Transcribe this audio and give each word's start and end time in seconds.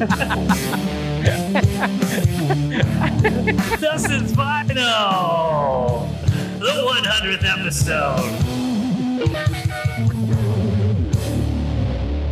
Dustin's 3.80 4.32
Vinyl, 4.32 6.08
the 6.58 6.66
100th 6.66 7.44
episode. 7.44 8.30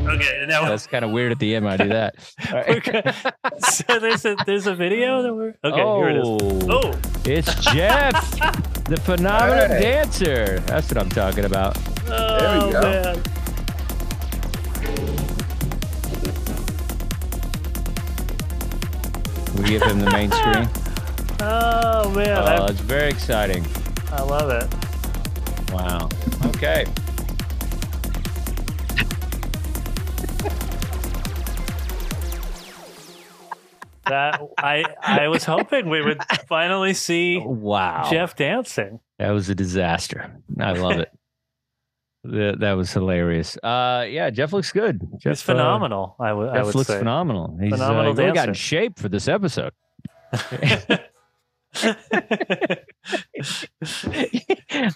Okay, 0.09 0.47
now 0.49 0.65
That's 0.67 0.87
kind 0.87 1.05
of 1.05 1.11
weird 1.11 1.33
at 1.33 1.39
the 1.39 1.55
end. 1.55 1.67
when 1.67 1.75
I 1.75 1.77
do 1.85 1.91
that. 1.91 2.15
All 2.51 2.63
right. 2.63 2.83
so 3.63 3.99
there's 3.99 4.25
a 4.25 4.35
there's 4.47 4.67
a 4.67 4.75
video 4.75 5.21
that 5.23 5.35
we're 5.35 5.55
okay. 5.63 5.77
Here 5.77 6.09
it 6.09 6.17
is. 6.17 6.27
Oh. 6.27 6.61
Oh, 6.85 6.93
It's 7.27 7.55
Jeff, 7.73 8.31
the 8.85 8.97
phenomenal 9.05 9.67
Hey. 9.69 9.81
dancer. 9.83 10.61
That's 10.61 10.89
what 10.91 10.97
I'm 10.99 11.11
talking 11.11 11.45
about. 11.45 11.77
oh 12.09 12.67
we 12.67 12.73
go. 12.73 12.81
man. 12.81 13.23
We 19.57 19.65
give 19.65 19.83
him 19.83 20.01
the 20.01 20.11
main 20.11 20.31
screen. 20.31 20.69
Oh 21.41 22.11
man, 22.17 22.37
Oh, 22.61 22.65
it's 22.67 22.81
very 22.81 23.09
exciting. 23.11 23.65
I 24.11 24.23
love 24.23 24.51
it. 24.51 25.73
Wow. 25.73 26.09
Okay. 26.47 26.85
That 34.07 34.41
I 34.57 34.85
I 35.03 35.29
was 35.29 35.45
hoping 35.45 35.91
we 35.91 36.01
would 36.03 36.23
finally 36.49 36.95
see 36.95 37.39
Wow. 37.45 38.09
Jeff 38.11 38.35
dancing. 38.37 39.01
That 39.19 39.31
was 39.33 39.51
a 39.51 39.55
disaster. 39.55 40.33
I 40.59 40.73
love 40.73 40.99
it. 40.99 41.11
That, 42.31 42.57
that 42.61 42.73
was 42.73 42.93
hilarious. 42.93 43.57
Uh, 43.63 44.05
yeah, 44.09 44.31
Jeff 44.31 44.53
looks 44.53 44.73
good. 44.73 45.01
Jeff, 45.19 45.33
He's 45.33 45.43
phenomenal. 45.43 46.17
I 46.21 46.33
would 46.33 46.49
Uh, 46.49 46.53
I 46.53 46.57
Jeff 46.57 46.67
would 46.67 46.75
looks 46.75 46.89
say. 46.89 46.99
phenomenal. 46.99 47.57
He's 47.61 47.71
Phenomenal 47.73 48.13
uh, 48.13 48.15
really 48.15 48.33
got 48.33 48.49
in 48.49 48.55
shape 48.55 48.99
for 48.99 49.09
this 49.09 49.29
episode. 49.29 49.73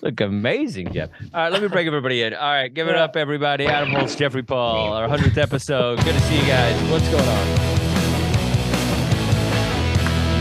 Look 0.02 0.20
amazing, 0.20 0.92
Jeff. 0.92 1.10
All 1.32 1.40
right, 1.42 1.52
let 1.52 1.62
me 1.62 1.68
break 1.68 1.86
everybody 1.86 2.22
in. 2.22 2.34
All 2.34 2.40
right, 2.40 2.72
give 2.72 2.88
it 2.88 2.96
up, 2.96 3.16
everybody. 3.16 3.66
Adam 3.66 3.90
Holtz, 3.94 4.16
Jeffrey 4.16 4.42
Paul, 4.42 4.92
our 4.92 5.08
100th 5.08 5.36
episode. 5.38 5.98
Good 6.04 6.14
to 6.14 6.20
see 6.22 6.36
you 6.38 6.46
guys. 6.46 6.90
What's 6.90 7.08
going 7.08 7.28
on? 7.28 7.46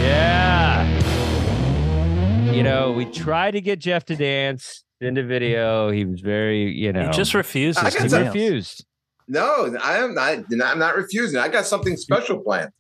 Yeah. 0.02 0.88
You 2.52 2.63
know, 2.63 2.91
we 2.91 3.06
tried 3.06 3.52
to 3.52 3.62
get 3.62 3.79
Jeff 3.79 4.06
to 4.06 4.16
dance 4.16 4.84
in 5.01 5.16
the 5.16 5.23
video. 5.23 5.91
He 5.91 6.06
was 6.06 6.22
very, 6.22 6.72
you 6.72 6.94
know, 6.94 7.07
he 7.07 7.12
just 7.12 7.34
refuses 7.34 7.78
I 7.84 7.89
got 7.89 8.01
he 8.03 8.09
some- 8.09 8.25
refused. 8.25 8.85
No, 9.28 9.75
I 9.81 9.97
am 9.97 10.13
not. 10.13 10.39
I'm 10.63 10.79
not 10.79 10.95
refusing. 10.95 11.39
I 11.39 11.47
got 11.47 11.66
something 11.66 11.95
special 11.95 12.39
planned. 12.39 12.72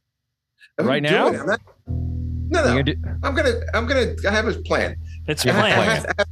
I'm 0.77 0.85
Right 0.85 1.01
now? 1.01 1.27
it. 1.27 1.39
I'm 1.39 1.45
not- 1.45 1.61
no, 1.87 2.59
no. 2.61 2.63
gonna 2.65 2.83
do- 2.83 2.95
I'm 3.23 3.33
gonna. 3.35 3.53
I'm 3.73 3.85
gonna. 3.87 4.15
I 4.27 4.31
have 4.31 4.47
a 4.47 4.53
plan. 4.63 4.95
It's 5.27 5.45
You 5.45 5.51
have 5.53 5.63
a 5.63 5.67
I 5.67 5.71
planned. 5.73 5.85
plan. 5.85 5.95
have 5.95 6.07
to 6.07 6.13
have- 6.17 6.27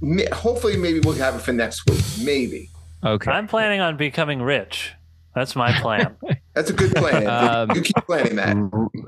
may- 0.00 0.28
hopefully, 0.32 0.76
maybe 0.78 1.00
we'll 1.00 1.14
have 1.16 1.34
it 1.34 1.40
for 1.42 1.52
next 1.52 1.82
week. 1.90 2.02
Maybe 2.24 2.70
okay. 3.04 3.30
I'm 3.30 3.46
planning 3.48 3.80
on 3.80 3.96
becoming 3.98 4.40
rich. 4.40 4.92
That's 5.34 5.54
my 5.56 5.72
plan. 5.80 6.16
that's 6.54 6.70
a 6.70 6.72
good 6.72 6.94
plan. 6.94 7.26
Um, 7.70 7.76
you 7.76 7.82
keep 7.82 7.96
planning 8.06 8.36
that. 8.36 8.56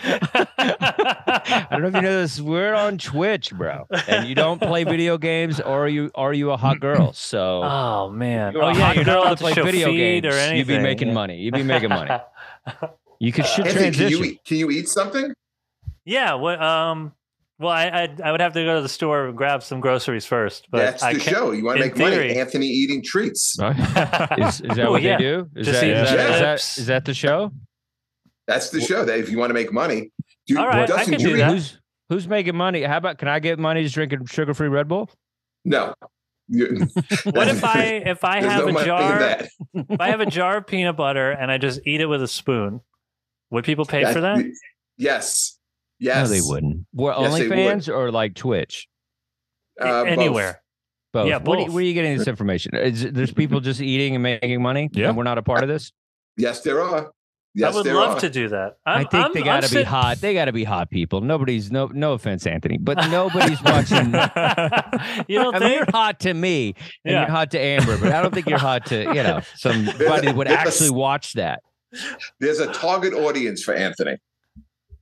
don't 1.71 1.83
know 1.83 1.89
if 1.89 1.95
you 1.95 2.03
know 2.03 2.21
this. 2.21 2.41
We're 2.41 2.75
on 2.75 2.99
Twitch, 2.99 3.53
bro, 3.53 3.87
and 4.09 4.29
you 4.29 4.35
don't 4.35 4.61
play 4.61 4.85
video 4.85 5.19
games, 5.19 5.61
or 5.61 5.85
are 5.85 5.89
you 5.89 6.11
are 6.15 6.33
you 6.33 6.51
a 6.51 6.57
hot 6.57 6.81
girl? 6.81 7.13
So 7.13 7.63
oh 7.63 8.11
man. 8.11 8.55
you're 8.55 8.63
oh 8.63 8.69
a 8.69 8.75
yeah, 8.75 8.93
you're 8.93 9.05
girl 9.05 9.25
not 9.25 9.41
allowed 9.41 9.55
to 9.55 9.55
to 9.55 9.63
play 9.63 9.73
video 9.73 9.93
games. 9.93 10.27
or 10.27 10.39
anything. 10.39 10.59
You'd 10.59 10.67
be 10.67 10.79
making 10.79 11.09
yeah. 11.09 11.15
money. 11.15 11.37
You'd 11.39 11.55
be 11.55 11.63
making 11.63 11.91
money. 11.91 12.11
You 13.19 13.33
could 13.33 13.47
should 13.47 13.67
Anthony, 13.67 13.91
can 13.93 14.11
you 14.11 14.17
transition. 14.17 14.39
Can 14.45 14.57
you 14.57 14.71
eat 14.71 14.89
something? 14.89 15.33
yeah. 16.05 16.35
What? 16.35 16.63
Um. 16.63 17.13
Well, 17.63 17.71
I, 17.73 17.85
I 17.87 18.17
I 18.25 18.33
would 18.33 18.41
have 18.41 18.53
to 18.55 18.65
go 18.65 18.75
to 18.77 18.83
the 18.83 18.89
store 18.89 19.27
and 19.29 19.37
grab 19.37 19.63
some 19.63 19.81
groceries 19.81 20.27
first. 20.27 20.67
But 20.71 20.79
That's 20.79 21.03
I 21.03 21.13
the 21.15 21.21
can't- 21.21 21.37
show. 21.37 21.51
You 21.53 21.65
want 21.65 21.79
to 21.79 21.85
in 21.85 21.91
make 21.91 21.99
money? 21.99 22.37
Anthony 22.37 22.67
eating 22.67 23.03
treats. 23.03 23.57
Oh, 23.61 23.69
right? 23.69 24.39
Is, 24.39 24.61
is 24.61 24.77
that 24.77 24.81
Oh, 24.87 24.91
what 24.91 25.03
yeah. 25.03 25.17
they 25.17 25.23
do? 25.23 25.49
Is 25.57 25.67
Just 25.67 25.81
that, 25.81 25.87
eat 25.87 25.93
is, 25.93 26.11
that, 26.11 26.31
is, 26.31 26.41
that, 26.41 26.53
chips. 26.59 26.79
is 26.79 26.87
that 26.89 27.05
the 27.05 27.15
show? 27.15 27.53
That's 28.49 28.71
the 28.71 28.81
show. 28.81 29.05
That 29.05 29.19
if 29.19 29.31
you 29.31 29.39
want 29.39 29.51
to 29.51 29.55
make 29.55 29.73
money, 29.73 30.11
do, 30.47 30.59
All 30.59 30.67
right, 30.67 30.91
I 30.91 31.05
can 31.05 31.15
do 31.19 31.29
do 31.31 31.37
that. 31.39 31.51
Who's 31.53 31.79
who's 32.09 32.27
making 32.29 32.57
money? 32.57 32.83
How 32.83 32.97
about 32.97 33.19
can 33.19 33.29
I 33.29 33.39
get 33.39 33.59
money 33.59 33.83
just 33.85 33.95
drinking 33.95 34.27
sugar 34.27 34.53
free 34.55 34.69
Red 34.69 34.89
Bull? 34.89 35.09
No. 35.65 35.95
What 36.51 37.49
if 37.49 37.65
I 37.65 38.03
if 38.05 38.25
I 38.25 38.43
have 38.43 38.67
no 38.67 38.77
a 38.79 38.85
jar 38.85 39.39
if 39.75 40.01
I 40.01 40.09
have 40.09 40.21
a 40.21 40.27
jar 40.27 40.59
of 40.59 40.67
peanut 40.67 40.97
butter 40.97 41.31
and 41.31 41.51
I 41.51 41.57
just 41.57 41.81
eat 41.87 42.01
it 42.01 42.07
with 42.07 42.23
a 42.23 42.29
spoon? 42.29 42.81
Would 43.51 43.65
people 43.65 43.87
pay 43.87 44.13
for 44.13 44.21
that? 44.21 44.45
Yes. 44.99 45.57
Yes. 46.03 46.29
No, 46.29 46.35
they 46.35 46.41
wouldn't. 46.43 46.87
Well, 46.93 47.23
Yes, 47.23 47.39
they 47.39 47.49
would. 47.49 47.89
Or 47.89 48.11
like 48.11 48.35
Twitch? 48.35 48.89
Uh. 49.81 50.03
Anywhere. 50.03 50.61
Both. 51.13 51.29
Yeah, 51.29 51.37
Where, 51.39 51.57
do 51.57 51.63
you- 51.63 51.67
both. 51.69 51.75
where 51.75 51.83
are 51.83 51.87
you 51.87 51.95
getting 51.95 52.17
this 52.19 52.27
information? 52.27 52.75
Is 52.75 53.13
there's 53.13 53.33
people 53.33 53.61
just 53.61 53.81
eating 53.81 54.15
and 54.17 54.23
making 54.23 54.61
money? 54.63 54.89
Yeah. 54.93 55.09
And 55.09 55.17
we're 55.17 55.23
not 55.25 55.39
a 55.39 55.43
part 55.43 55.63
of 55.63 55.69
this? 55.69 55.93
Yes, 56.37 56.63
there 56.63 56.81
are. 56.83 57.13
Yes, 57.55 57.73
I 57.73 57.77
would 57.77 57.85
there 57.87 57.95
love 57.95 58.17
are. 58.17 58.21
to 58.21 58.31
do 58.31 58.49
that. 58.49 58.79
i 58.87 58.95
I'm, 58.95 59.09
think 59.09 59.23
I'm- 59.23 59.31
they 59.35 59.43
got 59.43 59.63
to 59.63 59.69
be 59.69 59.77
sit- 59.77 59.87
hot. 59.87 60.23
They 60.23 60.33
got 60.33 60.47
to 60.47 60.53
be 60.53 60.65
hot 60.65 60.89
people. 60.91 61.21
Nobody's 61.21 61.71
no 61.71 61.87
no 61.89 62.15
offense, 62.15 62.47
Anthony, 62.47 62.79
but 62.79 62.97
nobody's 63.11 63.63
watching. 63.63 64.07
you 65.29 65.39
don't 65.39 65.55
I 65.55 65.59
mean, 65.59 65.61
think? 65.61 65.75
you're 65.77 65.87
hot 65.93 66.19
to 66.21 66.33
me 66.33 66.75
and 67.05 67.13
Yeah. 67.13 67.21
you're 67.21 67.31
hot 67.31 67.51
to 67.51 67.61
Amber, 67.61 67.99
but 67.99 68.11
I 68.11 68.23
don't 68.23 68.33
think 68.33 68.49
you're 68.49 68.59
hot 68.59 68.87
to 68.87 69.03
you 69.03 69.23
know 69.23 69.43
somebody 69.57 70.27
that 70.27 70.35
would 70.35 70.47
There's- 70.49 70.67
actually 70.67 70.91
watch 70.91 71.35
that. 71.35 71.61
There's 72.41 72.59
a 72.59 72.73
target 72.73 73.13
audience 73.13 73.63
for 73.63 73.75
Anthony. 73.75 74.17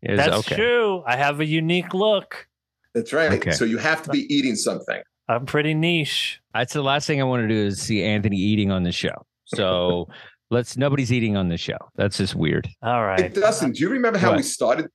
Is- 0.02 0.18
That's 0.18 0.36
okay. 0.38 0.56
true. 0.56 1.02
I 1.06 1.16
have 1.16 1.40
a 1.40 1.44
unique 1.46 1.92
look. 1.94 2.46
That's 2.94 3.12
right. 3.12 3.32
Okay. 3.32 3.52
So 3.52 3.64
you 3.64 3.78
have 3.78 4.02
to 4.02 4.10
be 4.10 4.32
eating 4.34 4.56
something. 4.56 5.00
I'm 5.28 5.46
pretty 5.46 5.74
niche. 5.74 6.40
That's 6.54 6.72
the 6.72 6.82
last 6.82 7.06
thing 7.06 7.20
I 7.20 7.24
want 7.24 7.42
to 7.42 7.48
do 7.48 7.54
is 7.66 7.80
see 7.80 8.02
Anthony 8.02 8.36
eating 8.36 8.72
on 8.72 8.82
the 8.82 8.90
show. 8.92 9.14
So 9.44 10.08
let's 10.50 10.76
nobody's 10.76 11.12
eating 11.12 11.36
on 11.36 11.48
the 11.48 11.56
show. 11.56 11.76
That's 11.94 12.16
just 12.16 12.34
weird. 12.34 12.68
All 12.82 13.04
right. 13.04 13.18
Hey, 13.20 13.26
right. 13.26 13.34
Dustin, 13.34 13.72
do 13.72 13.80
you 13.80 13.90
remember 13.90 14.18
how 14.18 14.30
What? 14.30 14.38
we 14.38 14.42
started? 14.42 14.88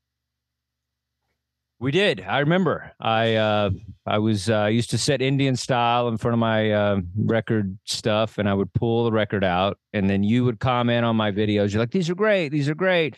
We 1.80 1.92
did. 1.92 2.22
I 2.22 2.40
remember. 2.40 2.92
I 3.02 3.36
uh, 3.36 3.70
I 4.06 4.18
was 4.20 4.50
uh, 4.50 4.66
used 4.66 4.90
to 4.92 4.98
set 4.98 5.22
Indian 5.22 5.56
style 5.58 6.08
in 6.08 6.18
front 6.18 6.34
of 6.34 6.40
my 6.40 6.72
uh, 6.72 7.02
record 7.18 7.78
stuff, 7.84 8.38
and 8.38 8.48
I 8.48 8.54
would 8.54 8.74
pull 8.74 9.04
the 9.06 9.12
record 9.12 9.44
out, 9.44 9.78
and 9.94 10.10
then 10.10 10.24
you 10.24 10.46
would 10.46 10.60
comment 10.60 11.06
on 11.06 11.18
my 11.18 11.32
videos. 11.32 11.74
You're 11.74 11.82
like, 11.82 11.92
"These 11.92 12.10
are 12.10 12.16
great. 12.16 12.50
These 12.50 12.70
are 12.70 12.76
great," 12.76 13.18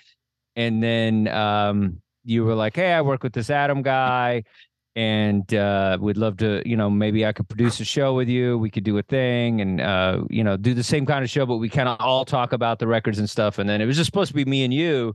and 0.57 0.83
then 0.83 1.29
um, 1.29 2.01
you 2.25 2.43
were 2.43 2.55
like, 2.55 2.75
"Hey, 2.75 2.91
I 2.91 3.01
work 3.01 3.23
with 3.23 3.31
this 3.31 3.49
Adam 3.49 3.81
guy." 3.81 4.43
And 4.97 5.53
uh, 5.53 5.97
we'd 6.01 6.17
love 6.17 6.35
to, 6.37 6.67
you 6.67 6.75
know, 6.75 6.89
maybe 6.89 7.23
I 7.23 7.31
could 7.31 7.47
produce 7.47 7.79
a 7.79 7.85
show 7.85 8.15
with 8.15 8.27
you. 8.27 8.57
We 8.57 8.71
could 8.71 8.83
do 8.83 8.97
a 8.97 9.03
thing 9.03 9.61
and, 9.61 9.79
uh, 9.79 10.23
you 10.27 10.43
know, 10.43 10.57
do 10.57 10.73
the 10.73 10.81
same 10.81 11.05
kind 11.05 11.23
of 11.23 11.29
show, 11.29 11.45
but 11.45 11.57
we 11.57 11.69
kind 11.69 11.87
of 11.87 11.97
all 11.99 12.25
talk 12.25 12.51
about 12.51 12.79
the 12.79 12.87
records 12.87 13.19
and 13.19 13.29
stuff. 13.29 13.59
And 13.59 13.69
then 13.69 13.79
it 13.79 13.85
was 13.85 13.95
just 13.95 14.07
supposed 14.07 14.29
to 14.29 14.33
be 14.33 14.43
me 14.43 14.63
and 14.63 14.73
you. 14.73 15.13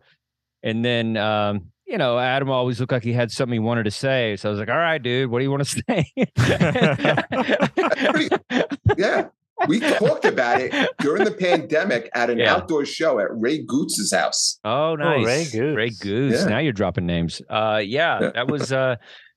And 0.62 0.84
then, 0.84 1.16
um, 1.16 1.72
you 1.84 1.98
know, 1.98 2.16
Adam 2.16 2.48
always 2.48 2.78
looked 2.78 2.92
like 2.92 3.02
he 3.02 3.12
had 3.12 3.32
something 3.32 3.54
he 3.54 3.58
wanted 3.58 3.82
to 3.82 3.90
say. 3.90 4.36
So 4.36 4.48
I 4.48 4.52
was 4.52 4.60
like, 4.60 4.68
all 4.68 4.76
right, 4.76 5.02
dude, 5.02 5.28
what 5.28 5.40
do 5.40 5.44
you 5.44 5.50
want 5.50 5.66
to 5.66 5.82
say? 5.88 6.12
Yeah. 8.96 9.26
We 9.68 9.80
talked 9.80 10.24
about 10.24 10.60
it 10.60 10.72
during 11.00 11.24
the 11.24 11.30
pandemic 11.32 12.10
at 12.14 12.30
an 12.30 12.38
Yeah. 12.38 12.54
outdoor 12.54 12.84
show 12.84 13.18
at 13.20 13.26
Ray 13.30 13.62
Gootz's 13.64 14.12
house. 14.12 14.58
oh, 14.64 14.94
nice. 14.96 15.24
Ray 15.26 15.44
Goose. 15.44 15.76
Ray 15.76 15.90
Goose. 15.90 16.40
Yeah. 16.40 16.48
Now 16.48 16.58
you're 16.58 16.72
dropping 16.72 17.06
names. 17.06 17.40
Uh, 17.48 17.80
yeah, 17.84 18.18
Yeah. 18.20 18.30
that 18.34 18.48
was, 18.50 18.72
uh, 18.72 18.96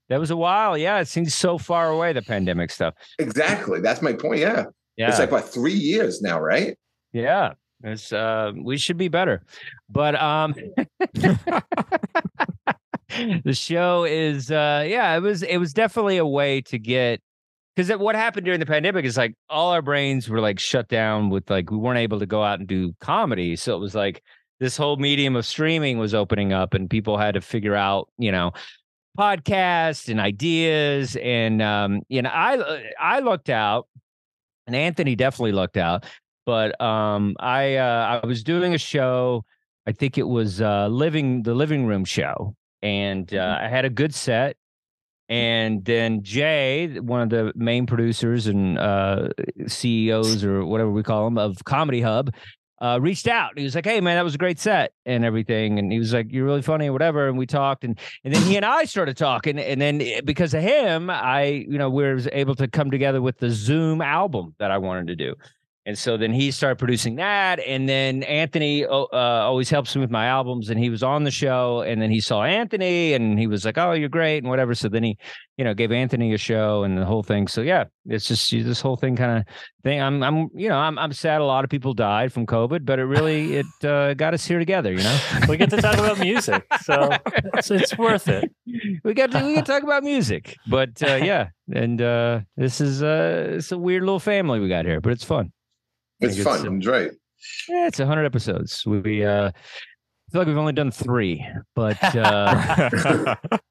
That 0.10 0.20
was 0.20 0.30
a 0.30 0.38
while. 0.38 0.78
Yeah, 0.78 1.00
it 1.00 1.08
seems 1.08 1.34
so 1.34 1.58
far 1.58 1.90
away. 1.90 2.14
The 2.14 2.22
pandemic 2.22 2.70
stuff. 2.70 2.94
Exactly. 3.18 3.82
That's 3.82 4.04
my 4.04 4.14
point. 4.14 4.40
Yeah. 4.40 4.66
Yeah, 4.98 5.10
It's 5.10 5.18
like 5.18 5.32
what 5.32 5.46
three 5.50 5.74
years 5.74 6.22
now, 6.22 6.40
right? 6.40 6.78
yeah. 7.12 7.54
It's 7.84 8.14
uh, 8.14 8.52
we 8.56 8.78
should 8.78 8.98
be 8.98 9.10
better, 9.10 9.44
but 9.90 10.16
um, 10.16 10.56
the 13.44 13.54
show 13.54 14.04
is 14.06 14.50
uh, 14.52 14.86
yeah. 14.88 15.16
It 15.16 15.22
was 15.22 15.44
it 15.44 15.58
was 15.58 15.74
definitely 15.74 16.18
a 16.18 16.26
way 16.26 16.62
to 16.62 16.80
get 16.80 17.22
because 17.76 17.98
what 17.98 18.16
happened 18.16 18.46
during 18.46 18.60
the 18.60 18.66
pandemic 18.66 19.06
is 19.06 19.18
like 19.18 19.36
all 19.50 19.72
our 19.72 19.82
brains 19.82 20.30
were 20.30 20.40
like 20.40 20.60
shut 20.60 20.88
down 20.88 21.30
with 21.30 21.50
like 21.50 21.70
we 21.72 21.78
weren't 21.78 22.00
able 22.00 22.20
to 22.20 22.26
go 22.26 22.44
out 22.44 22.60
and 22.60 22.68
do 22.68 22.94
comedy, 23.00 23.56
so 23.56 23.76
it 23.76 23.80
was 23.80 23.94
like 23.96 24.24
this 24.60 24.78
whole 24.78 24.96
medium 24.96 25.36
of 25.36 25.46
streaming 25.46 25.98
was 25.98 26.14
opening 26.14 26.54
up 26.54 26.74
and 26.74 26.90
people 26.90 27.18
had 27.18 27.34
to 27.34 27.42
figure 27.42 27.76
out 27.76 28.10
you 28.18 28.32
know 28.32 28.52
podcasts 29.18 30.10
and 30.10 30.20
ideas. 30.20 31.16
And 31.18 31.62
um 31.62 32.02
you 32.08 32.22
know 32.22 32.30
i 32.30 32.84
i 33.00 33.20
looked 33.20 33.50
out 33.50 33.88
and 34.68 34.76
anthony 34.76 35.16
definitely 35.16 35.54
looked 35.54 35.78
out. 35.78 36.06
But 36.46 36.80
um 36.82 37.36
i 37.40 37.76
uh 37.76 38.20
i 38.24 38.26
was 38.26 38.44
doing 38.44 38.74
a 38.74 38.78
show 38.78 39.44
i 39.88 39.92
think 39.92 40.18
it 40.18 40.28
was 40.28 40.62
uh 40.62 40.88
living 40.88 41.44
the 41.44 41.54
living 41.54 41.86
room 41.86 42.06
show. 42.06 42.56
And 42.82 43.34
uh, 43.34 43.58
i 43.62 43.68
had 43.68 43.84
a 43.84 43.90
good 43.90 44.14
set 44.14 44.58
and 45.30 45.84
then 45.86 46.22
jay 46.24 47.00
one 47.00 47.22
of 47.22 47.30
the 47.30 47.52
main 47.56 47.86
producers 47.86 48.48
and 48.48 48.78
uh 48.78 49.28
ceos 49.68 50.44
or 50.44 50.66
whatever 50.66 50.92
we 50.92 51.02
call 51.04 51.26
them 51.26 51.38
of 51.38 51.64
comedy 51.66 52.02
hub 52.02 52.32
uh, 52.82 53.00
reached 53.02 53.28
out. 53.28 53.58
He 53.58 53.64
was 53.64 53.76
like, 53.76 53.86
"Hey, 53.86 54.02
man, 54.02 54.18
that 54.18 54.24
was 54.24 54.36
a 54.36 54.38
great 54.38 54.60
set 54.60 54.92
and 55.06 55.24
everything." 55.24 55.80
And 55.80 55.92
he 55.92 56.00
was 56.00 56.14
like, 56.14 56.32
"You're 56.32 56.46
really 56.46 56.62
funny, 56.62 56.90
or 56.90 56.94
whatever." 56.94 57.28
And 57.28 57.38
we 57.38 57.46
talked, 57.46 57.84
and 57.84 57.98
and 58.24 58.34
then 58.34 58.42
he 58.44 58.58
and 58.58 58.66
I 58.66 58.86
started 58.86 59.18
talking, 59.18 59.58
and 59.58 59.82
then 59.82 60.02
eh, 60.02 60.22
because 60.22 60.54
of 60.54 60.62
him, 60.62 61.10
I, 61.10 61.66
you 61.70 61.78
know, 61.78 61.90
we 61.90 62.14
was 62.14 62.28
able 62.32 62.56
to 62.56 62.68
come 62.68 62.92
together 62.92 63.22
with 63.22 63.38
the 63.38 63.50
Zoom 63.50 64.02
album 64.02 64.56
that 64.60 64.72
I 64.72 64.78
wanted 64.78 65.08
to 65.08 65.16
do. 65.16 65.36
And 65.88 65.96
so 65.96 66.18
then 66.18 66.34
he 66.34 66.50
started 66.50 66.78
producing 66.78 67.18
that, 67.18 67.60
and 67.60 67.88
then 67.88 68.24
Anthony 68.24 68.84
uh, 68.88 69.06
always 69.12 69.70
helps 69.70 69.96
me 69.96 70.02
with 70.02 70.10
my 70.10 70.26
albums, 70.26 70.72
and 70.72 70.80
he 70.80 70.90
was 70.90 71.04
on 71.04 71.26
the 71.26 71.30
show, 71.30 71.82
and 71.82 72.02
then 72.02 72.10
he 72.10 72.20
saw 72.20 72.44
Anthony, 72.44 73.14
and 73.14 73.38
he 73.38 73.46
was 73.46 73.66
like, 73.66 73.78
"Oh, 73.78 73.92
you're 73.92 74.10
great," 74.10 74.40
and 74.40 74.50
whatever. 74.50 74.74
So 74.74 74.90
then 74.90 75.04
he, 75.04 75.16
you 75.58 75.64
know, 75.64 75.76
gave 75.76 75.92
Anthony 75.92 76.34
a 76.34 76.40
show 76.40 76.84
and 76.84 76.98
the 76.98 77.06
whole 77.06 77.22
thing. 77.22 77.48
So 77.48 77.62
yeah, 77.62 77.84
it's 78.08 78.28
just 78.28 78.50
this 78.50 78.82
whole 78.82 78.96
thing 78.96 79.16
kind 79.16 79.38
of 79.38 79.46
thing. 79.84 80.02
I'm, 80.02 80.24
I'm, 80.24 80.50
you 80.56 80.70
know, 80.70 80.78
I'm, 80.78 80.98
I'm 80.98 81.14
sad 81.14 81.40
a 81.40 81.46
lot 81.46 81.64
of 81.64 81.70
people 81.70 81.94
died 81.94 82.34
from 82.34 82.48
COVID, 82.48 82.84
but 82.84 82.98
it 82.98 83.06
really 83.06 83.54
it 83.58 83.86
uh, 83.86 84.16
got 84.16 84.34
us 84.34 84.44
here 84.44 84.58
together. 84.58 84.92
You 84.92 85.04
know, 85.04 85.20
we 85.48 85.56
get 85.56 85.70
to 85.70 85.78
talk 85.78 86.00
about 86.00 86.18
music, 86.18 86.66
so 86.82 87.10
it's, 87.54 87.70
it's 87.70 87.96
worth 87.96 88.28
it. 88.28 88.52
we 89.04 89.14
got 89.14 89.30
to 89.30 89.46
we 89.46 89.54
got 89.54 89.68
to 89.68 89.72
talk 89.72 89.84
about 89.84 90.04
music, 90.04 90.58
but 90.68 91.04
uh, 91.04 91.16
yeah, 91.22 91.50
and 91.72 92.02
uh, 92.02 92.40
this 92.58 92.82
is 92.82 93.04
uh, 93.04 93.52
it's 93.58 93.72
a 93.72 93.78
weird 93.78 94.02
little 94.02 94.20
family 94.20 94.60
we 94.60 94.68
got 94.68 94.86
here, 94.86 95.00
but 95.00 95.12
it's 95.12 95.24
fun. 95.24 95.52
It's 96.20 96.36
think 96.36 96.48
it's, 96.48 96.62
fun. 96.62 96.78
It's 96.78 96.88
right. 96.88 97.12
Yeah, 97.70 97.88
it's 97.88 98.00
hundred 98.00 98.26
episodes. 98.26 98.86
We 98.86 99.24
uh, 99.24 99.52
feel 100.32 100.42
like 100.42 100.48
we've 100.48 100.58
only 100.58 100.74
done 100.74 100.92
three, 100.92 101.46
but 101.76 102.02
uh, 102.16 102.90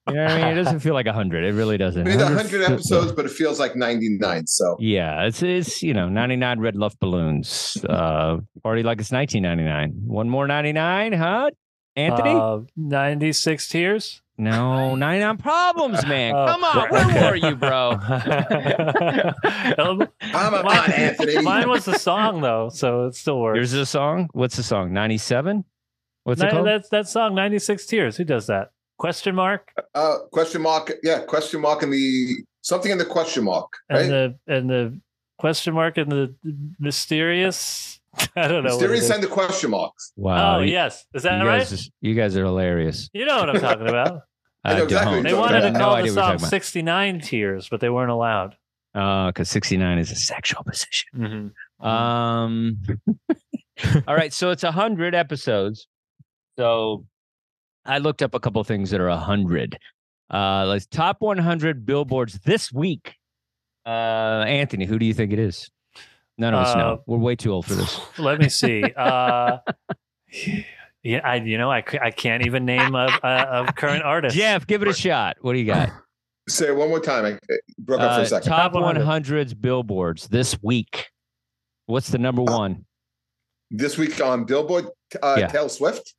you 0.08 0.14
know 0.14 0.22
what 0.22 0.30
I 0.30 0.36
mean. 0.36 0.46
It 0.46 0.62
doesn't 0.62 0.80
feel 0.80 0.94
like 0.94 1.06
hundred. 1.06 1.44
It 1.44 1.54
really 1.54 1.76
doesn't. 1.76 2.04
We 2.04 2.12
did 2.12 2.20
100 2.20 2.62
episodes, 2.62 3.12
but 3.12 3.24
it 3.24 3.30
feels 3.30 3.58
like 3.58 3.76
99. 3.76 4.46
So 4.46 4.76
Yeah, 4.78 5.24
it's 5.24 5.42
it's 5.42 5.82
you 5.82 5.94
know 5.94 6.08
ninety 6.08 6.36
nine 6.36 6.60
red 6.60 6.76
love 6.76 6.98
balloons. 7.00 7.76
Uh, 7.88 8.38
party 8.62 8.82
like 8.82 9.00
it's 9.00 9.12
nineteen 9.12 9.42
ninety 9.42 9.64
nine. 9.64 9.92
One 10.06 10.28
more 10.28 10.46
ninety 10.46 10.72
nine, 10.72 11.12
huh? 11.12 11.50
Anthony? 11.96 12.34
Uh, 12.34 12.60
96 12.76 13.68
tears. 13.68 14.20
No, 14.36 14.94
ninety 14.94 15.20
nine 15.24 15.36
problems, 15.36 16.04
man. 16.06 16.34
Oh, 16.34 16.46
Come 16.46 16.64
on, 16.64 16.76
right, 16.76 16.90
where 16.92 17.04
okay. 17.06 17.30
were 17.30 17.36
you, 17.36 17.54
bro? 17.56 17.98
I'm 19.44 19.98
Mine- 20.32 20.66
on 20.66 20.92
Anthony. 20.92 21.40
Mine 21.42 21.68
was 21.68 21.84
the 21.84 21.98
song 21.98 22.40
though, 22.40 22.68
so 22.68 23.06
it 23.06 23.14
still 23.14 23.40
works. 23.40 23.56
Here's 23.58 23.72
a 23.74 23.86
song. 23.86 24.28
What's 24.32 24.56
the 24.56 24.62
song? 24.62 24.92
Ninety 24.92 25.18
seven. 25.18 25.64
What's 26.24 26.40
it 26.40 26.50
called? 26.50 26.66
That's 26.66 26.88
that 26.88 27.06
song, 27.06 27.34
96 27.34 27.84
Tears. 27.84 28.16
Who 28.16 28.24
does 28.24 28.46
that? 28.46 28.70
Question 28.96 29.34
mark? 29.34 29.70
Uh, 29.94 30.20
question 30.32 30.62
mark. 30.62 30.90
Yeah, 31.02 31.18
question 31.24 31.60
mark 31.60 31.82
in 31.82 31.90
the 31.90 32.34
something 32.62 32.90
in 32.90 32.96
the 32.96 33.04
question 33.04 33.44
mark. 33.44 33.70
And 33.90 33.98
Right. 33.98 34.08
the 34.08 34.38
and 34.56 34.70
the 34.70 35.00
question 35.38 35.74
mark 35.74 35.98
and 35.98 36.10
the 36.10 36.34
mysterious. 36.80 38.00
I 38.36 38.48
don't 38.48 38.64
know. 38.64 38.76
what 38.76 38.84
it 38.84 38.90
Mysterious 38.90 39.10
and 39.10 39.22
the 39.22 39.26
question 39.28 39.70
marks. 39.70 40.12
Wow. 40.16 40.56
oh 40.56 40.60
you- 40.60 40.72
yes, 40.72 41.04
is 41.14 41.22
that 41.24 41.40
you 41.40 41.46
right? 41.46 41.58
guys, 41.58 41.90
you 42.00 42.14
guys 42.14 42.36
are 42.36 42.44
hilarious. 42.44 43.08
You 43.12 43.26
know 43.26 43.38
what 43.38 43.50
I'm 43.50 43.60
talking 43.60 43.88
about. 43.88 44.20
I 44.64 44.78
know 44.78 44.84
exactly 44.84 45.14
don't. 45.16 45.22
They 45.24 45.34
wanted 45.34 45.60
to 45.60 45.68
about. 45.68 45.80
call 45.80 45.90
no 45.90 45.96
the 45.96 46.10
idea 46.10 46.12
song 46.12 46.38
69 46.38 47.20
Tears, 47.20 47.68
but 47.68 47.80
they 47.80 47.90
weren't 47.90 48.10
allowed. 48.10 48.56
Uh, 48.94 49.26
because 49.26 49.50
sixty 49.50 49.76
nine 49.76 49.98
is 49.98 50.12
a 50.12 50.14
sexual 50.16 50.62
position. 50.62 51.52
Mm-hmm. 51.82 51.86
Um. 51.86 52.76
all 54.06 54.14
right, 54.14 54.32
so 54.32 54.50
it's 54.50 54.62
a 54.62 54.70
hundred 54.70 55.14
episodes. 55.16 55.88
So 56.56 57.04
I 57.84 57.98
looked 57.98 58.22
up 58.22 58.34
a 58.34 58.40
couple 58.40 58.62
things 58.62 58.90
that 58.90 59.00
are 59.00 59.08
a 59.08 59.18
hundred. 59.18 59.78
Uh, 60.32 60.64
let's 60.66 60.86
top 60.86 61.16
one 61.20 61.38
hundred 61.38 61.84
billboards 61.84 62.38
this 62.44 62.72
week. 62.72 63.16
Uh, 63.84 64.44
Anthony, 64.46 64.86
who 64.86 64.98
do 64.98 65.06
you 65.06 65.12
think 65.12 65.32
it 65.32 65.38
is? 65.40 65.68
None 66.38 66.52
of 66.54 66.60
us 66.66 66.74
Uh, 66.74 66.78
know. 66.78 67.02
We're 67.06 67.18
way 67.18 67.36
too 67.36 67.52
old 67.52 67.66
for 67.66 67.74
this. 67.74 68.00
Let 68.18 68.40
me 68.40 68.48
see. 68.48 68.82
Uh, 68.96 69.58
yeah, 71.04 71.20
I 71.22 71.36
you 71.36 71.58
know 71.58 71.70
I, 71.70 71.82
c- 71.88 71.98
I 72.02 72.10
can't 72.10 72.44
even 72.46 72.64
name 72.64 72.94
a, 72.94 73.06
a, 73.22 73.64
a 73.68 73.72
current 73.72 74.02
artist. 74.04 74.34
Jeff, 74.36 74.66
give 74.66 74.82
it 74.82 74.88
a 74.88 74.92
shot. 74.94 75.36
What 75.42 75.52
do 75.52 75.58
you 75.58 75.66
got? 75.66 75.90
Say 76.48 76.68
it 76.68 76.76
one 76.76 76.88
more 76.88 76.98
time. 77.00 77.24
I 77.24 77.28
I 77.52 77.58
broke 77.78 78.00
up 78.00 78.14
for 78.14 78.20
Uh, 78.20 78.22
a 78.22 78.26
second. 78.26 78.48
top 78.48 78.72
Top 78.72 78.82
100. 78.82 79.04
100s 79.24 79.60
billboards 79.60 80.28
this 80.28 80.60
week. 80.62 81.08
What's 81.86 82.08
the 82.10 82.18
number 82.18 82.42
one? 82.42 82.84
this 83.70 83.98
week 83.98 84.20
on 84.20 84.44
Billboard, 84.44 84.86
uh, 85.22 85.36
Yeah. 85.38 85.46
Taylor 85.48 85.68
Swift. 85.68 86.14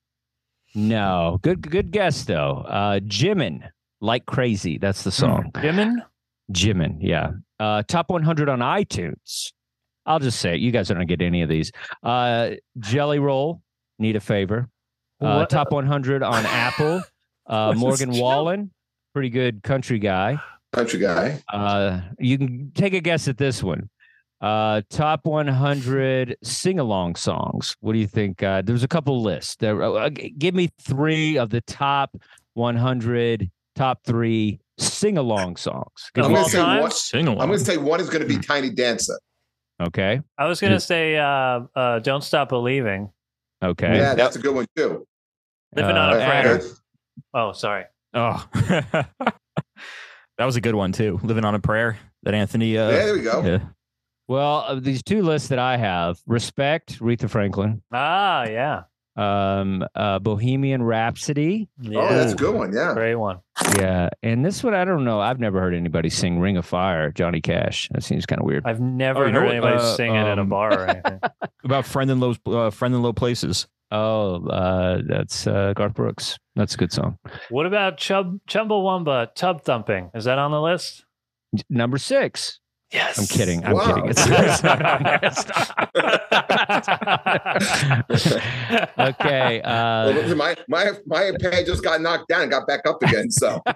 No, 0.73 1.39
good 1.41 1.61
good 1.69 1.89
guess 1.91 2.23
though. 2.23 2.65
Uh, 2.67 2.99
Jimin, 2.99 3.69
like 4.01 4.25
crazy. 4.25 4.77
That's 4.77 5.03
the 5.03 5.11
song. 5.11 5.51
Jimin. 5.55 5.95
Jimin, 6.51 6.97
yeah. 6.99 7.31
Uh, 7.59 7.81
top 7.87 8.09
100 8.09 8.49
on 8.49 8.59
iTunes. 8.59 9.51
I'll 10.05 10.19
just 10.19 10.39
say 10.39 10.55
it. 10.55 10.59
You 10.61 10.71
guys 10.71 10.89
aren't 10.89 10.99
gonna 10.99 11.05
get 11.05 11.21
any 11.21 11.41
of 11.41 11.49
these. 11.49 11.71
Uh, 12.03 12.51
Jelly 12.79 13.19
Roll, 13.19 13.61
need 13.99 14.15
a 14.15 14.19
favor. 14.19 14.69
Uh, 15.21 15.45
top 15.45 15.71
100 15.71 16.23
on 16.23 16.45
Apple. 16.45 17.01
Uh, 17.47 17.73
Morgan 17.75 18.11
Wallen, 18.11 18.71
pretty 19.13 19.29
good 19.29 19.63
country 19.63 19.99
guy. 19.99 20.39
Country 20.73 20.99
guy. 20.99 21.41
Uh, 21.51 22.01
you 22.19 22.37
can 22.37 22.71
take 22.75 22.93
a 22.93 22.99
guess 22.99 23.27
at 23.27 23.37
this 23.37 23.63
one. 23.63 23.89
Uh, 24.41 24.81
top 24.89 25.25
100 25.25 26.35
sing 26.43 26.79
along 26.79 27.15
songs. 27.15 27.75
What 27.79 27.93
do 27.93 27.99
you 27.99 28.07
think? 28.07 28.43
Uh, 28.43 28.61
there's 28.61 28.83
a 28.83 28.87
couple 28.87 29.21
lists. 29.23 29.55
There, 29.55 29.81
uh, 29.81 30.09
give 30.09 30.53
me 30.53 30.69
three 30.81 31.37
of 31.37 31.49
the 31.49 31.61
top 31.61 32.15
100, 32.53 33.49
top 33.75 33.99
three 34.05 34.59
sing 34.77 35.17
along 35.17 35.55
songs. 35.55 36.11
Give 36.13 36.25
I'm 36.25 36.33
gonna 36.33 36.49
say 36.49 36.57
time? 36.59 36.81
one. 36.81 36.91
Sing 36.91 37.27
I'm 37.27 37.37
gonna 37.37 37.57
say 37.57 37.77
one 37.77 37.99
is 38.01 38.09
gonna 38.09 38.25
be 38.25 38.37
Tiny 38.37 38.69
Dancer. 38.69 39.17
Okay. 39.81 40.21
I 40.37 40.45
was 40.47 40.61
gonna 40.61 40.79
say 40.79 41.17
uh, 41.17 41.61
uh, 41.75 41.99
"Don't 41.99 42.23
Stop 42.23 42.49
Believing." 42.49 43.11
Okay. 43.63 43.97
Yeah, 43.97 44.15
that's 44.15 44.35
a 44.35 44.39
good 44.39 44.55
one 44.55 44.65
too. 44.75 45.05
Living 45.75 45.97
on 45.97 46.13
Uh, 46.13 46.17
a 46.17 46.25
prayer. 46.25 46.61
Oh, 47.33 47.51
sorry. 47.53 47.85
Oh, 48.13 48.47
that 48.53 49.09
was 50.39 50.55
a 50.55 50.61
good 50.61 50.75
one 50.75 50.91
too. 50.91 51.19
Living 51.23 51.45
on 51.45 51.55
a 51.55 51.59
prayer 51.59 51.97
that 52.23 52.33
Anthony. 52.33 52.77
Uh, 52.77 52.87
there 52.89 53.13
we 53.13 53.21
go. 53.21 53.43
yeah. 53.43 53.59
Well, 54.27 54.79
these 54.79 55.03
two 55.03 55.21
lists 55.21 55.49
that 55.49 55.59
I 55.59 55.77
have, 55.77 56.17
Respect, 56.25 56.99
Aretha 56.99 57.29
Franklin, 57.29 57.83
Ah, 57.91 58.45
yeah. 58.47 58.83
Um, 59.15 59.85
uh, 59.95 60.19
Bohemian 60.19 60.83
Rhapsody. 60.83 61.69
Yeah. 61.79 61.99
Oh, 61.99 62.15
that's 62.15 62.33
a 62.33 62.35
good 62.35 62.53
one. 62.55 62.73
Yeah. 62.73 62.93
Great 62.93 63.15
one. 63.15 63.39
Yeah. 63.77 64.09
And 64.23 64.45
this 64.45 64.63
one, 64.63 64.73
I 64.73 64.83
don't 64.85 65.03
know. 65.05 65.19
I've 65.21 65.39
never 65.39 65.59
heard 65.59 65.73
anybody 65.73 66.09
sing 66.09 66.39
Ring 66.39 66.57
of 66.57 66.65
Fire, 66.65 67.11
Johnny 67.11 67.41
Cash. 67.41 67.89
That 67.91 68.03
seems 68.03 68.25
kind 68.25 68.41
of 68.41 68.45
weird. 68.45 68.63
I've 68.65 68.81
never 68.81 69.25
Oh, 69.25 69.31
heard 69.31 69.43
what, 69.43 69.51
anybody 69.51 69.77
uh, 69.77 69.95
sing 69.95 70.13
it 70.13 70.25
at 70.27 70.37
a 70.37 70.41
um, 70.41 70.49
bar 70.49 70.73
or 70.81 70.87
anything. 70.89 71.19
About 71.63 71.85
friend 71.85 72.11
in 72.11 72.19
low, 72.19 72.35
uh, 72.45 72.69
friend 72.71 72.93
in 72.93 73.01
low 73.01 73.13
places. 73.13 73.67
Oh, 73.91 74.45
uh, 74.47 75.01
that's 75.07 75.47
uh, 75.47 75.73
Garth 75.75 75.93
Brooks. 75.93 76.37
That's 76.55 76.73
a 76.73 76.77
good 76.77 76.91
song. 76.91 77.17
what 77.49 77.65
about 77.65 77.97
Chub 77.97 78.39
Chumbawamba 78.49 79.33
Tub 79.35 79.61
Thumping? 79.63 80.09
Is 80.15 80.25
that 80.25 80.39
on 80.39 80.51
the 80.51 80.61
list? 80.61 81.05
Number 81.69 81.97
six. 81.97 82.59
Yes. 82.95 83.19
I'm 83.19 83.25
kidding. 83.27 83.65
I'm 83.65 83.73
Wow. 83.73 83.93
kidding. 83.95 84.09
It's, 84.09 84.25
it's 84.25 84.63
not 84.63 84.81
on 84.81 85.03
there. 85.03 85.31
Stop. 85.31 85.89
okay. 88.97 89.61
Uh, 89.61 90.07
listen, 90.11 90.37
my 90.37 90.55
my 90.67 90.91
my 91.05 91.31
pad 91.41 91.65
just 91.65 91.83
got 91.83 92.01
knocked 92.01 92.27
down 92.29 92.43
and 92.43 92.51
got 92.51 92.65
back 92.67 92.81
up 92.87 93.01
again. 93.03 93.29
So 93.31 93.61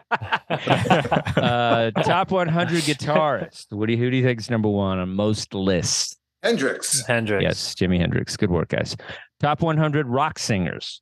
uh, 0.50 1.92
top 1.92 2.32
100 2.32 2.84
guitarist. 2.84 3.66
What 3.72 3.88
do 3.88 3.94
you, 3.94 3.98
who 4.00 4.10
do 4.10 4.18
you 4.18 4.24
think 4.24 4.40
is 4.40 4.50
number 4.50 4.70
one 4.70 5.00
on 5.00 5.10
most 5.10 5.54
lists? 5.54 6.18
Hendrix. 6.44 7.06
Hendrix. 7.06 7.44
Yes, 7.44 7.76
Jimi 7.76 8.00
Hendrix. 8.00 8.38
Good 8.38 8.50
work, 8.52 8.70
guys. 8.70 8.96
Top 9.42 9.62
100 9.62 10.08
rock 10.08 10.40
singers. 10.40 11.02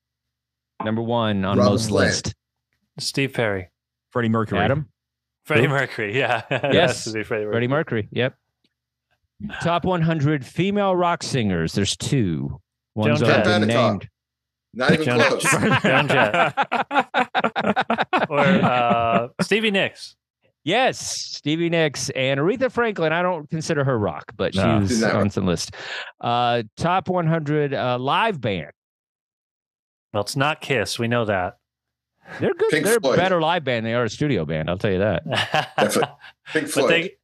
Number 0.83 1.01
one 1.01 1.45
on 1.45 1.57
Robert 1.59 1.69
most 1.69 1.89
Plant. 1.89 2.07
list. 2.09 2.35
Steve 2.99 3.33
Perry. 3.33 3.69
Freddie 4.11 4.29
Mercury. 4.29 4.59
Adam. 4.59 4.89
Freddie 5.47 5.67
Mercury. 5.67 6.17
Yeah. 6.17 6.43
It 6.51 6.61
has 6.63 6.73
Yes, 6.73 7.03
to 7.05 7.13
be 7.13 7.23
Freddie 7.23 7.45
Mercury. 7.45 7.53
Freddie 7.53 7.67
Mercury. 7.67 8.07
Yep. 8.11 8.35
Top 9.61 9.85
100 9.85 10.45
female 10.45 10.95
rock 10.95 11.23
singers. 11.23 11.73
There's 11.73 11.95
two. 11.95 12.59
One's 12.95 13.19
Joan 13.19 13.29
already 13.29 13.65
Jett. 13.65 13.67
named. 13.67 14.09
Not 14.73 14.91
even 14.91 15.05
Joan- 15.05 15.19
close. 15.19 15.43
Joan 15.83 16.07
Jett. 16.07 16.53
or 18.29 18.39
uh, 18.39 19.27
Stevie 19.41 19.71
Nicks. 19.71 20.15
Yes, 20.63 20.99
Stevie 20.99 21.69
Nicks 21.69 22.09
and 22.09 22.39
Aretha 22.41 22.69
Franklin. 22.69 23.13
I 23.13 23.21
don't 23.21 23.49
consider 23.49 23.85
her 23.85 23.97
rock, 23.97 24.33
but 24.35 24.53
No. 24.53 24.81
She's 24.85 24.99
not 25.01 25.15
on 25.15 25.23
rock. 25.23 25.31
some 25.31 25.45
list. 25.45 25.73
Uh, 26.19 26.63
top 26.75 27.07
100 27.07 27.73
uh, 27.73 27.97
live 27.99 28.41
band. 28.41 28.71
Well, 30.13 30.21
it's 30.23 30.35
not 30.35 30.59
Kiss. 30.61 30.99
We 30.99 31.07
know 31.07 31.23
that. 31.25 31.57
They're 32.39 32.53
good. 32.53 32.69
Pink 32.69 32.85
They're 32.85 32.97
a 32.97 32.99
better 32.99 33.41
live 33.41 33.63
band 33.63 33.85
than 33.85 33.91
they 33.91 33.95
are 33.95 34.03
a 34.03 34.09
studio 34.09 34.45
band. 34.45 34.69
I'll 34.69 34.77
tell 34.77 34.91
you 34.91 34.99
that. 34.99 35.25
Definitely. 35.77 36.09
Pink 36.53 36.67
Floyd. 36.67 36.89
they. 36.89 37.15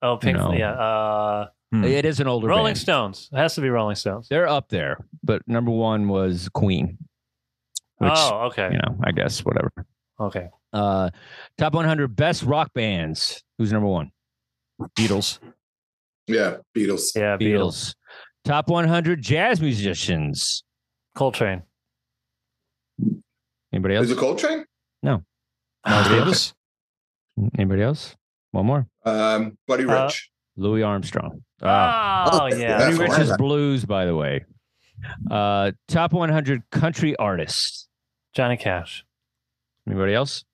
Oh, 0.00 0.16
Pink. 0.16 0.38
No. 0.38 0.52
Yeah. 0.52 0.72
Uh, 0.72 1.48
Hmm. 1.72 1.84
It 1.84 2.06
is 2.06 2.18
an 2.20 2.26
older 2.26 2.48
Rolling 2.48 2.70
band. 2.72 2.78
Stones. 2.78 3.28
It 3.32 3.36
has 3.36 3.54
to 3.56 3.60
be 3.60 3.68
Rolling 3.68 3.96
Stones. 3.96 4.28
They're 4.28 4.48
up 4.48 4.68
there, 4.70 4.96
but 5.22 5.42
number 5.46 5.70
one 5.70 6.08
was 6.08 6.48
Queen. 6.54 6.96
Which, 7.98 8.12
oh, 8.14 8.46
okay. 8.46 8.70
you 8.72 8.78
know, 8.78 8.98
I 9.04 9.12
guess 9.12 9.44
whatever. 9.44 9.70
Okay. 10.18 10.48
Uh, 10.72 11.10
top 11.58 11.74
100 11.74 12.16
best 12.16 12.42
rock 12.42 12.72
bands. 12.72 13.42
Who's 13.58 13.72
number 13.72 13.88
one? 13.88 14.12
Beatles. 14.96 15.40
yeah, 16.26 16.58
Beatles. 16.76 17.14
Yeah. 17.14 17.36
Beatles. 17.36 17.94
Top 18.44 18.68
100 18.68 19.20
jazz 19.20 19.60
musicians. 19.60 20.62
Coltrane. 21.16 21.62
Anybody 23.72 23.96
else? 23.96 24.06
Is 24.06 24.12
it 24.12 24.18
Coltrane? 24.18 24.64
Miles 25.02 26.06
okay. 26.06 26.18
Davis. 26.18 26.54
Anybody 27.56 27.82
else? 27.82 28.16
One 28.50 28.66
more. 28.66 28.86
Um, 29.04 29.56
Buddy 29.66 29.84
Uh, 29.84 30.04
Rich. 30.06 30.30
Louis 30.56 30.82
Armstrong. 30.82 31.42
Ah. 31.62 32.28
Oh, 32.42 32.46
yeah. 32.54 32.78
Buddy 32.78 32.98
one. 32.98 33.10
Rich's 33.10 33.36
Blues, 33.36 33.84
by 33.84 34.04
the 34.04 34.14
way. 34.16 34.44
Uh, 35.30 35.70
top 35.86 36.12
100 36.12 36.68
country 36.70 37.14
artists. 37.16 37.88
Johnny 38.34 38.56
Cash. 38.56 39.04
Anybody 39.86 40.14
else? 40.14 40.44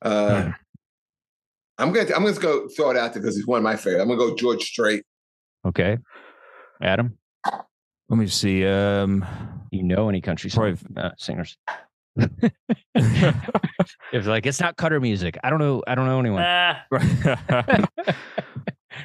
Uh, 0.00 0.52
I'm 1.78 1.92
gonna 1.92 2.08
I'm 2.14 2.24
gonna 2.24 2.32
go 2.38 2.68
throw 2.68 2.90
it 2.90 2.96
out 2.96 3.12
there 3.12 3.20
because 3.22 3.36
he's 3.36 3.46
one 3.46 3.58
of 3.58 3.64
my 3.64 3.76
favorite. 3.76 4.00
I'm 4.00 4.08
gonna 4.08 4.18
go 4.18 4.34
George 4.34 4.62
Strait. 4.62 5.04
Okay. 5.66 5.98
Adam, 6.80 7.18
Let 8.08 8.18
me 8.18 8.26
see. 8.28 8.66
Um, 8.66 9.24
you 9.70 9.82
know 9.82 10.08
any 10.08 10.20
country 10.20 10.48
song, 10.48 10.78
uh, 10.96 11.10
singers? 11.18 11.58
If 14.12 14.26
like 14.26 14.46
it's 14.46 14.60
not 14.60 14.76
cutter 14.76 15.00
music, 15.00 15.36
I 15.44 15.50
don't 15.50 15.58
know. 15.58 15.82
I 15.86 15.94
don't 15.94 16.06
know 16.06 16.18
anyone. 16.20 16.42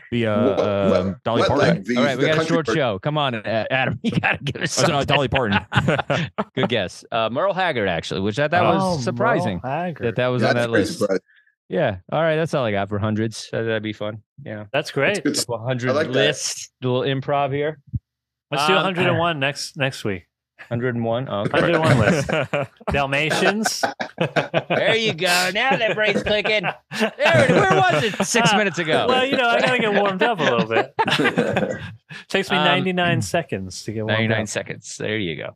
The 0.10 0.25
uh, 0.25 0.46
What- 0.48 0.58
what- 0.58 0.68
um, 1.01 1.15
Dolly 1.25 1.39
what, 1.41 1.50
Parton. 1.50 1.68
like, 1.68 1.84
the- 1.84 1.98
All 1.98 2.03
right, 2.06 2.18
we 2.18 2.25
got 2.25 2.38
a 2.38 2.46
short 2.46 2.65
per- 2.65 2.74
show. 2.74 2.98
Come 3.00 3.18
on, 3.18 3.36
uh, 3.36 3.65
Adam. 3.70 4.00
You 4.03 4.12
got 4.12 4.38
to 4.38 4.44
give 4.51 4.62
us 4.62 4.77
Oh, 4.80 4.84
no, 4.84 4.88
something. 5.00 5.15
Dolly 5.15 5.27
Parton. 5.27 5.60
Good 6.56 6.70
guess. 6.70 7.03
Uh, 7.12 7.30
Merle 7.30 7.53
Haggard, 7.53 7.88
actually, 7.89 8.22
which 8.22 8.39
I 8.39 8.48
thought 8.48 8.63
oh, 8.63 8.96
was 8.96 9.03
surprising 9.03 9.60
that 9.63 10.13
that 10.15 10.27
was 10.27 10.44
Yeah, 10.44 10.50
on 10.50 10.56
that 10.56 10.70
list. 10.72 11.00
surprising. 11.00 11.24
Yeah. 11.68 11.98
All 12.12 12.22
right. 12.22 12.36
That's 12.38 12.53
all 12.53 12.63
I 12.63 12.72
got 12.72 12.88
for 12.89 13.00
hundreds. 13.00 13.50
That- 13.51 13.63
That'd 13.63 13.84
be 13.84 13.91
fun. 13.94 14.24
Yeah. 14.46 14.65
That's 14.72 14.91
great. 14.91 15.18
It's 15.18 15.20
good. 15.22 15.38
Couple 15.38 15.65
hundred 15.65 15.89
I 15.89 15.94
like 15.94 16.08
that. 16.08 16.13
list, 16.13 16.72
little 16.82 17.01
improv 17.01 17.53
here. 17.53 17.80
Let's 18.50 18.68
do 18.68 18.74
Um, 18.74 18.84
101 18.84 19.39
next 19.41 19.75
next 19.77 20.06
week. 20.06 20.25
101. 20.70 21.27
Oh, 21.30 21.41
okay. 21.41 21.62
101 21.62 22.00
list. 22.00 22.30
Dalmatians. 22.91 23.84
There 24.70 24.96
you 24.96 25.13
go. 25.13 25.50
Now 25.53 25.75
that 25.75 25.96
brain's 25.96 26.24
clicking. 26.24 26.63
There, 27.00 27.12
it- 27.18 27.50
where 27.51 27.75
was 27.75 28.03
it 28.03 28.25
six 28.25 28.53
minutes 28.53 28.80
ago? 28.80 29.06
Well, 29.08 29.25
you 29.25 29.38
know, 29.38 29.48
I 29.50 29.60
gotta 29.62 29.80
get 29.80 29.94
warmed 29.94 30.24
up 30.24 30.39
a 30.39 30.44
little 30.44 30.65
bit. 30.68 30.94
Takes 32.30 32.50
me 32.51 32.58
Um, 32.58 32.65
99 32.65 33.22
seconds 33.22 33.84
to 33.84 33.91
get 33.94 34.01
warmed 34.06 34.18
99 34.20 34.41
up. 34.41 34.48
seconds. 34.48 34.98
There 34.98 35.18
you 35.18 35.36
go. 35.38 35.56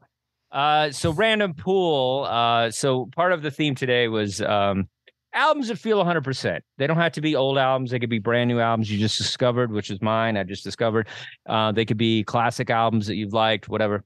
Uh, 0.52 0.92
so 0.92 1.12
random 1.12 1.54
pool. 1.54 2.24
Uh, 2.30 2.72
so 2.72 3.10
part 3.16 3.32
of 3.34 3.42
the 3.42 3.52
theme 3.52 3.76
today 3.76 4.08
was 4.08 4.42
um, 4.42 4.88
albums 5.34 5.68
that 5.68 5.78
feel 5.78 6.02
100%. 6.04 6.60
They 6.78 6.88
don't 6.88 6.96
have 6.98 7.12
to 7.14 7.22
be 7.22 7.36
old 7.36 7.58
albums. 7.58 7.92
They 7.92 8.00
could 8.00 8.10
be 8.10 8.20
brand 8.20 8.48
new 8.48 8.60
albums 8.60 8.90
you 8.90 8.98
just 8.98 9.18
discovered, 9.18 9.72
which 9.72 9.90
is 9.92 10.02
mine. 10.02 10.38
I 10.38 10.44
just 10.44 10.64
discovered. 10.64 11.08
Uh, 11.46 11.74
they 11.74 11.84
could 11.84 11.98
be 11.98 12.24
classic 12.24 12.70
albums 12.70 13.08
that 13.08 13.16
you've 13.16 13.34
liked, 13.34 13.68
whatever. 13.68 14.04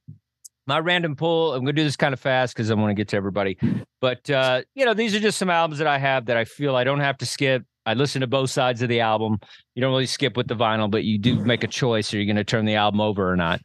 My 0.70 0.78
random 0.78 1.16
pull, 1.16 1.54
I'm 1.54 1.62
going 1.64 1.76
to 1.76 1.82
do 1.82 1.84
this 1.84 1.96
kind 1.96 2.14
of 2.14 2.20
fast 2.20 2.54
because 2.54 2.70
I 2.70 2.76
want 2.76 2.92
to 2.92 2.94
get 2.94 3.08
to 3.08 3.18
everybody. 3.18 3.58
But, 4.02 4.30
uh, 4.30 4.62
you 4.76 4.86
know, 4.86 4.94
these 4.94 5.16
are 5.16 5.20
just 5.20 5.40
some 5.40 5.50
albums 5.50 5.80
that 5.80 5.88
I 5.88 5.98
have 5.98 6.28
that 6.28 6.38
I 6.38 6.46
feel 6.46 6.76
I 6.76 6.84
don't 6.84 7.00
have 7.00 7.18
to 7.18 7.26
skip. 7.26 7.64
I 7.88 7.96
listen 7.96 8.22
to 8.22 8.28
both 8.28 8.52
sides 8.52 8.84
of 8.84 8.88
the 8.88 9.00
album. 9.00 9.40
You 9.74 9.82
don't 9.82 9.90
really 9.90 10.06
skip 10.06 10.38
with 10.38 10.48
the 10.48 10.54
vinyl, 10.54 10.92
but 10.92 11.06
you 11.06 11.18
do 11.18 11.44
make 11.44 11.64
a 11.64 11.68
choice. 11.68 12.14
Are 12.14 12.20
you 12.20 12.26
going 12.28 12.36
to 12.36 12.44
turn 12.44 12.66
the 12.66 12.76
album 12.76 13.02
over 13.02 13.32
or 13.32 13.36
not? 13.36 13.62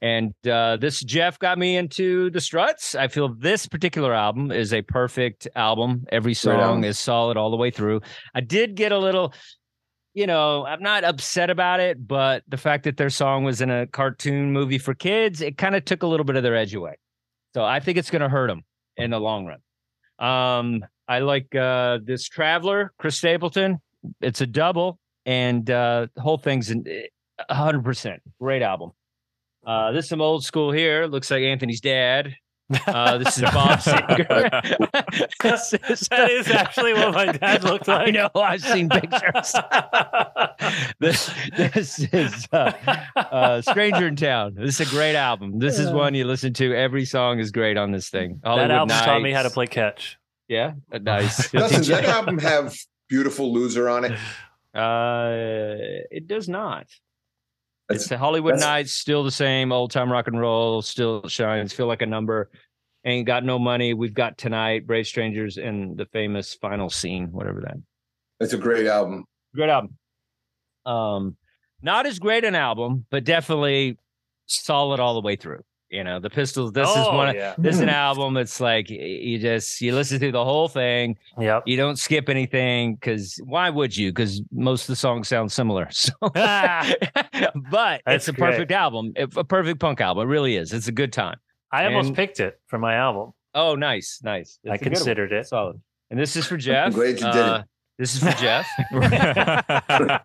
And 0.00 0.32
uh, 0.46 0.76
this 0.76 1.00
Jeff 1.00 1.40
got 1.40 1.58
me 1.58 1.76
into 1.76 2.30
the 2.30 2.40
Struts. 2.40 2.94
I 2.94 3.08
feel 3.08 3.34
this 3.34 3.66
particular 3.66 4.14
album 4.14 4.52
is 4.52 4.72
a 4.72 4.82
perfect 4.82 5.48
album. 5.56 6.04
Every 6.12 6.34
song 6.34 6.60
album. 6.60 6.84
is 6.84 7.00
solid 7.00 7.36
all 7.36 7.50
the 7.50 7.56
way 7.56 7.72
through. 7.72 8.00
I 8.32 8.42
did 8.42 8.76
get 8.76 8.92
a 8.92 8.98
little, 8.98 9.34
you 10.14 10.26
know, 10.26 10.64
I'm 10.64 10.82
not 10.82 11.04
upset 11.04 11.50
about 11.50 11.80
it, 11.80 12.06
but 12.06 12.44
the 12.48 12.56
fact 12.56 12.84
that 12.84 12.96
their 12.96 13.10
song 13.10 13.42
was 13.42 13.60
in 13.60 13.70
a 13.70 13.86
cartoon 13.86 14.52
movie 14.52 14.78
for 14.78 14.94
kids, 14.94 15.40
it 15.40 15.58
kind 15.58 15.74
of 15.74 15.84
took 15.84 16.04
a 16.04 16.06
little 16.06 16.24
bit 16.24 16.36
of 16.36 16.42
their 16.44 16.56
edge 16.56 16.74
away. 16.74 16.96
So 17.52 17.64
I 17.64 17.80
think 17.80 17.98
it's 17.98 18.10
going 18.10 18.22
to 18.22 18.28
hurt 18.28 18.46
them 18.46 18.62
in 18.96 19.10
the 19.10 19.20
long 19.20 19.46
run. 19.46 19.58
Um, 20.18 20.84
I 21.08 21.18
like 21.18 21.54
uh, 21.54 21.98
this 22.02 22.28
Traveler, 22.28 22.92
Chris 22.98 23.18
Stapleton. 23.18 23.78
It's 24.20 24.40
a 24.40 24.46
double, 24.46 24.98
and 25.26 25.68
uh, 25.68 26.06
the 26.14 26.20
whole 26.20 26.38
thing's 26.38 26.70
in 26.70 26.84
hundred 27.50 27.84
percent 27.84 28.22
great 28.40 28.62
album. 28.62 28.92
Uh, 29.66 29.92
this 29.92 30.04
is 30.04 30.08
some 30.08 30.20
old 30.20 30.44
school 30.44 30.70
here. 30.70 31.06
Looks 31.06 31.30
like 31.30 31.42
Anthony's 31.42 31.80
dad. 31.80 32.34
Uh, 32.86 33.18
this 33.18 33.36
is 33.36 33.42
Bob 33.52 33.78
Seger. 33.78 35.28
This 35.42 35.74
is- 35.90 36.08
that 36.08 36.30
is 36.30 36.48
actually 36.50 36.94
what 36.94 37.12
my 37.14 37.32
dad 37.32 37.62
looked 37.64 37.88
like. 37.88 38.08
I 38.08 38.10
know. 38.10 38.30
I've 38.34 38.62
seen 38.62 38.88
pictures. 38.88 39.54
this, 40.98 41.30
this 41.56 41.98
is 42.00 42.48
uh, 42.52 42.72
uh, 43.16 43.60
Stranger 43.60 44.06
in 44.06 44.16
Town. 44.16 44.54
This 44.56 44.80
is 44.80 44.88
a 44.88 44.90
great 44.90 45.14
album. 45.16 45.58
This 45.58 45.78
is 45.78 45.90
one 45.90 46.14
you 46.14 46.24
listen 46.24 46.52
to. 46.54 46.74
Every 46.74 47.04
song 47.04 47.38
is 47.38 47.50
great 47.50 47.76
on 47.76 47.92
this 47.92 48.08
thing. 48.08 48.40
that 48.42 48.48
Hollywood 48.48 48.70
album 48.70 48.96
taught 48.96 49.22
me 49.22 49.32
how 49.32 49.42
to 49.42 49.50
play 49.50 49.66
catch. 49.66 50.18
Yeah, 50.48 50.72
uh, 50.92 50.98
nice. 50.98 51.50
Doesn't 51.50 51.86
that 51.88 52.04
album 52.04 52.38
have 52.38 52.74
"Beautiful 53.08 53.52
Loser" 53.52 53.88
on 53.88 54.04
it? 54.04 54.12
Uh, 54.74 56.02
it 56.10 56.26
does 56.26 56.48
not. 56.48 56.86
That's- 57.88 58.02
It's 58.04 58.08
the 58.08 58.18
Hollywood 58.18 58.58
Nights, 58.60 58.92
still 58.92 59.22
the 59.24 59.30
same 59.30 59.72
old 59.72 59.90
time 59.90 60.10
rock 60.10 60.26
and 60.26 60.38
roll, 60.40 60.80
still 60.82 61.26
shines, 61.28 61.72
feel 61.72 61.86
like 61.86 62.02
a 62.02 62.06
number. 62.06 62.50
Ain't 63.04 63.26
got 63.26 63.44
no 63.44 63.58
money. 63.58 63.92
We've 63.92 64.14
got 64.14 64.38
tonight, 64.38 64.86
Brave 64.86 65.06
Strangers, 65.06 65.58
and 65.58 65.94
the 65.96 66.06
famous 66.06 66.54
final 66.54 66.88
scene, 66.88 67.30
whatever 67.32 67.60
that. 67.60 67.76
It's 68.40 68.54
a 68.54 68.58
great 68.58 68.86
album. 68.86 69.24
Great 69.54 69.68
album. 69.68 69.98
Um, 70.86 71.36
not 71.82 72.06
as 72.06 72.18
great 72.18 72.44
an 72.44 72.54
album, 72.54 73.04
but 73.10 73.24
definitely 73.24 73.98
solid 74.46 75.00
all 75.00 75.14
the 75.14 75.20
way 75.20 75.36
through. 75.36 75.62
You 75.94 76.04
know, 76.04 76.18
the 76.18 76.28
Pistols. 76.30 76.72
This 76.72 76.88
is 76.88 76.96
oh, 76.96 77.16
one. 77.16 77.28
Of, 77.30 77.34
Yeah. 77.36 77.54
this 77.56 77.76
is 77.76 77.80
an 77.80 77.88
album. 77.88 78.36
It's 78.36 78.60
like 78.60 78.90
you 78.90 79.38
just 79.38 79.80
you 79.80 79.94
listen 79.94 80.18
to 80.20 80.32
the 80.32 80.44
whole 80.44 80.68
thing. 80.68 81.16
Yep. 81.38 81.62
You 81.66 81.76
don't 81.76 81.98
skip 81.98 82.28
anything 82.28 82.96
because 82.96 83.40
why 83.44 83.70
would 83.70 83.96
you? 83.96 84.10
Because 84.10 84.42
most 84.52 84.82
of 84.82 84.86
the 84.88 84.96
songs 84.96 85.28
sound 85.28 85.52
similar. 85.52 85.88
So, 85.92 86.12
Ah, 86.34 86.92
but 87.70 88.02
That's 88.04 88.26
it's 88.26 88.28
a 88.28 88.32
great. 88.32 88.50
perfect 88.52 88.72
album, 88.72 89.12
It- 89.16 89.36
a 89.36 89.44
perfect 89.44 89.80
punk 89.80 90.00
album. 90.00 90.26
It 90.28 90.30
really 90.30 90.56
is. 90.56 90.72
It's 90.72 90.88
a 90.88 90.92
good 90.92 91.12
time. 91.12 91.36
I 91.72 91.86
almost 91.86 92.14
picked 92.14 92.40
it 92.40 92.58
for 92.66 92.78
my 92.78 92.94
album. 92.94 93.32
Oh, 93.54 93.74
nice, 93.76 94.20
nice. 94.22 94.58
I 94.68 94.74
It's 94.74 94.80
a 94.82 94.84
good 94.84 94.90
one. 94.90 94.96
considered 94.96 95.32
it. 95.32 95.46
solid. 95.46 95.80
And 96.10 96.18
this 96.20 96.36
is 96.36 96.46
for 96.46 96.56
Jeff. 96.56 96.92
glad 96.92 97.08
you 97.20 97.32
did 97.32 97.36
it. 97.36 97.64
This 97.98 98.14
is 98.16 98.22
for 98.24 98.32
Jeff. 98.40 98.66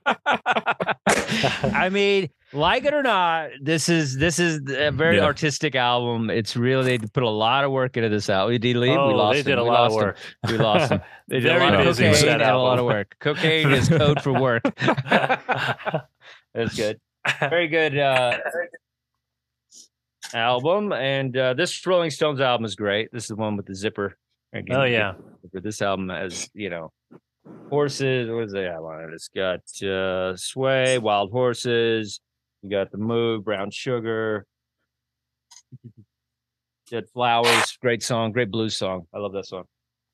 I 1.63 1.89
mean, 1.91 2.29
like 2.51 2.83
it 2.85 2.93
or 2.93 3.03
not, 3.03 3.49
this 3.61 3.89
is 3.89 4.17
this 4.17 4.39
is 4.39 4.59
a 4.69 4.89
very 4.91 5.17
Yeah. 5.17 5.23
artistic 5.25 5.75
album. 5.75 6.29
It's 6.29 6.55
really 6.57 6.97
they 6.97 7.07
put 7.07 7.23
a 7.23 7.29
lot 7.29 7.63
of 7.63 7.71
work 7.71 7.95
into 7.97 8.09
this 8.09 8.29
album. 8.29 8.53
Did 8.53 8.63
he 8.63 8.73
leave? 8.73 8.97
oh, 8.97 9.07
we 9.09 9.13
lost 9.13 9.33
they 9.33 9.39
him. 9.39 9.45
did 9.45 9.57
a 9.59 9.63
we 9.63 9.69
lot 9.69 9.85
of 9.87 9.91
lost 9.93 10.01
him. 10.01 10.07
work. 10.07 10.17
We 10.51 10.57
lost 10.57 10.91
him. 10.91 11.01
They 11.27 11.39
did 11.41 11.49
Very 11.49 11.61
a 11.67 11.71
lot 11.77 11.83
busy 11.83 12.09
with 12.09 12.17
cocaine 12.19 12.33
and 12.33 12.41
a 12.41 12.57
lot 12.57 12.79
of 12.79 12.85
work. 12.85 13.15
Cocaine 13.19 13.71
is 13.71 13.87
code 13.87 14.19
for 14.21 14.33
work. 14.33 14.63
That's 14.79 16.75
good. 16.75 16.99
Very 17.39 17.67
good 17.67 17.95
uh, 17.95 18.39
album. 20.33 20.91
And 20.91 21.37
uh, 21.37 21.53
this 21.53 21.85
Rolling 21.85 22.09
Stones 22.09 22.41
album 22.41 22.65
is 22.65 22.73
great. 22.75 23.11
This 23.11 23.25
is 23.25 23.29
the 23.29 23.35
one 23.35 23.55
with 23.57 23.67
the 23.67 23.75
zipper. 23.75 24.17
Again, 24.53 24.75
oh 24.75 24.83
yeah. 24.85 25.13
This 25.53 25.83
album 25.83 26.09
has, 26.09 26.49
you 26.55 26.71
know, 26.71 26.91
horses. 27.69 28.29
What 28.29 28.45
is 28.45 28.51
the 28.51 28.69
outline? 28.71 29.09
it? 29.09 29.13
It's 29.13 29.29
got 29.29 29.87
uh, 29.87 30.35
Sway, 30.35 30.97
Wild 30.97 31.31
Horses. 31.31 32.19
You 32.61 32.69
got 32.69 32.91
the 32.91 32.97
Move, 32.97 33.45
Brown 33.45 33.71
Sugar. 33.71 34.45
Dead 36.89 37.05
Flowers. 37.13 37.77
Great 37.81 38.01
song. 38.03 38.31
Great 38.31 38.49
blues 38.51 38.75
song. 38.75 39.03
I 39.13 39.19
love 39.19 39.33
that 39.33 39.45
song. 39.45 39.63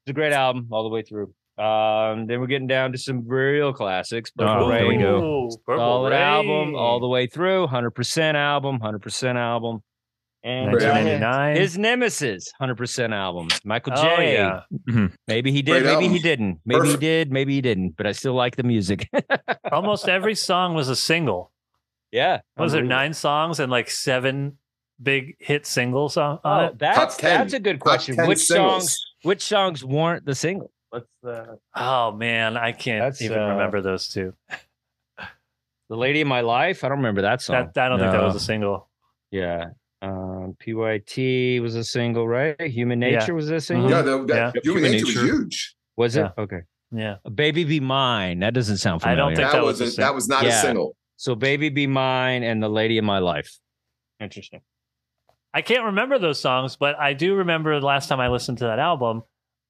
It's 0.05 0.11
a 0.11 0.13
great 0.13 0.33
album 0.33 0.67
all 0.71 0.83
the 0.83 0.89
way 0.89 1.01
through. 1.01 1.33
Um, 1.57 2.27
then 2.27 2.41
we're 2.41 2.47
getting 2.47 2.67
down 2.67 2.91
to 2.91 2.97
some 2.97 3.25
real 3.25 3.71
classics. 3.71 4.29
Purple 4.31 4.65
Oh, 4.65 4.69
there 4.69 4.87
we 4.87 4.97
go. 4.97 5.23
Ooh, 5.23 5.49
Purple 5.65 5.79
solid 5.79 6.13
album 6.13 6.75
all 6.75 6.99
the 6.99 7.07
way 7.07 7.27
through. 7.27 7.67
Hundred 7.67 7.91
percent 7.91 8.35
album. 8.35 8.79
Hundred 8.81 9.01
percent 9.01 9.37
album. 9.37 9.81
And 10.45 10.67
uh, 10.67 10.77
1999. 10.77 11.55
his 11.55 11.75
nemesis, 11.75 12.51
hundred 12.59 12.77
percent 12.77 13.13
album. 13.13 13.47
Michael 13.63 13.93
oh, 13.97 14.01
J. 14.17 14.33
yeah. 14.35 15.07
Maybe 15.27 15.51
he 15.51 15.63
did. 15.63 15.81
Great 15.81 15.85
maybe 15.97 16.07
he 16.07 16.19
didn't. 16.19 16.59
Maybe 16.65 16.81
Perfect. 16.81 17.01
he 17.01 17.07
did. 17.07 17.31
Maybe 17.31 17.55
he 17.55 17.61
didn't. 17.61 17.97
But 17.97 18.05
I 18.05 18.11
still 18.11 18.35
like 18.35 18.55
the 18.55 18.61
music. 18.63 19.09
Almost 19.71 20.07
every 20.07 20.35
song 20.35 20.75
was 20.75 20.87
a 20.87 20.95
single. 20.95 21.51
yeah. 22.11 22.41
Was 22.57 22.73
there 22.73 22.83
nine 22.83 23.13
songs 23.15 23.59
and 23.59 23.71
like 23.71 23.89
seven 23.89 24.59
big 25.01 25.35
hit 25.39 25.65
singles 25.65 26.15
on, 26.15 26.37
on 26.43 26.63
Oh, 26.63 26.65
it? 26.67 26.77
that's 26.79 27.17
that's 27.17 27.53
a 27.53 27.59
good 27.59 27.79
question. 27.79 28.15
Which 28.27 28.37
singles. 28.45 28.83
songs? 28.83 29.05
Which 29.23 29.41
songs 29.41 29.83
weren't 29.83 30.25
the 30.25 30.35
single? 30.35 30.71
What's 30.91 31.07
the 31.23 31.57
Oh 31.75 32.11
man, 32.11 32.55
I 32.55 32.71
can't 32.71 33.01
That's, 33.03 33.21
even 33.23 33.39
uh, 33.39 33.47
remember 33.49 33.81
those 33.81 34.09
two. 34.09 34.35
the 35.89 35.97
lady 35.97 36.21
in 36.21 36.27
my 36.27 36.41
life? 36.41 36.83
I 36.83 36.89
don't 36.89 36.97
remember 36.99 37.23
that 37.23 37.41
song. 37.41 37.71
That 37.73 37.85
I 37.85 37.89
don't 37.89 37.99
think 37.99 38.11
that 38.11 38.21
was 38.21 38.35
a 38.35 38.39
single. 38.39 38.87
yeah. 39.31 39.69
PYT 40.65 41.61
was 41.61 41.75
a 41.75 41.83
single, 41.83 42.27
right? 42.27 42.59
Human 42.59 43.01
Yeah. 43.01 43.19
Nature 43.19 43.35
was 43.35 43.49
a 43.49 43.53
mm-hmm. 43.53 43.59
single. 43.59 43.89
Yeah, 43.89 44.01
that 44.01 44.25
Yeah. 44.27 44.51
Human 44.63 44.83
Human 44.83 44.91
Nature 44.91 45.05
was 45.05 45.15
Nature. 45.15 45.25
huge. 45.25 45.75
Was 45.97 46.15
it? 46.15 46.21
Yeah. 46.21 46.43
Okay. 46.43 46.59
Yeah. 46.91 47.15
Baby 47.33 47.63
Be 47.63 47.79
Mine. 47.79 48.39
That 48.39 48.53
doesn't 48.53 48.77
sound 48.77 49.01
familiar. 49.01 49.21
I 49.23 49.25
don't 49.25 49.35
think 49.35 49.51
That, 49.51 49.57
that 49.57 49.63
was 49.63 49.79
was 49.79 49.97
a 49.97 50.01
a, 50.01 50.05
that 50.05 50.15
was 50.15 50.27
not 50.27 50.43
Yeah. 50.43 50.57
a 50.57 50.61
single. 50.61 50.95
so. 51.17 51.35
Baby 51.35 51.69
Be 51.69 51.87
Mine 51.87 52.43
and 52.43 52.63
The 52.63 52.69
Lady 52.69 52.97
in 52.97 53.05
My 53.05 53.19
Life. 53.19 53.59
Interesting. 54.19 54.61
I 55.53 55.61
can't 55.61 55.85
remember 55.85 56.19
those 56.19 56.39
songs, 56.39 56.75
but 56.75 56.99
I 56.99 57.13
do 57.13 57.35
remember 57.35 57.79
the 57.79 57.85
last 57.85 58.09
time 58.09 58.19
I 58.19 58.27
listened 58.27 58.57
to 58.59 58.65
that 58.65 58.79
album, 58.79 59.23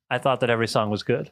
I 0.09 0.17
thought 0.17 0.39
that 0.39 0.49
every 0.49 0.67
song 0.67 0.89
was 0.89 1.03
good. 1.03 1.31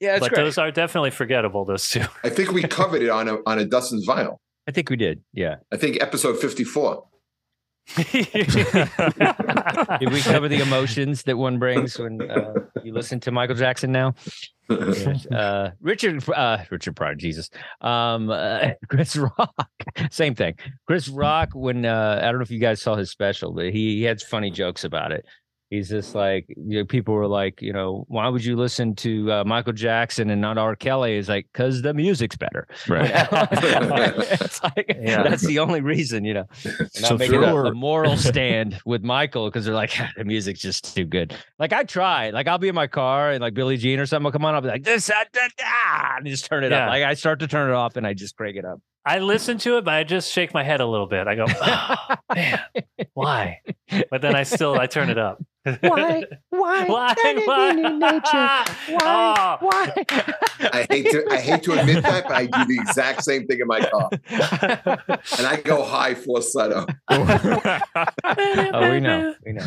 Yeah, 0.00 0.18
but 0.18 0.34
those 0.34 0.58
are 0.58 0.70
definitely 0.72 1.10
forgettable, 1.10 1.64
those 1.64 1.88
two. 1.88 2.04
I 2.24 2.28
think 2.28 2.50
we 2.52 2.62
covered 2.62 3.02
it 3.02 3.08
on 3.08 3.28
a 3.28 3.38
on 3.46 3.60
a 3.60 3.64
Dustin's 3.64 4.06
vinyl. 4.06 4.38
I 4.68 4.72
think 4.72 4.90
we 4.90 4.96
did. 4.96 5.22
Yeah. 5.32 5.56
I 5.72 5.76
think 5.76 6.00
episode 6.02 6.38
fifty 6.40 6.64
four. 6.64 7.04
Did 7.96 8.12
we 10.12 10.20
cover 10.22 10.48
the 10.48 10.60
emotions 10.62 11.24
that 11.24 11.36
one 11.36 11.58
brings 11.58 11.98
when 11.98 12.22
uh, 12.30 12.54
you 12.82 12.94
listen 12.94 13.20
to 13.20 13.30
Michael 13.30 13.56
Jackson 13.56 13.92
now? 13.92 14.14
Uh, 15.30 15.70
Richard, 15.82 16.26
uh, 16.30 16.64
Richard 16.70 16.96
Pryor, 16.96 17.14
Jesus, 17.14 17.50
um, 17.82 18.30
uh, 18.30 18.70
Chris 18.88 19.16
Rock, 19.16 19.52
same 20.10 20.34
thing. 20.34 20.54
Chris 20.86 21.08
Rock, 21.08 21.50
when 21.52 21.84
uh, 21.84 22.20
I 22.22 22.26
don't 22.26 22.36
know 22.36 22.42
if 22.42 22.50
you 22.50 22.60
guys 22.60 22.80
saw 22.80 22.94
his 22.96 23.10
special, 23.10 23.52
but 23.52 23.66
he, 23.66 23.96
he 23.96 24.02
had 24.04 24.22
funny 24.22 24.50
jokes 24.50 24.84
about 24.84 25.12
it. 25.12 25.26
He's 25.72 25.88
just 25.88 26.14
like, 26.14 26.44
you 26.48 26.80
know, 26.80 26.84
people 26.84 27.14
were 27.14 27.26
like, 27.26 27.62
you 27.62 27.72
know, 27.72 28.04
why 28.08 28.28
would 28.28 28.44
you 28.44 28.56
listen 28.56 28.94
to 28.96 29.32
uh, 29.32 29.44
Michael 29.44 29.72
Jackson 29.72 30.28
and 30.28 30.38
not 30.38 30.58
R. 30.58 30.76
Kelly? 30.76 31.16
is 31.16 31.30
like, 31.30 31.46
because 31.50 31.80
the 31.80 31.94
music's 31.94 32.36
better. 32.36 32.68
Right. 32.88 33.10
it's 33.10 34.62
like, 34.62 34.84
Yeah. 35.00 35.22
that's 35.22 35.46
the 35.46 35.60
only 35.60 35.80
reason, 35.80 36.26
you 36.26 36.34
know. 36.34 36.44
And 36.64 36.90
So 36.92 37.08
I'm 37.14 37.18
making 37.18 37.42
a, 37.42 37.54
a 37.64 37.72
moral 37.74 38.18
stand 38.18 38.78
with 38.84 39.02
Michael 39.02 39.46
because 39.48 39.64
they're 39.64 39.72
like, 39.74 39.94
the 40.18 40.24
music's 40.24 40.60
just 40.60 40.94
too 40.94 41.06
good. 41.06 41.34
Like 41.58 41.72
I 41.72 41.84
try, 41.84 42.28
like 42.30 42.48
I'll 42.48 42.58
be 42.58 42.68
in 42.68 42.74
my 42.74 42.86
car 42.86 43.30
and 43.30 43.40
like 43.40 43.54
Billie 43.54 43.78
Jean 43.78 43.98
or 43.98 44.04
something 44.04 44.24
will 44.24 44.32
come 44.32 44.44
on, 44.44 44.54
I'll 44.54 44.60
be 44.60 44.68
like 44.68 44.84
this, 44.84 45.06
that, 45.06 45.28
that, 45.32 45.50
ah, 45.64 46.16
and 46.18 46.26
just 46.26 46.44
turn 46.44 46.64
it 46.64 46.70
Yeah. 46.72 46.84
up. 46.84 46.90
Like 46.90 47.02
I 47.04 47.14
start 47.14 47.38
to 47.40 47.48
turn 47.48 47.70
it 47.70 47.74
off 47.74 47.96
and 47.96 48.06
I 48.06 48.12
just 48.12 48.36
crank 48.36 48.56
it 48.58 48.66
up. 48.66 48.80
I 49.04 49.18
listen 49.18 49.58
to 49.58 49.78
it, 49.78 49.84
but 49.84 49.94
I 49.94 50.04
just 50.04 50.30
shake 50.32 50.54
my 50.54 50.62
head 50.62 50.80
a 50.80 50.86
little 50.86 51.06
bit. 51.08 51.26
I 51.26 51.34
go, 51.34 51.46
oh, 51.48 51.96
man, 52.34 52.60
why? 53.14 53.60
But 54.10 54.22
then 54.22 54.34
I 54.34 54.44
still 54.44 54.78
I 54.78 54.86
turn 54.86 55.10
it 55.10 55.18
up. 55.18 55.42
Why? 55.80 56.24
Why? 56.50 56.86
Why? 56.86 57.14
That 57.22 57.36
is 57.36 57.46
Why? 57.46 57.70
in 57.70 57.78
your 57.78 57.90
nature. 57.90 58.20
Why? 58.32 58.98
Oh. 59.00 59.56
Why? 59.60 59.92
I 60.72 60.86
hate 60.90 61.08
to 61.12 61.24
I 61.30 61.36
hate 61.36 61.62
to 61.64 61.78
admit 61.78 62.02
that, 62.02 62.24
but 62.24 62.32
I 62.32 62.46
do 62.46 62.64
the 62.66 62.80
exact 62.80 63.22
same 63.22 63.46
thing 63.46 63.60
in 63.60 63.68
my 63.68 63.78
car, 63.80 64.10
and 65.38 65.46
I 65.46 65.60
go 65.64 65.84
high 65.84 66.14
falsetto. 66.14 66.84
Oh, 67.08 68.90
we 68.90 69.00
know. 69.00 69.34
We 69.46 69.52
know. 69.52 69.66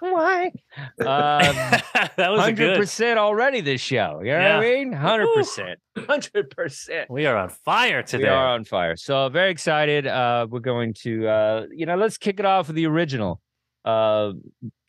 Why? 0.00 0.52
Um, 0.76 0.94
that 1.00 2.28
was 2.30 2.40
a 2.40 2.42
Hundred 2.42 2.56
good. 2.56 2.76
percent 2.78 3.18
already 3.18 3.60
this 3.62 3.80
show. 3.80 4.20
You 4.22 4.32
know 4.32 4.38
Yeah. 4.38 4.56
what 4.58 4.66
I 4.66 4.70
mean? 4.70 4.92
Hundred 4.92 5.28
percent. 5.34 5.78
Hundred 5.96 6.50
percent. 6.50 7.10
We 7.10 7.24
are 7.26 7.36
on 7.36 7.48
fire 7.48 8.02
today. 8.02 8.28
We 8.38 8.44
are 8.44 8.54
on 8.54 8.64
fire. 8.64 8.96
So 8.96 9.28
very 9.28 9.50
excited. 9.50 10.06
Uh, 10.06 10.46
we're 10.48 10.60
going 10.60 10.94
to, 11.02 11.28
uh, 11.28 11.66
you 11.70 11.86
know, 11.86 11.96
let's 11.96 12.18
kick 12.18 12.38
it 12.38 12.46
off 12.46 12.68
with 12.68 12.76
the 12.76 12.86
original 12.86 13.40
uh, 13.84 14.32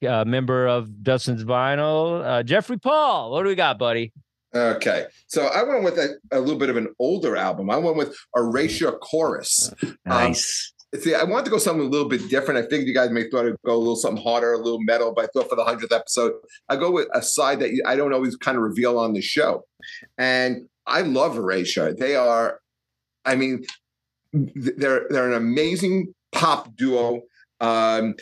uh, 0.08 0.26
member 0.26 0.68
of 0.68 1.04
Dustin's 1.04 1.44
Vinyl, 1.44 2.24
uh, 2.26 2.44
Jeffrey 2.44 2.78
Paul. 2.78 3.32
What 3.32 3.44
do 3.44 3.50
we 3.50 3.56
got, 3.56 3.80
buddy? 3.80 4.14
Okay, 4.56 5.06
so 5.28 5.46
I 5.46 5.62
went 5.64 5.84
with 5.84 6.00
a, 6.00 6.16
a 6.32 6.40
little 6.40 6.58
bit 6.58 6.72
of 6.72 6.78
an 6.78 6.88
older 6.98 7.38
album. 7.38 7.70
I 7.70 7.78
went 7.78 7.98
with 7.98 8.16
Erasure 8.36 8.94
Chorus. 8.94 9.72
Nice. 10.06 10.74
See, 10.96 11.14
I 11.14 11.24
wanted 11.24 11.46
to 11.46 11.52
go 11.52 11.60
something 11.60 11.86
a 11.86 11.90
little 11.90 12.10
bit 12.10 12.28
different. 12.32 12.58
I 12.58 12.68
figured 12.68 12.88
you 12.88 12.96
guys 12.96 13.12
may 13.12 13.30
thought 13.30 13.46
it'd 13.46 13.58
go 13.64 13.76
a 13.76 13.78
little 13.78 13.96
something 13.96 14.24
harder, 14.24 14.54
a 14.54 14.58
little 14.58 14.82
metal, 14.82 15.14
but 15.14 15.26
I 15.26 15.28
thought 15.28 15.48
for 15.48 15.56
the 15.56 15.64
hundredth 15.64 15.94
episode, 15.94 16.34
I 16.68 16.78
go 16.78 16.90
with 16.90 17.08
a 17.14 17.22
side 17.22 17.60
that 17.60 17.80
I 17.86 17.96
don't 17.96 18.12
always 18.12 18.36
kind 18.36 18.58
of 18.58 18.64
reveal 18.64 18.98
on 18.98 19.14
the 19.14 19.22
show. 19.22 19.66
And 20.18 20.68
I 20.88 21.02
love 21.02 21.38
Erasure. 21.38 21.94
They 21.94 22.16
are, 22.16 22.60
I 23.26 23.36
mean, 23.36 23.66
they're 24.34 25.08
they're 25.10 25.28
an 25.28 25.34
amazing 25.34 26.14
pop 26.32 26.76
duo. 26.76 27.22
Um, 27.60 28.16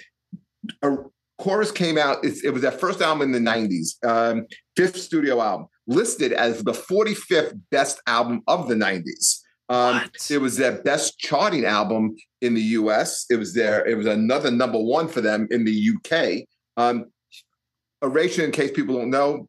a 0.82 0.98
chorus 1.38 1.72
came 1.72 1.98
out. 1.98 2.24
It's, 2.24 2.44
it 2.44 2.52
was 2.52 2.62
their 2.62 2.72
first 2.72 3.02
album 3.02 3.34
in 3.34 3.44
the 3.44 3.52
'90s, 3.52 4.04
um, 4.06 4.46
fifth 4.76 4.98
studio 4.98 5.42
album, 5.42 5.68
listed 5.86 6.34
as 6.34 6.64
the 6.64 6.72
45th 6.72 7.60
best 7.72 8.02
album 8.08 8.42
of 8.48 8.68
the 8.68 8.76
'90s. 8.76 9.42
Um, 9.70 10.10
it 10.30 10.38
was 10.38 10.56
their 10.56 10.82
best 10.82 11.20
charting 11.20 11.66
album 11.66 12.16
in 12.42 12.54
the 12.54 12.62
U.S. 12.62 13.26
It 13.30 13.36
was 13.36 13.54
their. 13.54 13.86
It 13.86 13.98
was 13.98 14.08
another 14.08 14.50
number 14.50 14.80
one 14.80 15.08
for 15.08 15.22
them 15.22 15.48
in 15.52 15.66
the 15.66 15.72
U.K. 15.72 16.48
Um, 16.78 17.06
Erasure, 18.02 18.46
in 18.46 18.52
case 18.52 18.72
people 18.72 18.96
don't 18.96 19.10
know, 19.10 19.48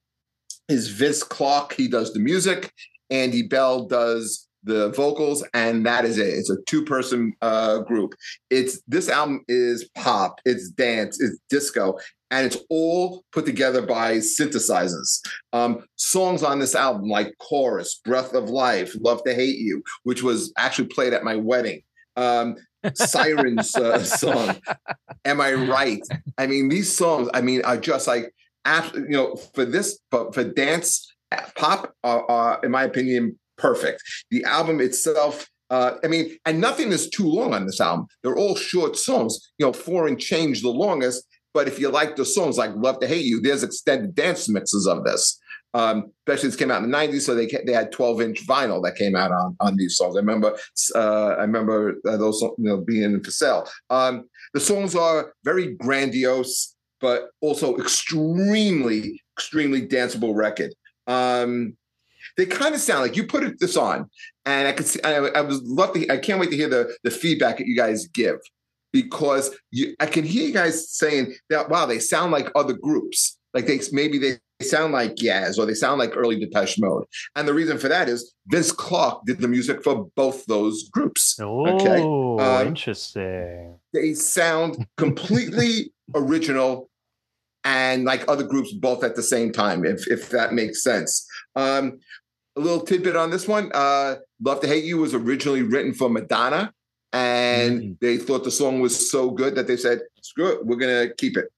is 0.68 0.88
Vince 0.88 1.22
Clarke. 1.22 1.74
He 1.74 1.86
does 1.86 2.12
the 2.12 2.18
music. 2.18 2.72
Andy 3.10 3.42
Bell 3.42 3.86
does 3.86 4.47
the 4.62 4.90
vocals, 4.90 5.44
and 5.54 5.86
that 5.86 6.04
is 6.04 6.18
it. 6.18 6.28
It's 6.28 6.50
a 6.50 6.60
two-person 6.66 7.32
uh, 7.42 7.78
group. 7.80 8.14
It's 8.50 8.80
this 8.86 9.08
album 9.08 9.44
is 9.48 9.88
pop, 9.94 10.40
it's 10.44 10.68
dance, 10.70 11.20
it's 11.20 11.38
disco, 11.48 11.98
and 12.30 12.46
it's 12.46 12.58
all 12.68 13.24
put 13.32 13.46
together 13.46 13.82
by 13.82 14.16
synthesizers. 14.16 15.20
Um, 15.52 15.84
songs 15.96 16.42
on 16.42 16.58
this 16.58 16.74
album 16.74 17.08
like 17.08 17.34
"Chorus," 17.38 18.00
"Breath 18.04 18.34
of 18.34 18.50
Life," 18.50 18.94
"Love 19.00 19.22
to 19.24 19.34
Hate 19.34 19.58
You," 19.58 19.82
which 20.02 20.22
was 20.22 20.52
actually 20.58 20.88
played 20.88 21.12
at 21.12 21.24
my 21.24 21.36
wedding. 21.36 21.82
Um, 22.16 22.56
Sirens 22.94 23.74
uh, 23.76 24.04
song. 24.04 24.56
Am 25.24 25.40
I 25.40 25.52
right? 25.52 26.02
I 26.36 26.46
mean, 26.46 26.68
these 26.68 26.94
songs. 26.94 27.28
I 27.34 27.40
mean, 27.40 27.62
are 27.64 27.76
just 27.76 28.06
like, 28.06 28.32
you 28.94 29.08
know, 29.08 29.36
for 29.54 29.64
this, 29.64 29.98
but 30.10 30.34
for 30.34 30.44
dance, 30.44 31.12
pop 31.56 31.94
are, 32.04 32.30
are, 32.30 32.60
in 32.62 32.70
my 32.70 32.84
opinion, 32.84 33.38
perfect. 33.58 34.02
The 34.30 34.44
album 34.44 34.80
itself. 34.80 35.48
Uh, 35.70 35.96
I 36.02 36.06
mean, 36.06 36.38
and 36.46 36.60
nothing 36.60 36.92
is 36.92 37.10
too 37.10 37.26
long 37.26 37.52
on 37.52 37.66
this 37.66 37.80
album. 37.80 38.06
They're 38.22 38.38
all 38.38 38.56
short 38.56 38.96
songs, 38.96 39.38
you 39.58 39.66
know, 39.66 39.72
four 39.74 40.06
and 40.06 40.18
change 40.18 40.62
the 40.62 40.70
longest. 40.70 41.26
But 41.52 41.68
if 41.68 41.78
you 41.78 41.90
like 41.90 42.16
the 42.16 42.24
songs 42.24 42.56
like 42.56 42.74
"Love 42.74 43.00
to 43.00 43.06
Hate 43.06 43.24
You," 43.24 43.40
there's 43.40 43.62
extended 43.62 44.14
dance 44.14 44.48
mixes 44.48 44.86
of 44.86 45.04
this. 45.04 45.38
Um, 45.74 46.12
especially 46.26 46.48
this 46.48 46.56
came 46.56 46.70
out 46.70 46.82
in 46.82 46.90
the 46.90 46.96
'90s, 46.96 47.22
so 47.22 47.34
they 47.34 47.46
they 47.66 47.72
had 47.72 47.92
12 47.92 48.22
inch 48.22 48.46
vinyl 48.46 48.82
that 48.84 48.96
came 48.96 49.14
out 49.14 49.32
on 49.32 49.56
on 49.60 49.76
these 49.76 49.96
songs. 49.96 50.16
I 50.16 50.20
remember 50.20 50.56
uh, 50.94 51.28
I 51.38 51.42
remember 51.42 51.96
uh, 52.06 52.16
those 52.16 52.40
you 52.40 52.54
know 52.58 52.78
being 52.78 53.22
for 53.22 53.30
sale. 53.30 53.68
Um, 53.90 54.28
the 54.54 54.60
songs 54.60 54.94
are 54.94 55.34
very 55.44 55.74
grandiose, 55.74 56.74
but 57.00 57.30
also 57.40 57.76
extremely 57.76 59.20
extremely 59.36 59.86
danceable 59.86 60.34
record. 60.34 60.74
Um, 61.06 61.76
they 62.38 62.46
kind 62.46 62.72
of 62.72 62.80
sound 62.80 63.02
like 63.02 63.16
you 63.16 63.26
put 63.26 63.58
this 63.58 63.76
on, 63.76 64.08
and 64.46 64.68
I 64.68 64.72
could 64.72 64.86
see. 64.86 65.02
I, 65.02 65.16
I 65.16 65.40
was 65.42 65.60
to. 65.60 66.10
I 66.10 66.16
can't 66.16 66.40
wait 66.40 66.50
to 66.50 66.56
hear 66.56 66.68
the 66.68 66.96
the 67.02 67.10
feedback 67.10 67.58
that 67.58 67.66
you 67.66 67.76
guys 67.76 68.06
give 68.06 68.38
because 68.92 69.54
you, 69.72 69.94
I 70.00 70.06
can 70.06 70.24
hear 70.24 70.46
you 70.46 70.54
guys 70.54 70.90
saying 70.96 71.34
that. 71.50 71.68
Wow, 71.68 71.84
they 71.86 71.98
sound 71.98 72.30
like 72.32 72.48
other 72.54 72.74
groups. 72.74 73.36
Like 73.52 73.66
they 73.66 73.80
maybe 73.92 74.18
they 74.18 74.38
sound 74.62 74.92
like 74.92 75.16
Yaz 75.16 75.58
or 75.58 75.66
they 75.66 75.74
sound 75.74 75.98
like 75.98 76.16
early 76.16 76.38
Depeche 76.38 76.78
Mode. 76.78 77.04
And 77.34 77.48
the 77.48 77.54
reason 77.54 77.76
for 77.76 77.88
that 77.88 78.08
is 78.08 78.32
Vince 78.46 78.70
Clarke 78.70 79.24
did 79.26 79.40
the 79.40 79.48
music 79.48 79.82
for 79.82 80.08
both 80.14 80.46
those 80.46 80.88
groups. 80.90 81.36
Okay. 81.40 82.02
Oh, 82.02 82.38
Um, 82.38 82.68
interesting. 82.68 83.78
They 83.92 84.14
sound 84.14 84.86
completely 84.96 85.92
original 86.14 86.88
and 87.64 88.04
like 88.04 88.24
other 88.28 88.44
groups 88.44 88.72
both 88.72 89.02
at 89.02 89.16
the 89.16 89.22
same 89.22 89.52
time, 89.52 89.84
if 89.84 90.06
if 90.08 90.30
that 90.30 90.52
makes 90.52 90.82
sense. 90.82 91.26
Um, 91.56 91.98
a 92.58 92.60
little 92.60 92.80
tidbit 92.80 93.16
on 93.16 93.30
this 93.30 93.46
one. 93.48 93.70
Uh, 93.72 94.16
Love 94.42 94.60
to 94.60 94.66
Hate 94.66 94.84
You 94.84 94.98
was 94.98 95.14
originally 95.14 95.62
written 95.62 95.94
for 95.94 96.10
Madonna, 96.10 96.72
and 97.12 97.80
Mhm. 97.80 98.00
they 98.00 98.16
thought 98.18 98.44
the 98.44 98.50
song 98.50 98.80
was 98.80 99.10
so 99.10 99.30
good 99.30 99.54
that 99.54 99.66
they 99.66 99.76
said, 99.76 100.00
screw 100.22 100.48
it, 100.52 100.66
we're 100.66 100.76
gonna 100.76 101.08
keep 101.16 101.36
it. 101.36 101.48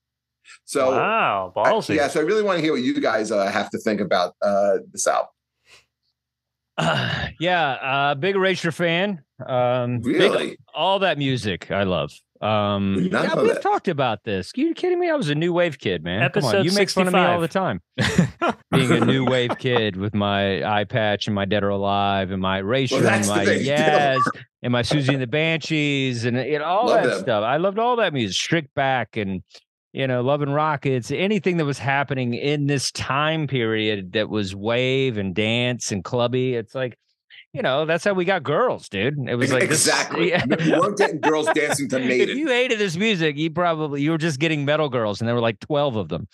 So 0.64 0.90
wow, 0.92 1.52
I- 1.56 1.70
ballsy. 1.72 1.94
yeah, 1.96 2.08
so 2.08 2.20
I 2.20 2.22
really 2.24 2.42
want 2.42 2.58
to 2.58 2.62
hear 2.62 2.72
what 2.72 2.82
you 2.82 2.98
guys 3.00 3.30
uh, 3.32 3.46
have 3.50 3.70
to 3.70 3.78
think 3.78 4.00
about 4.00 4.34
uh, 4.42 4.78
this 4.92 5.06
album. 5.06 5.28
Uh, 6.78 7.26
yeah, 7.40 7.70
uh, 7.70 8.14
big 8.14 8.36
Erasure 8.36 8.72
fan. 8.72 9.22
Um, 9.44 9.98
big- 10.00 10.16
Really? 10.16 10.56
all 10.74 10.98
that 11.00 11.18
music 11.18 11.70
I 11.70 11.84
love. 11.84 12.12
Um, 12.42 12.94
Did 12.94 13.12
yeah, 13.12 13.22
know 13.34 13.42
we've 13.42 13.52
that. 13.52 13.62
talked 13.62 13.86
about 13.88 14.24
this. 14.24 14.50
You 14.56 14.72
kidding 14.72 14.98
me? 14.98 15.10
I 15.10 15.14
was 15.14 15.28
a 15.28 15.34
new 15.34 15.52
wave 15.52 15.78
kid, 15.78 16.02
man. 16.02 16.20
Come 16.30 16.44
on, 16.44 16.54
Episode 16.56 16.64
you 16.64 16.72
make 16.72 16.88
fun 16.88 17.06
of 17.06 17.12
me 17.12 17.20
all 17.20 17.38
65. 17.42 17.82
the 17.98 18.48
time. 18.48 18.60
Being 18.70 18.92
a 19.02 19.04
new 19.04 19.24
wave 19.30 19.58
kid 19.58 19.96
with 19.96 20.14
my 20.14 20.64
eye 20.64 20.84
patch 20.84 21.26
and 21.26 21.34
my 21.34 21.44
Dead 21.44 21.62
or 21.62 21.68
Alive 21.68 22.30
and 22.30 22.40
my 22.40 22.60
Erasure 22.60 23.06
and 23.06 23.26
my. 23.26 23.42
Yes 23.44 24.20
and 24.62 24.72
my 24.72 24.80
Siouxsie 24.82 25.12
and 25.12 25.20
the 25.22 25.26
Banshees 25.26 26.24
and 26.24 26.36
you 26.38 26.58
know, 26.58 26.64
all 26.64 26.86
Love 26.86 27.02
that 27.02 27.08
them. 27.10 27.18
stuff. 27.20 27.44
I 27.44 27.58
loved 27.58 27.78
all 27.78 27.96
that 27.96 28.14
music. 28.14 28.36
Strict 28.36 28.74
Back 28.74 29.18
and 29.18 29.42
you 29.92 30.06
know, 30.06 30.22
Love 30.22 30.42
and 30.42 30.54
Rockets, 30.54 31.10
anything 31.10 31.56
that 31.56 31.64
was 31.64 31.78
happening 31.78 32.34
in 32.34 32.66
this 32.66 32.92
time 32.92 33.46
period 33.46 34.12
that 34.12 34.28
was 34.28 34.54
wave 34.54 35.18
and 35.18 35.34
dance 35.34 35.90
and 35.90 36.04
clubby. 36.04 36.54
It's 36.54 36.74
like, 36.74 36.96
you 37.52 37.62
know, 37.62 37.84
that's 37.84 38.04
how 38.04 38.12
we 38.12 38.24
got 38.24 38.44
girls, 38.44 38.88
dude. 38.88 39.28
It 39.28 39.34
was 39.34 39.52
like 39.52 39.68
this- 39.68 39.86
exactly. 39.86 40.28
yeah. 40.30 40.44
You 40.60 40.78
weren't 40.78 40.98
getting 40.98 41.20
girls 41.20 41.48
dancing 41.54 41.88
to 41.88 42.00
if 42.00 42.28
you 42.30 42.48
hated 42.48 42.78
this 42.78 42.96
music, 42.96 43.36
you 43.36 43.50
probably 43.50 44.02
you 44.02 44.12
were 44.12 44.18
just 44.18 44.38
getting 44.38 44.64
metal 44.64 44.88
girls, 44.88 45.20
and 45.20 45.26
there 45.26 45.34
were 45.34 45.40
like 45.40 45.58
twelve 45.58 45.96
of 45.96 46.08
them. 46.08 46.28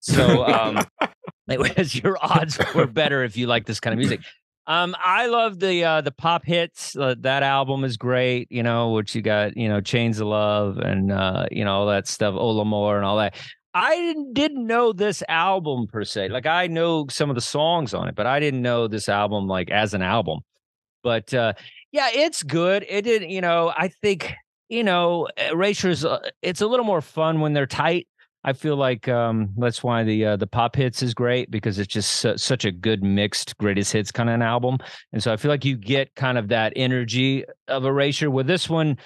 So 0.00 0.44
um, 0.46 0.84
it 1.48 1.58
was 1.58 1.94
your 1.94 2.16
odds 2.22 2.58
were 2.74 2.86
better 2.86 3.24
if 3.24 3.36
you 3.36 3.46
like 3.48 3.66
this 3.66 3.80
kind 3.80 3.92
of 3.92 3.98
music. 3.98 4.20
Um, 4.66 4.94
I 5.04 5.26
love 5.26 5.58
the 5.58 5.84
uh, 5.84 6.00
the 6.00 6.12
pop 6.12 6.44
hits. 6.44 6.96
Uh, 6.96 7.14
that 7.20 7.42
album 7.42 7.84
is 7.84 7.96
great. 7.96 8.46
You 8.50 8.62
know, 8.62 8.90
which 8.90 9.14
you 9.14 9.22
got, 9.22 9.56
you 9.56 9.68
know, 9.68 9.80
Chains 9.80 10.20
of 10.20 10.28
Love 10.28 10.78
and 10.78 11.10
uh, 11.10 11.46
you 11.50 11.64
know 11.64 11.72
all 11.72 11.86
that 11.86 12.06
stuff, 12.06 12.34
Ola 12.34 12.64
Moore 12.64 12.96
and 12.96 13.04
all 13.04 13.16
that. 13.18 13.36
I 13.72 13.96
didn't 13.96 14.34
didn't 14.34 14.66
know 14.66 14.92
this 14.92 15.22
album 15.28 15.86
per 15.86 16.04
se. 16.04 16.28
Like 16.28 16.46
I 16.46 16.66
know 16.66 17.06
some 17.08 17.30
of 17.30 17.36
the 17.36 17.40
songs 17.42 17.94
on 17.94 18.08
it, 18.08 18.14
but 18.14 18.26
I 18.26 18.40
didn't 18.40 18.62
know 18.62 18.88
this 18.88 19.08
album 19.08 19.46
like 19.46 19.70
as 19.70 19.94
an 19.94 20.02
album. 20.02 20.40
But 21.02 21.32
uh, 21.32 21.54
yeah, 21.92 22.08
it's 22.12 22.42
good. 22.42 22.84
It 22.88 23.02
did, 23.02 23.30
you 23.30 23.40
know, 23.40 23.72
I 23.76 23.88
think, 23.88 24.34
you 24.68 24.84
know, 24.84 25.28
Erasure's 25.36 26.04
uh, 26.04 26.18
it's 26.42 26.60
a 26.60 26.66
little 26.66 26.84
more 26.84 27.00
fun 27.00 27.40
when 27.40 27.52
they're 27.52 27.66
tight. 27.66 28.06
I 28.42 28.54
feel 28.54 28.76
like 28.76 29.06
um, 29.08 29.50
that's 29.58 29.82
why 29.82 30.02
the 30.02 30.24
uh, 30.24 30.36
the 30.36 30.46
pop 30.46 30.74
hits 30.74 31.02
is 31.02 31.12
great 31.12 31.50
because 31.50 31.78
it's 31.78 31.92
just 31.92 32.10
su- 32.14 32.38
such 32.38 32.64
a 32.64 32.72
good 32.72 33.02
mixed 33.02 33.56
greatest 33.58 33.92
hits 33.92 34.10
kind 34.10 34.30
of 34.30 34.34
an 34.34 34.42
album, 34.42 34.78
and 35.12 35.22
so 35.22 35.32
I 35.32 35.36
feel 35.36 35.50
like 35.50 35.64
you 35.64 35.76
get 35.76 36.14
kind 36.14 36.38
of 36.38 36.48
that 36.48 36.72
energy 36.76 37.44
of 37.68 37.84
Erasure. 37.84 38.30
With 38.30 38.46
this 38.46 38.68
one, 38.68 38.96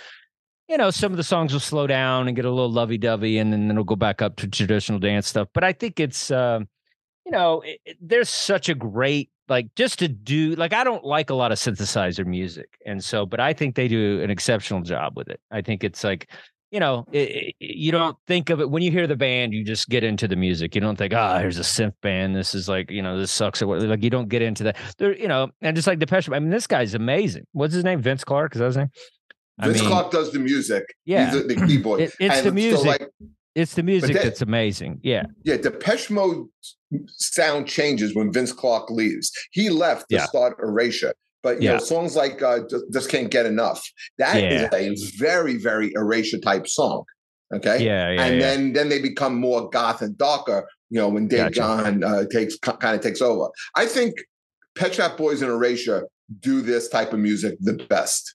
you 0.68 0.78
know, 0.78 0.90
some 0.90 1.12
of 1.12 1.16
the 1.16 1.24
songs 1.24 1.52
will 1.52 1.60
slow 1.60 1.86
down 1.86 2.28
and 2.28 2.36
get 2.36 2.44
a 2.44 2.50
little 2.50 2.70
lovey 2.70 2.98
dovey, 2.98 3.38
and 3.38 3.52
then 3.52 3.70
it'll 3.70 3.84
go 3.84 3.96
back 3.96 4.22
up 4.22 4.36
to 4.36 4.46
traditional 4.48 5.00
dance 5.00 5.26
stuff. 5.28 5.48
But 5.52 5.64
I 5.64 5.72
think 5.72 5.98
it's, 5.98 6.30
uh, 6.30 6.60
you 7.26 7.32
know, 7.32 7.60
it, 7.62 7.80
it- 7.84 7.96
there's 8.00 8.28
such 8.28 8.68
a 8.68 8.74
great 8.74 9.30
like 9.48 9.74
just 9.74 9.98
to 9.98 10.08
do 10.08 10.54
like 10.54 10.72
I 10.72 10.84
don't 10.84 11.04
like 11.04 11.28
a 11.30 11.34
lot 11.34 11.52
of 11.52 11.58
synthesizer 11.58 12.24
music, 12.24 12.68
and 12.86 13.02
so 13.02 13.26
but 13.26 13.40
I 13.40 13.52
think 13.52 13.74
they 13.74 13.88
do 13.88 14.22
an 14.22 14.30
exceptional 14.30 14.80
job 14.82 15.16
with 15.16 15.28
it. 15.28 15.40
I 15.50 15.60
think 15.60 15.84
it's 15.84 16.04
like 16.04 16.30
you 16.74 16.80
know, 16.80 17.06
it, 17.12 17.30
it- 17.30 17.54
you 17.60 17.92
don't 17.92 18.16
think 18.26 18.50
of 18.50 18.60
it 18.60 18.68
when 18.68 18.82
you 18.82 18.90
hear 18.90 19.06
the 19.06 19.14
band, 19.16 19.54
you 19.54 19.64
just 19.64 19.88
get 19.88 20.02
into 20.02 20.26
the 20.26 20.34
music. 20.36 20.74
You 20.74 20.80
don't 20.80 20.96
think, 20.96 21.14
ah, 21.14 21.38
here's 21.38 21.56
a 21.58 21.62
synth 21.62 21.94
band. 22.02 22.34
This 22.34 22.52
is 22.54 22.68
like, 22.68 22.90
you 22.90 23.00
know, 23.00 23.16
this 23.18 23.30
sucks 23.30 23.62
or 23.62 23.68
what. 23.68 23.80
Like, 23.82 24.02
you 24.02 24.10
don't 24.10 24.28
get 24.28 24.42
into 24.42 24.64
that. 24.64 24.76
There, 24.98 25.16
you 25.16 25.28
know, 25.28 25.50
and 25.62 25.76
just 25.76 25.86
like 25.86 26.00
Depeche. 26.00 26.28
I 26.30 26.38
mean, 26.40 26.50
this 26.50 26.66
guy's 26.66 26.94
amazing. 26.94 27.44
What's 27.52 27.74
his 27.74 27.84
name? 27.84 28.02
Vince 28.02 28.24
Clarke. 28.24 28.54
Is 28.56 28.58
that 28.58 28.66
his 28.66 28.76
name? 28.76 28.90
I 29.60 29.66
Vince 29.68 29.80
mean, 29.82 29.88
Clarke 29.88 30.10
does 30.10 30.32
the 30.32 30.40
music. 30.40 30.84
Yeah. 31.04 31.30
He's 31.30 31.42
the, 31.46 31.54
the 31.54 31.66
keyboard. 31.66 32.00
It- 32.00 32.14
it's 32.18 32.34
And 32.36 32.44
the 32.46 32.50
so, 32.50 32.54
music. 32.54 32.86
like, 32.86 33.08
It's 33.54 33.74
the 33.74 33.82
music 33.84 34.12
that- 34.14 34.24
that's 34.24 34.42
amazing. 34.42 34.98
Yeah, 35.04 35.26
yeah, 35.44 35.56
Depeche 35.58 36.10
Mode 36.10 36.48
sound 37.06 37.68
changes 37.68 38.14
when 38.16 38.32
Vince 38.32 38.52
Clarke 38.52 38.90
leaves. 38.90 39.30
He 39.52 39.70
left 39.70 40.08
to 40.10 40.16
Yeah. 40.16 40.24
start 40.26 40.56
Erasure. 40.60 41.14
But 41.44 41.62
you 41.62 41.68
Yeah. 41.68 41.74
know, 41.74 41.78
songs 41.78 42.16
like 42.16 42.42
uh, 42.42 42.60
just, 42.68 42.84
just 42.92 43.08
can't 43.10 43.30
get 43.30 43.46
enough. 43.46 43.80
That 44.18 44.36
is 44.36 44.62
Yeah. 44.62 44.68
a 44.76 44.96
very, 45.18 45.56
very 45.58 45.92
Erasure 45.94 46.38
type 46.38 46.66
song. 46.66 47.04
Okay. 47.54 47.84
yeah, 47.84 48.10
yeah. 48.10 48.24
and 48.24 48.40
then 48.40 48.72
then 48.72 48.88
they 48.88 49.00
become 49.00 49.36
more 49.36 49.68
goth 49.70 50.02
and 50.02 50.18
darker. 50.18 50.66
You 50.90 51.00
know, 51.00 51.08
when 51.08 51.28
Dave 51.28 51.52
Gotcha. 51.52 51.60
Gahan 51.60 52.02
uh, 52.02 52.24
takes 52.32 52.56
kind 52.58 52.96
of 52.96 53.00
takes 53.02 53.20
over. 53.22 53.48
I 53.76 53.86
think 53.86 54.14
Pet 54.76 54.94
Shop 54.94 55.16
Boys 55.16 55.42
and 55.42 55.50
Erasure 55.50 56.08
do 56.40 56.62
this 56.62 56.88
type 56.88 57.12
of 57.12 57.20
music 57.20 57.56
the 57.60 57.74
best. 57.88 58.34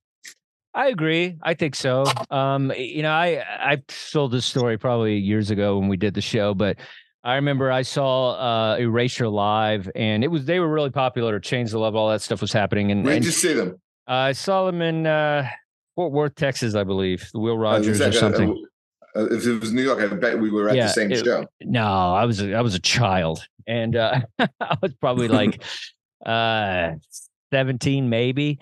I 0.76 0.88
agree. 0.90 1.36
I 1.42 1.56
think 1.56 1.76
so. 1.76 2.06
Um, 2.30 2.72
you 2.78 3.02
know, 3.02 3.12
I 3.12 3.44
I 3.72 3.82
told 4.14 4.32
this 4.32 4.46
story 4.46 4.78
probably 4.78 5.18
years 5.18 5.50
ago 5.50 5.78
when 5.80 5.90
we 5.90 5.98
did 5.98 6.14
the 6.14 6.22
show, 6.22 6.54
but 6.54 6.78
I 7.24 7.36
remember 7.36 7.72
I 7.72 7.82
saw 7.82 8.32
uh 8.34 8.78
Erasure 8.78 9.28
live, 9.28 9.90
and 9.96 10.24
it 10.24 10.28
was 10.30 10.46
they 10.46 10.60
were 10.60 10.70
really 10.70 10.90
popular. 10.90 11.40
Chains 11.40 11.72
the 11.72 11.80
Love, 11.80 11.96
all 11.96 12.10
that 12.10 12.22
stuff 12.22 12.42
was 12.42 12.54
happening, 12.54 12.92
and, 12.92 13.04
Where 13.04 13.16
did 13.16 13.26
you 13.26 13.32
see 13.32 13.54
them? 13.54 13.80
I 14.08 14.32
saw 14.32 14.66
them 14.66 14.82
in 14.82 15.06
uh, 15.06 15.48
Fort 15.96 16.12
Worth, 16.14 16.36
Texas, 16.36 16.76
I 16.76 16.84
believe, 16.84 17.30
the 17.34 17.40
Will 17.40 17.54
Uh, 17.56 17.58
Rogers 17.58 18.00
or 18.02 18.06
like 18.06 18.14
a- 18.14 18.18
something. 18.18 18.66
uh, 19.16 19.26
if 19.32 19.46
it 19.46 19.60
was 19.60 19.72
New 19.74 19.84
York, 19.84 20.00
I 20.00 20.08
bet 20.16 20.40
we 20.40 20.50
were 20.50 20.70
at 20.70 20.76
Yeah, 20.76 20.88
the 20.88 20.94
same 20.94 21.12
it- 21.12 21.24
show. 21.26 21.46
No, 21.62 21.84
I 22.16 22.26
was 22.26 22.42
a, 22.42 22.54
I 22.56 22.62
was 22.62 22.74
a 22.76 22.80
child, 22.80 23.46
and 23.68 23.96
uh, 23.96 24.22
I 24.40 24.78
was 24.82 24.94
probably 24.96 25.28
like 25.28 25.62
uh, 26.26 26.92
seventeen, 27.52 28.10
maybe. 28.10 28.60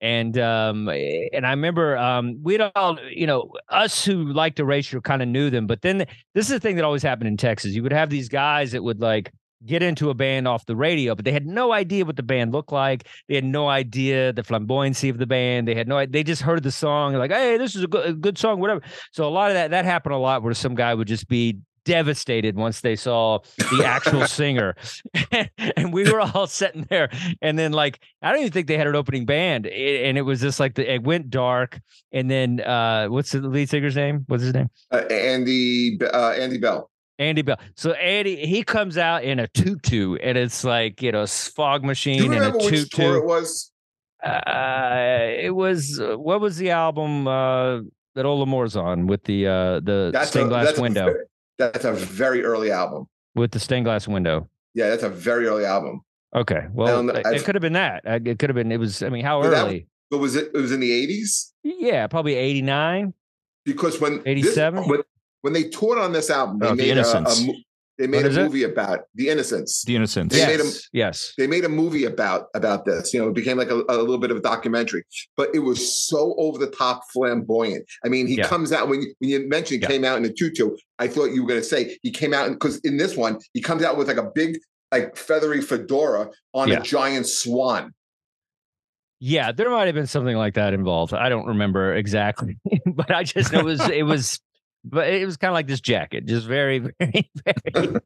And 0.00 0.38
um, 0.38 0.88
eh, 0.88 1.28
and 1.32 1.46
I 1.46 1.50
remember 1.50 1.96
um, 1.96 2.38
we'd 2.42 2.60
all, 2.60 2.98
you 3.10 3.26
know, 3.26 3.52
us 3.68 4.04
who 4.04 4.32
liked 4.32 4.60
Erasure 4.60 5.00
kind 5.00 5.22
of 5.22 5.28
knew 5.28 5.50
them. 5.50 5.66
But 5.66 5.82
then 5.82 6.06
this 6.34 6.46
is 6.46 6.48
the 6.50 6.60
thing 6.60 6.76
that 6.76 6.84
always 6.84 7.02
happened 7.02 7.28
in 7.28 7.36
Texas. 7.36 7.72
You 7.72 7.82
would 7.82 7.92
have 7.92 8.10
these 8.10 8.28
guys 8.28 8.72
that 8.72 8.82
would 8.82 9.00
like 9.00 9.32
get 9.64 9.82
into 9.82 10.10
a 10.10 10.14
band 10.14 10.46
off 10.46 10.66
the 10.66 10.76
radio, 10.76 11.14
but 11.14 11.24
they 11.24 11.32
had 11.32 11.46
no 11.46 11.72
idea 11.72 12.04
what 12.04 12.16
the 12.16 12.22
band 12.22 12.52
looked 12.52 12.72
like. 12.72 13.06
They 13.28 13.34
had 13.34 13.44
no 13.44 13.68
idea 13.68 14.32
the 14.32 14.42
flamboyancy 14.42 15.08
of 15.10 15.18
the 15.18 15.26
band. 15.26 15.66
They 15.66 15.74
had 15.74 15.88
no, 15.88 16.04
they 16.04 16.22
just 16.22 16.42
heard 16.42 16.62
the 16.62 16.70
song 16.70 17.14
like, 17.14 17.30
hey, 17.30 17.56
this 17.56 17.74
is 17.74 17.84
a 17.84 17.86
good, 17.86 18.06
a 18.06 18.12
good 18.12 18.38
song, 18.38 18.60
whatever. 18.60 18.82
So 19.12 19.26
a 19.26 19.30
lot 19.30 19.50
of 19.50 19.54
that 19.54 19.70
that 19.70 19.84
happened 19.84 20.14
a 20.14 20.18
lot 20.18 20.42
where 20.42 20.54
some 20.54 20.74
guy 20.74 20.94
would 20.94 21.08
just 21.08 21.28
be 21.28 21.58
devastated 21.86 22.56
once 22.56 22.82
they 22.82 22.96
saw 22.96 23.38
the 23.56 23.82
actual 23.86 24.26
singer. 24.40 24.74
And 25.78 25.92
we 25.92 26.10
were 26.10 26.20
all 26.20 26.46
sitting 26.46 26.86
there 26.90 27.08
and 27.40 27.58
then 27.58 27.72
like 27.72 28.00
i 28.22 28.30
don't 28.30 28.40
even 28.40 28.52
think 28.52 28.66
they 28.66 28.76
had 28.76 28.86
an 28.86 28.94
opening 28.96 29.24
band. 29.24 29.66
A- 29.66 30.04
and 30.06 30.18
it 30.18 30.22
was 30.22 30.40
just 30.40 30.60
like 30.60 30.74
the, 30.74 30.92
it 30.92 31.02
went 31.02 31.30
dark 31.30 31.80
and 32.12 32.30
then 32.30 32.60
uh 32.60 33.06
what's 33.06 33.32
the 33.32 33.40
lead 33.40 33.68
singer's 33.70 33.96
name? 33.96 34.24
What's 34.28 34.42
his 34.42 34.52
name? 34.54 34.68
Uh, 34.90 34.98
Andy 35.10 35.98
uh, 36.02 36.30
Andy 36.32 36.58
Bell. 36.58 36.90
andy 37.18 37.42
bell. 37.42 37.58
So 37.76 37.92
andy 37.92 38.44
he 38.46 38.62
comes 38.62 38.98
out 38.98 39.24
in 39.24 39.38
a 39.38 39.46
tutu 39.48 40.16
and 40.16 40.36
it's 40.36 40.64
like 40.64 41.00
you 41.02 41.12
know 41.12 41.26
fog 41.26 41.82
Do 41.82 41.86
machine 41.88 42.16
you 42.24 42.32
and 42.32 42.34
a 42.34 42.38
remember 42.52 42.58
which 42.58 42.90
tour 42.90 43.14
tutu 43.14 43.16
it 43.18 43.24
was? 43.24 43.70
uh 44.24 45.26
it 45.46 45.54
was 45.54 46.00
uh, 46.00 46.16
what 46.16 46.40
was 46.40 46.56
the 46.56 46.70
album 46.70 47.26
uh 47.28 47.80
that 48.14 48.24
Ola 48.24 48.46
Moore's 48.46 48.76
on 48.76 49.06
with 49.06 49.22
the 49.24 49.46
uh 49.46 49.80
the 49.80 50.24
stained 50.24 50.48
glass 50.50 50.78
window 50.78 51.14
that's 51.58 51.84
a 51.84 51.92
very 51.92 52.44
early 52.44 52.70
album. 52.70 53.06
with 53.34 53.50
the 53.52 53.60
stained 53.60 53.84
glass 53.84 54.06
window 54.08 54.48
Yeah, 54.74 54.88
that's 54.90 55.02
a 55.02 55.08
very 55.08 55.46
early 55.46 55.64
album. 55.64 56.00
Okay. 56.34 56.66
Well, 56.72 57.08
it, 57.10 57.26
it 57.26 57.44
could 57.44 57.54
have 57.54 57.62
been 57.62 57.72
that. 57.74 58.02
It 58.04 58.38
could 58.38 58.50
have 58.50 58.54
been. 58.56 58.70
It 58.70 58.78
was. 58.78 59.02
I 59.02 59.08
mean, 59.08 59.24
how 59.24 59.40
But 59.42 59.50
that- 59.50 59.64
early? 59.66 59.86
But 60.10 60.18
was 60.18 60.36
it? 60.36 60.50
It 60.54 60.58
was 60.58 60.70
in 60.70 60.80
the 60.80 60.92
eighties 60.92 61.52
yeah, 61.64 62.06
probably 62.06 62.34
eighty 62.34 62.62
nine. 62.62 63.12
because 63.64 64.00
when 64.00 64.22
87? 64.26 64.84
when, 64.88 65.00
when 65.40 65.52
they 65.52 65.64
toured 65.64 65.98
on 65.98 66.12
this 66.12 66.30
album, 66.30 66.58
they 66.60 66.66
Oh, 66.66 66.70
The 66.70 66.76
made 66.76 66.98
a, 66.98 67.18
a 67.18 67.20
mo- 67.46 67.54
they 67.98 68.06
made 68.06 68.18
What 68.18 68.26
a 68.26 68.28
is 68.28 68.36
it? 68.36 68.42
movie 68.42 68.62
about 68.64 69.00
the 69.14 69.28
Innocents. 69.28 69.82
The 69.84 69.96
Innocents. 69.96 70.34
They 70.34 70.40
Yes. 70.40 70.48
made 70.48 70.60
'em- 70.60 70.72
yes. 70.92 71.32
they 71.38 71.46
made 71.46 71.64
a 71.64 71.68
movie 71.68 72.04
about 72.04 72.48
about 72.54 72.84
this. 72.84 73.14
You 73.14 73.20
know, 73.20 73.28
it 73.28 73.34
became 73.34 73.56
like 73.56 73.70
a, 73.70 73.82
a 73.88 73.96
little 73.98 74.18
bit 74.18 74.30
of 74.30 74.36
a 74.36 74.40
documentary, 74.40 75.04
but 75.36 75.48
it 75.54 75.60
was 75.60 76.06
so 76.06 76.34
over 76.38 76.58
the 76.58 76.70
top, 76.70 77.02
flamboyant. 77.12 77.84
I 78.04 78.08
mean, 78.08 78.26
he 78.26 78.36
Yeah. 78.36 78.46
comes 78.48 78.72
out 78.72 78.88
when 78.88 79.02
you, 79.02 79.14
when 79.18 79.30
you 79.30 79.48
mentioned 79.48 79.82
Yeah. 79.82 79.88
came 79.88 80.04
out 80.04 80.18
in 80.18 80.24
a 80.24 80.32
tutu. 80.32 80.76
I 80.98 81.08
thought 81.08 81.26
you 81.26 81.42
were 81.42 81.48
going 81.48 81.60
to 81.60 81.66
say 81.66 81.98
he 82.02 82.10
came 82.10 82.34
out 82.34 82.50
because 82.50 82.78
in 82.80 82.96
this 82.98 83.16
one 83.16 83.38
he 83.54 83.60
comes 83.60 83.82
out 83.82 83.96
with 83.96 84.08
like 84.08 84.16
a 84.18 84.30
big 84.34 84.58
like 84.92 85.16
feathery 85.16 85.60
fedora 85.62 86.30
on 86.54 86.68
Yeah. 86.68 86.78
a 86.78 86.82
giant 86.82 87.26
swan. 87.26 87.92
Yeah, 89.18 89.50
there 89.52 89.70
might 89.70 89.86
have 89.86 89.94
been 89.94 90.06
something 90.06 90.36
like 90.36 90.54
that 90.54 90.74
involved. 90.74 91.14
I 91.14 91.30
don't 91.30 91.46
remember 91.46 91.94
exactly, 91.94 92.58
but 92.86 93.10
I 93.10 93.22
just 93.22 93.50
know 93.52 93.60
it 93.60 93.64
was. 93.64 93.80
It 93.88 94.02
was. 94.04 94.38
But 94.88 95.08
it 95.08 95.26
was 95.26 95.36
kind 95.36 95.50
of 95.50 95.54
like 95.54 95.66
this 95.66 95.80
jacket, 95.80 96.26
just 96.26 96.46
very, 96.46 96.78
very, 97.00 97.28
very. 97.44 97.96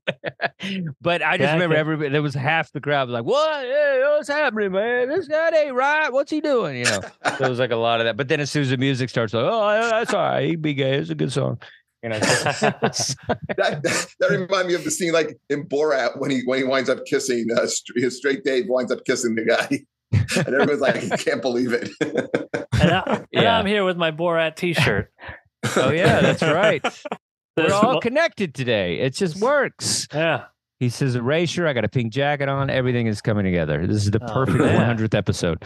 but 1.00 1.22
I 1.22 1.36
just 1.36 1.52
remember 1.52 1.76
everybody. 1.76 2.08
There 2.08 2.22
was 2.22 2.32
half 2.34 2.72
the 2.72 2.80
crowd 2.80 3.08
was 3.08 3.12
like, 3.12 3.24
"What? 3.24 3.64
Hey, 3.64 4.00
what's 4.02 4.28
happening, 4.28 4.72
man? 4.72 5.08
This 5.10 5.28
guy 5.28 5.50
ain't 5.50 5.74
right. 5.74 6.10
What's 6.10 6.30
he 6.30 6.40
doing?" 6.40 6.78
You 6.78 6.84
know. 6.84 7.00
so 7.36 7.44
it 7.44 7.48
was 7.50 7.58
like 7.58 7.70
a 7.70 7.76
lot 7.76 8.00
of 8.00 8.06
that. 8.06 8.16
But 8.16 8.28
then 8.28 8.40
as 8.40 8.50
soon 8.50 8.62
as 8.62 8.70
the 8.70 8.78
music 8.78 9.10
starts, 9.10 9.34
like, 9.34 9.44
"Oh, 9.44 9.90
that's 9.90 10.14
all 10.14 10.22
right. 10.22 10.48
He 10.48 10.56
be 10.56 10.72
gay. 10.72 10.94
It's 10.94 11.10
a 11.10 11.14
good 11.14 11.32
song." 11.32 11.60
You 12.02 12.08
know. 12.08 12.20
so- 12.20 12.26
that, 12.78 13.82
that 14.18 14.30
reminded 14.30 14.68
me 14.68 14.74
of 14.74 14.84
the 14.84 14.90
scene 14.90 15.12
like 15.12 15.38
in 15.50 15.64
Borat 15.68 16.18
when 16.18 16.30
he 16.30 16.40
when 16.46 16.58
he 16.60 16.64
winds 16.64 16.88
up 16.88 17.04
kissing 17.04 17.46
uh, 17.54 17.66
his 17.94 18.16
straight 18.16 18.42
Dave 18.42 18.64
winds 18.68 18.90
up 18.90 19.04
kissing 19.04 19.34
the 19.34 19.44
guy, 19.44 19.80
and 20.12 20.48
everyone's 20.54 20.80
like, 20.80 20.96
he 20.96 21.10
can't 21.10 21.42
believe 21.42 21.74
it. 21.74 21.90
And, 22.00 22.90
I, 22.90 23.02
and 23.16 23.26
Yeah. 23.32 23.58
I'm 23.58 23.66
here 23.66 23.84
with 23.84 23.98
my 23.98 24.10
Borat 24.10 24.56
T-shirt. 24.56 25.12
Oh 25.76 25.90
yeah, 25.90 26.20
that's 26.20 26.42
right. 26.42 26.84
We're 27.56 27.72
all 27.74 28.00
connected 28.00 28.54
today. 28.54 29.00
It 29.00 29.14
just 29.14 29.36
works. 29.36 30.08
yeah. 30.14 30.44
He 30.78 30.88
says 30.88 31.14
erasure. 31.14 31.66
I 31.66 31.74
got 31.74 31.84
a 31.84 31.90
pink 31.90 32.10
jacket 32.10 32.48
on. 32.48 32.70
Everything 32.70 33.06
is 33.06 33.20
coming 33.20 33.44
together. 33.44 33.86
This 33.86 33.98
is 34.04 34.10
the 34.12 34.20
Oh, 34.22 34.32
perfect 34.32 34.60
man. 34.60 34.96
100th 34.96 35.14
episode. 35.14 35.62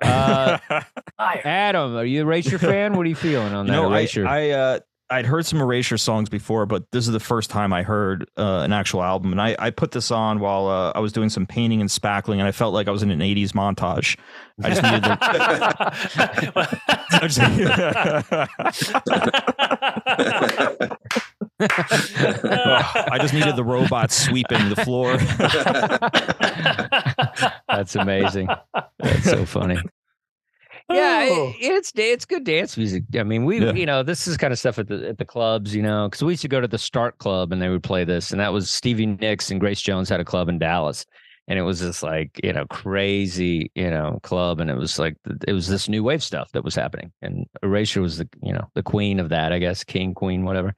Uh, 0.00 0.56
Adam, 1.18 1.94
are 1.96 2.04
you 2.06 2.20
an 2.22 2.26
erasure 2.26 2.58
fan? 2.58 2.94
What 2.96 3.04
are 3.04 3.08
you 3.10 3.14
feeling 3.14 3.52
on 3.52 3.66
You 3.66 3.72
that 3.72 3.82
know, 3.82 3.92
I. 3.92 4.08
I 4.26 4.50
uh, 4.52 4.78
I'd 5.10 5.26
heard 5.26 5.44
some 5.44 5.60
Erasure 5.60 5.98
songs 5.98 6.28
before, 6.28 6.64
but 6.66 6.90
this 6.90 7.06
is 7.06 7.12
the 7.12 7.20
first 7.20 7.50
time 7.50 7.72
I 7.72 7.82
heard 7.82 8.26
uh, 8.38 8.60
an 8.64 8.72
actual 8.72 9.02
album, 9.02 9.32
and 9.32 9.40
I, 9.40 9.54
I 9.58 9.70
put 9.70 9.90
this 9.90 10.10
on 10.10 10.40
while 10.40 10.66
uh, 10.66 10.92
I 10.94 11.00
was 11.00 11.12
doing 11.12 11.28
some 11.28 11.46
painting 11.46 11.80
and 11.80 11.90
spackling, 11.90 12.38
and 12.38 12.44
I 12.44 12.52
felt 12.52 12.72
like 12.72 12.88
I 12.88 12.90
was 12.90 13.02
in 13.02 13.10
an 13.10 13.20
'80s 13.20 13.50
montage. 13.50 14.16
I 14.62 14.70
just 14.70 14.82
needed 14.82 15.02
the. 15.04 15.18
I 23.12 23.18
just 23.20 23.34
needed 23.34 23.56
the 23.56 23.64
robots 23.64 24.16
sweeping 24.16 24.70
the 24.70 24.76
floor. 24.76 25.18
That's 27.68 27.94
amazing. 27.94 28.48
That's 28.98 29.24
so 29.24 29.44
funny. 29.44 29.78
Yeah, 30.90 31.28
Oh. 31.30 31.48
it, 31.48 31.56
it's 31.60 31.92
it's 31.96 32.24
good 32.26 32.44
dance 32.44 32.76
music. 32.76 33.04
I 33.18 33.22
mean, 33.22 33.44
we 33.44 33.58
Yeah. 33.64 33.72
you 33.72 33.86
know 33.86 34.02
this 34.02 34.26
is 34.26 34.36
kind 34.36 34.52
of 34.52 34.58
stuff 34.58 34.78
at 34.78 34.88
the 34.88 35.08
at 35.08 35.18
the 35.18 35.24
clubs, 35.24 35.74
you 35.74 35.82
know, 35.82 36.08
because 36.08 36.22
we 36.22 36.32
used 36.34 36.42
to 36.42 36.48
go 36.48 36.60
to 36.60 36.68
the 36.68 36.78
Starck 36.78 37.18
Club 37.18 37.52
and 37.52 37.62
they 37.62 37.68
would 37.70 37.82
play 37.82 38.04
this, 38.04 38.32
and 38.32 38.40
that 38.40 38.52
was 38.52 38.70
Stevie 38.70 39.06
Nicks 39.06 39.50
and 39.50 39.60
Grace 39.60 39.80
Jones 39.80 40.08
had 40.08 40.20
a 40.20 40.24
club 40.24 40.48
in 40.50 40.58
Dallas, 40.58 41.06
and 41.48 41.58
it 41.58 41.62
was 41.62 41.80
this 41.80 42.02
like 42.02 42.38
you 42.44 42.52
know 42.52 42.66
crazy 42.66 43.70
you 43.74 43.88
know 43.90 44.20
club, 44.22 44.60
and 44.60 44.70
it 44.70 44.76
was 44.76 44.98
like 44.98 45.16
it 45.48 45.52
was 45.54 45.68
this 45.68 45.88
new 45.88 46.02
wave 46.02 46.22
stuff 46.22 46.50
that 46.52 46.64
was 46.64 46.74
happening, 46.74 47.10
and 47.22 47.46
Erasure 47.62 48.02
was 48.02 48.18
the 48.18 48.28
you 48.42 48.52
know 48.52 48.68
the 48.74 48.82
queen 48.82 49.20
of 49.20 49.30
that, 49.30 49.52
I 49.52 49.58
guess, 49.60 49.84
king, 49.84 50.12
queen, 50.12 50.44
whatever. 50.44 50.74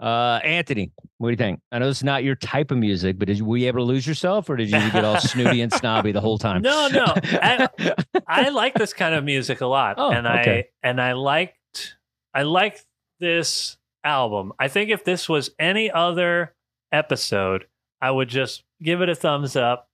Uh, 0.00 0.40
Anthony, 0.42 0.90
what 1.18 1.28
do 1.28 1.32
you 1.32 1.36
think? 1.36 1.60
I 1.70 1.78
know 1.78 1.88
it's 1.90 2.02
not 2.02 2.24
your 2.24 2.34
type 2.34 2.70
of 2.70 2.78
music, 2.78 3.18
but 3.18 3.28
did 3.28 3.38
you, 3.38 3.44
were 3.44 3.58
you 3.58 3.68
able 3.68 3.80
to 3.80 3.84
lose 3.84 4.06
yourself, 4.06 4.48
or 4.48 4.56
did 4.56 4.70
you 4.70 4.78
get 4.90 5.04
all 5.04 5.20
snooty 5.20 5.60
and 5.60 5.70
snobby 5.72 6.10
the 6.12 6.22
whole 6.22 6.38
time? 6.38 6.62
No, 6.62 6.88
no. 6.88 7.04
I, 7.16 7.68
I 8.26 8.48
like 8.48 8.74
this 8.74 8.94
kind 8.94 9.14
of 9.14 9.24
music 9.24 9.60
a 9.60 9.66
lot, 9.66 9.96
Oh, 9.98 10.10
and 10.10 10.26
okay. 10.26 10.68
I 10.82 10.88
and 10.88 11.00
I 11.00 11.12
liked 11.12 11.96
I 12.32 12.42
liked 12.44 12.86
this 13.18 13.76
album. 14.02 14.52
I 14.58 14.68
think 14.68 14.88
if 14.90 15.04
this 15.04 15.28
was 15.28 15.50
any 15.58 15.90
other 15.90 16.54
episode, 16.92 17.66
I 18.00 18.10
would 18.10 18.28
just 18.28 18.64
give 18.82 19.02
it 19.02 19.08
a 19.10 19.14
thumbs 19.14 19.56
up 19.56 19.88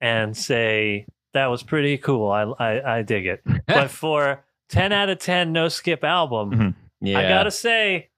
and 0.00 0.34
say 0.36 1.04
that 1.34 1.48
was 1.48 1.62
pretty 1.62 1.98
cool. 1.98 2.30
I 2.30 2.42
I, 2.44 2.98
I 2.98 3.02
dig 3.02 3.26
it. 3.26 3.42
but 3.66 3.90
for 3.90 4.42
ten 4.70 4.92
out 4.92 5.10
of 5.10 5.18
ten 5.18 5.52
no 5.52 5.68
skip 5.68 6.02
album, 6.04 6.50
Mhm. 6.52 6.74
yeah, 7.02 7.18
I 7.18 7.28
gotta 7.28 7.50
say, 7.50 8.08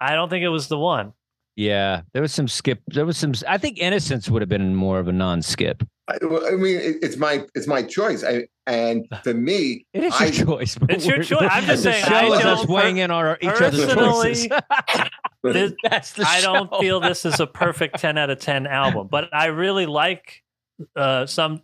I 0.00 0.14
don't 0.14 0.28
think 0.28 0.44
it 0.44 0.48
was 0.48 0.68
the 0.68 0.78
one. 0.78 1.12
Yeah, 1.56 2.02
there 2.12 2.22
was 2.22 2.32
some 2.32 2.46
skip. 2.46 2.80
There 2.86 3.04
was 3.04 3.16
some. 3.16 3.32
I 3.48 3.58
think 3.58 3.78
Innocents 3.78 4.30
would 4.30 4.42
have 4.42 4.48
been 4.48 4.76
more 4.76 5.00
of 5.00 5.08
a 5.08 5.12
non-skip. 5.12 5.82
I, 6.06 6.14
I 6.22 6.52
mean, 6.52 6.76
it, 6.76 6.96
it's 7.02 7.16
my 7.16 7.44
it's 7.56 7.66
my 7.66 7.82
choice. 7.82 8.22
I, 8.22 8.46
and 8.68 9.06
for 9.24 9.34
me, 9.34 9.84
It 9.92 10.04
is 10.04 10.14
I- 10.14 10.26
your 10.26 10.46
choice. 10.46 10.78
It's 10.88 11.04
your 11.04 11.22
choice. 11.22 11.48
I'm 11.50 11.64
just 11.64 11.82
the 11.82 11.92
saying, 11.92 12.04
show 12.04 12.14
I 12.14 12.24
is 12.26 12.44
us 12.44 12.58
don't 12.60 12.70
weighing 12.70 12.98
in 12.98 13.10
on 13.10 13.24
our, 13.24 13.38
each 13.40 13.48
other's 13.60 13.92
choices. 13.92 14.48
This- 15.42 15.72
That's 15.84 16.12
the 16.12 16.24
I 16.26 16.40
don't 16.40 16.68
feel 16.80 16.98
this 17.00 17.24
is 17.24 17.38
a 17.40 17.46
perfect 17.46 17.98
10 18.00 18.18
out 18.18 18.28
of 18.28 18.38
10 18.40 18.66
album, 18.66 19.06
but 19.08 19.28
I 19.32 19.46
really 19.46 19.86
like 19.86 20.42
uh, 20.96 21.26
some, 21.26 21.62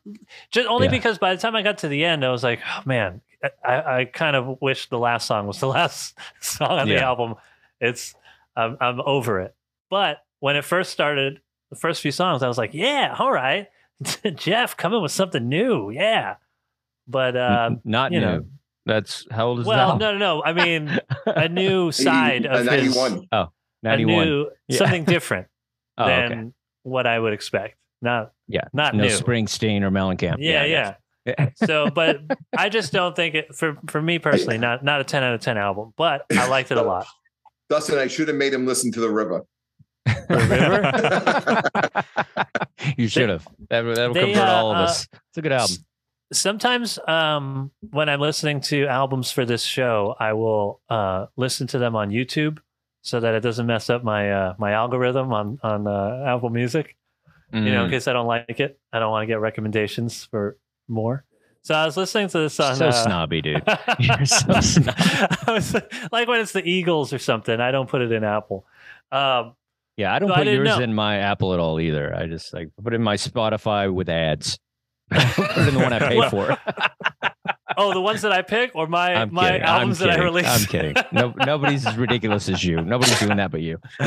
just 0.53 0.69
only 0.69 0.87
Yeah. 0.87 0.93
because 0.93 1.19
by 1.19 1.35
the 1.35 1.41
time 1.41 1.57
I 1.57 1.63
got 1.63 1.79
to 1.79 1.89
the 1.89 2.05
end, 2.05 2.25
I 2.25 2.31
was 2.31 2.45
like, 2.45 2.61
oh 2.65 2.83
man, 2.85 3.21
I, 3.65 3.99
I 4.01 4.05
kind 4.07 4.37
of 4.37 4.61
wish 4.63 4.89
the 4.89 4.99
last 4.99 5.27
song 5.27 5.47
was 5.49 5.59
the 5.59 5.67
last 5.69 6.17
song 6.41 6.79
on 6.79 6.89
the 6.89 7.03
album. 7.03 7.35
It's, 7.81 8.15
I'm, 8.57 8.77
I'm 8.81 9.01
over 9.01 9.41
it. 9.41 9.55
But 9.91 10.19
when 10.41 10.57
it 10.57 10.65
first 10.65 10.91
started, 10.93 11.41
the 11.71 11.77
first 11.77 12.01
few 12.01 12.11
songs, 12.13 12.43
I 12.43 12.49
was 12.49 12.59
like, 12.59 12.75
yeah, 12.75 13.15
all 13.19 13.33
right. 13.33 13.69
Jeff 14.35 14.77
coming 14.77 15.03
with 15.03 15.13
something 15.13 15.49
new. 15.49 15.91
Yeah. 15.91 16.37
But, 17.07 17.37
um, 17.37 17.81
Not 17.85 18.13
you 18.13 18.21
new. 18.21 18.27
know, 18.27 18.47
That's 18.87 19.27
how 19.31 19.49
old 19.49 19.61
is 19.61 19.67
well, 19.67 19.99
that? 19.99 19.99
no, 19.99 20.13
no, 20.13 20.19
no. 20.19 20.43
I 20.45 20.53
mean, 20.53 20.99
a 21.27 21.49
new 21.51 21.93
side 21.93 22.47
uh, 22.47 22.51
of 22.51 22.67
his, 22.67 22.95
91. 22.97 23.29
a 23.85 23.97
new, 23.97 24.51
Yeah. 24.69 24.79
something 24.79 25.05
different 25.05 25.49
oh, 25.99 26.07
than 26.07 26.33
okay. 26.33 26.49
what 26.83 27.07
I 27.07 27.19
would 27.19 27.33
expect. 27.33 27.77
Not 28.03 28.33
Yeah. 28.49 28.65
not 28.73 28.95
No 28.95 29.05
new. 29.05 29.11
Springsteen 29.11 29.83
or 29.83 29.91
Mellencamp. 29.91 30.37
yeah, 30.39 30.63
I 30.63 30.65
yeah. 30.67 30.95
So, 31.65 31.89
but 31.89 32.21
I 32.57 32.69
just 32.69 32.93
don't 32.93 33.17
think 33.17 33.35
it 33.35 33.55
for 33.55 33.79
for 33.89 34.03
me 34.03 34.19
personally, 34.19 34.59
not 34.59 34.85
not 34.85 35.01
a 35.01 35.05
ten 35.05 35.23
out 35.23 35.33
of 35.33 35.41
ten 35.41 35.57
album, 35.57 35.95
but 35.97 36.27
I 36.31 36.49
liked 36.49 36.71
it 36.71 36.77
a 36.77 36.83
lot. 36.83 37.07
Dustin, 37.71 37.99
I 37.99 38.07
should 38.07 38.29
have 38.29 38.37
made 38.37 38.53
him 38.53 38.67
listen 38.67 38.93
to 38.93 39.01
the 39.01 39.11
river. 39.11 39.45
you 42.97 43.09
should 43.09 43.29
have. 43.31 43.47
That, 43.71 43.83
that'll 43.83 44.15
they, 44.15 44.21
convert 44.25 44.49
uh, 44.49 44.53
all 44.53 44.71
of 44.71 44.77
uh, 44.79 44.83
us. 44.83 45.07
It's 45.13 45.39
a 45.39 45.43
good 45.43 45.53
album. 45.53 45.77
Sometimes, 46.33 46.99
um, 47.07 47.71
when 47.91 48.09
I'm 48.09 48.21
listening 48.21 48.61
to 48.63 48.87
albums 48.87 49.31
for 49.31 49.45
this 49.45 49.63
show, 49.63 50.17
I 50.19 50.33
will 50.33 50.81
uh, 50.89 51.27
listen 51.37 51.67
to 51.69 51.79
them 51.79 51.95
on 51.97 52.11
YouTube 52.11 52.59
so 53.03 53.21
that 53.21 53.35
it 53.35 53.41
doesn't 53.41 53.67
mess 53.67 53.91
up 53.91 54.03
my 54.03 54.33
uh, 54.33 54.55
my 54.59 54.73
algorithm 54.73 55.33
on 55.33 55.59
on 55.63 55.87
uh, 55.87 56.25
Apple 56.27 56.51
Music. 56.51 56.97
You 57.53 57.61
know, 57.61 57.85
in 57.85 57.89
Mm. 57.89 57.93
case 57.93 58.09
I 58.09 58.13
don't 58.13 58.27
like 58.27 58.59
it, 58.59 58.81
I 58.93 58.99
don't 58.99 59.13
want 59.13 59.23
to 59.23 59.27
get 59.29 59.39
recommendations 59.39 60.25
for 60.25 60.57
more. 60.89 61.25
So 61.65 61.75
I 61.75 61.87
was 61.87 61.97
listening 61.97 62.29
to 62.29 62.39
this 62.41 62.61
on 62.61 62.77
so 62.77 62.89
uh, 62.89 62.93
snobby, 62.93 63.41
dude. 63.41 63.63
You're 63.99 64.27
so 64.27 64.61
snob. 64.61 64.95
I 64.99 65.45
was 65.49 65.75
like 66.13 66.29
when 66.29 66.41
it's 66.41 66.53
the 66.53 66.63
Eagles 66.67 67.13
or 67.13 67.19
something, 67.19 67.59
I 67.59 67.71
don't 67.71 67.89
put 67.89 68.03
it 68.03 68.13
in 68.13 68.23
Apple. 68.23 68.67
Um, 69.11 69.55
Yeah, 69.97 70.13
I 70.15 70.19
don't 70.19 70.29
So 70.29 70.35
I 70.35 70.39
put 70.39 70.45
didn't 70.45 70.67
yours 70.67 70.79
know. 70.79 70.85
in 70.85 70.95
my 70.95 71.19
Apple 71.19 71.55
at 71.55 71.61
all 71.61 71.81
either. 71.81 72.15
I 72.15 72.27
just 72.27 72.53
like 72.53 72.69
put 72.83 72.93
it 72.93 72.97
in 72.97 73.03
my 73.03 73.17
Spotify 73.17 73.93
with 73.93 74.11
ads. 74.11 74.59
I 75.11 75.19
don't 75.37 75.49
put 75.49 75.59
it 75.59 75.69
in 75.69 75.75
the 75.75 75.81
one 75.81 75.93
I 75.95 75.99
pay 76.01 76.19
Well, 76.19 76.31
for. 76.31 76.59
Oh, 77.77 77.93
the 77.95 78.01
ones 78.01 78.23
that 78.23 78.33
I 78.33 78.43
pick 78.43 78.73
or 78.75 78.87
my 78.87 79.15
I'm 79.15 79.33
my 79.33 79.51
kidding. 79.53 79.63
albums 79.63 80.01
I'm 80.01 80.07
that 80.09 80.13
I 80.13 80.17
kidding. 80.17 80.33
release. 80.35 80.47
I'm 80.47 80.67
kidding. 80.67 80.95
No, 81.13 81.35
nobody's 81.47 81.87
as 81.87 81.97
ridiculous 81.97 82.49
as 82.49 82.65
you. 82.65 82.81
Nobody's 82.81 83.19
doing 83.19 83.37
that 83.37 83.51
but 83.51 83.61
you. 83.61 83.79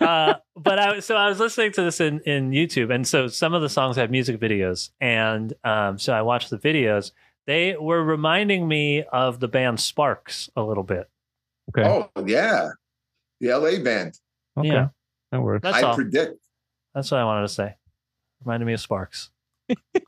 uh, 0.00 0.34
but 0.56 0.78
I 0.78 1.00
so 1.00 1.16
I 1.16 1.28
was 1.28 1.38
listening 1.40 1.72
to 1.72 1.82
this 1.82 2.00
in 2.00 2.20
in 2.20 2.50
YouTube, 2.50 2.92
and 2.94 3.06
so 3.06 3.28
some 3.28 3.54
of 3.54 3.62
the 3.62 3.68
songs 3.68 3.96
have 3.96 4.10
music 4.10 4.38
videos, 4.40 4.90
and 5.00 5.52
um, 5.64 5.98
so 5.98 6.12
I 6.12 6.22
watched 6.22 6.50
the 6.50 6.58
videos. 6.58 7.12
They 7.46 7.76
were 7.76 8.02
reminding 8.02 8.68
me 8.68 9.04
of 9.04 9.40
the 9.40 9.48
band 9.48 9.80
Sparks 9.80 10.50
a 10.54 10.62
little 10.62 10.84
bit. 10.84 11.08
okay. 11.70 11.88
Oh 12.16 12.24
yeah, 12.26 12.70
the 13.40 13.48
LA 13.54 13.82
band. 13.82 14.18
okay. 14.58 14.68
yeah. 14.68 14.88
That 15.32 15.40
works. 15.42 15.62
That's 15.62 15.76
I 15.78 15.82
all. 15.82 15.94
predict. 15.94 16.38
That's 16.94 17.10
what 17.10 17.20
I 17.20 17.24
wanted 17.24 17.48
to 17.48 17.52
say. 17.52 17.74
Reminded 18.44 18.66
me 18.66 18.72
of 18.72 18.80
Sparks. 18.80 19.30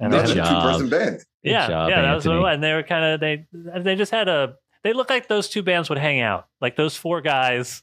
And 0.00 0.12
That's 0.12 0.30
I- 0.30 0.32
a 0.32 0.36
job. 0.36 0.48
two-person 0.62 0.88
band. 0.88 1.16
Good 1.44 1.50
yeah, 1.52 1.68
job, 1.68 1.90
yeah, 1.90 2.02
that 2.02 2.14
was 2.14 2.26
what 2.26 2.36
it 2.36 2.40
was. 2.40 2.54
And 2.54 2.62
they 2.64 2.72
were 2.74 2.82
kind 2.82 3.04
of 3.04 3.20
they 3.20 3.46
they 3.80 3.94
just 3.94 4.10
had 4.10 4.28
a 4.28 4.54
they 4.82 4.92
look 4.92 5.08
like 5.10 5.28
those 5.28 5.48
two 5.48 5.62
bands 5.62 5.88
would 5.88 5.98
hang 5.98 6.20
out. 6.20 6.46
Like 6.60 6.74
those 6.76 6.96
four 6.96 7.20
guys 7.20 7.82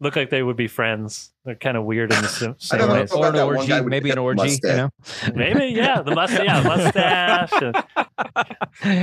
look 0.00 0.16
like 0.16 0.28
they 0.30 0.42
would 0.42 0.56
be 0.56 0.66
friends. 0.68 1.32
They're 1.44 1.54
kind 1.54 1.76
of 1.76 1.84
weird 1.84 2.12
in 2.12 2.20
the 2.20 2.28
sim- 2.28 2.50
I 2.50 2.54
same 2.58 2.78
don't 2.80 2.88
know 2.88 2.94
ways. 2.96 3.12
Or 3.12 3.28
an 3.28 3.36
orgy, 3.36 3.80
maybe 3.82 4.10
an 4.10 4.16
the 4.16 4.22
orgy. 4.22 4.58
You 4.62 4.76
know, 4.76 4.90
Maybe, 5.34 5.66
yeah, 5.66 6.02
the 6.02 6.14
mustache, 6.14 6.44
yeah, 6.44 6.62
mustache. 7.52 7.52
and- 7.62 7.76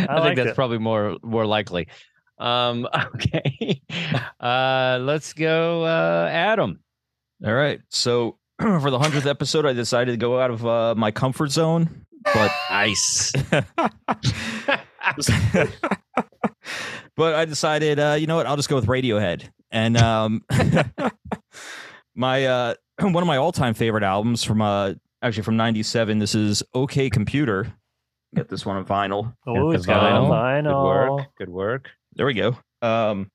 I, 0.09 0.21
think 0.21 0.35
that's 0.35 0.49
it. 0.51 0.55
probably 0.55 0.77
more 0.79 1.17
more 1.23 1.45
likely. 1.45 1.87
Um, 2.37 2.87
okay, 3.15 3.81
uh, 4.39 4.99
let's 5.01 5.33
go, 5.33 5.83
uh, 5.83 6.29
Adam. 6.31 6.79
All 7.45 7.53
right. 7.53 7.79
So 7.89 8.37
for 8.59 8.89
the 8.91 8.99
hundredth 8.99 9.25
episode, 9.25 9.65
I 9.65 9.73
decided 9.73 10.11
to 10.11 10.17
go 10.17 10.39
out 10.39 10.51
of 10.51 10.65
uh, 10.65 10.95
my 10.95 11.11
comfort 11.11 11.51
zone, 11.51 12.05
but 12.23 12.51
Nice. 12.69 13.33
but 17.15 17.35
I 17.35 17.45
decided, 17.45 17.99
uh, 17.99 18.15
you 18.19 18.27
know 18.27 18.35
what? 18.35 18.45
I'll 18.45 18.55
just 18.55 18.69
go 18.69 18.75
with 18.75 18.85
Radiohead. 18.87 19.49
And 19.71 19.97
um, 19.97 20.43
my 22.15 22.45
uh, 22.45 22.75
one 22.99 23.17
of 23.23 23.27
my 23.27 23.37
all-time 23.37 23.73
favorite 23.73 24.03
albums 24.03 24.43
from 24.43 24.61
uh, 24.61 24.93
actually 25.21 25.43
from 25.43 25.57
'97. 25.57 26.19
This 26.19 26.35
is 26.35 26.63
OK 26.73 27.09
Computer. 27.09 27.73
Get 28.35 28.49
this 28.49 28.65
one 28.65 28.77
on 28.77 28.85
vinyl. 28.85 29.35
Oh, 29.45 29.71
he's 29.71 29.85
got 29.85 30.03
it 30.05 30.11
Good 30.63 30.83
work. 30.83 31.27
Good 31.37 31.49
work. 31.49 31.89
There 32.15 32.25
we 32.25 32.33
go. 32.33 32.57
Um, 32.81 33.29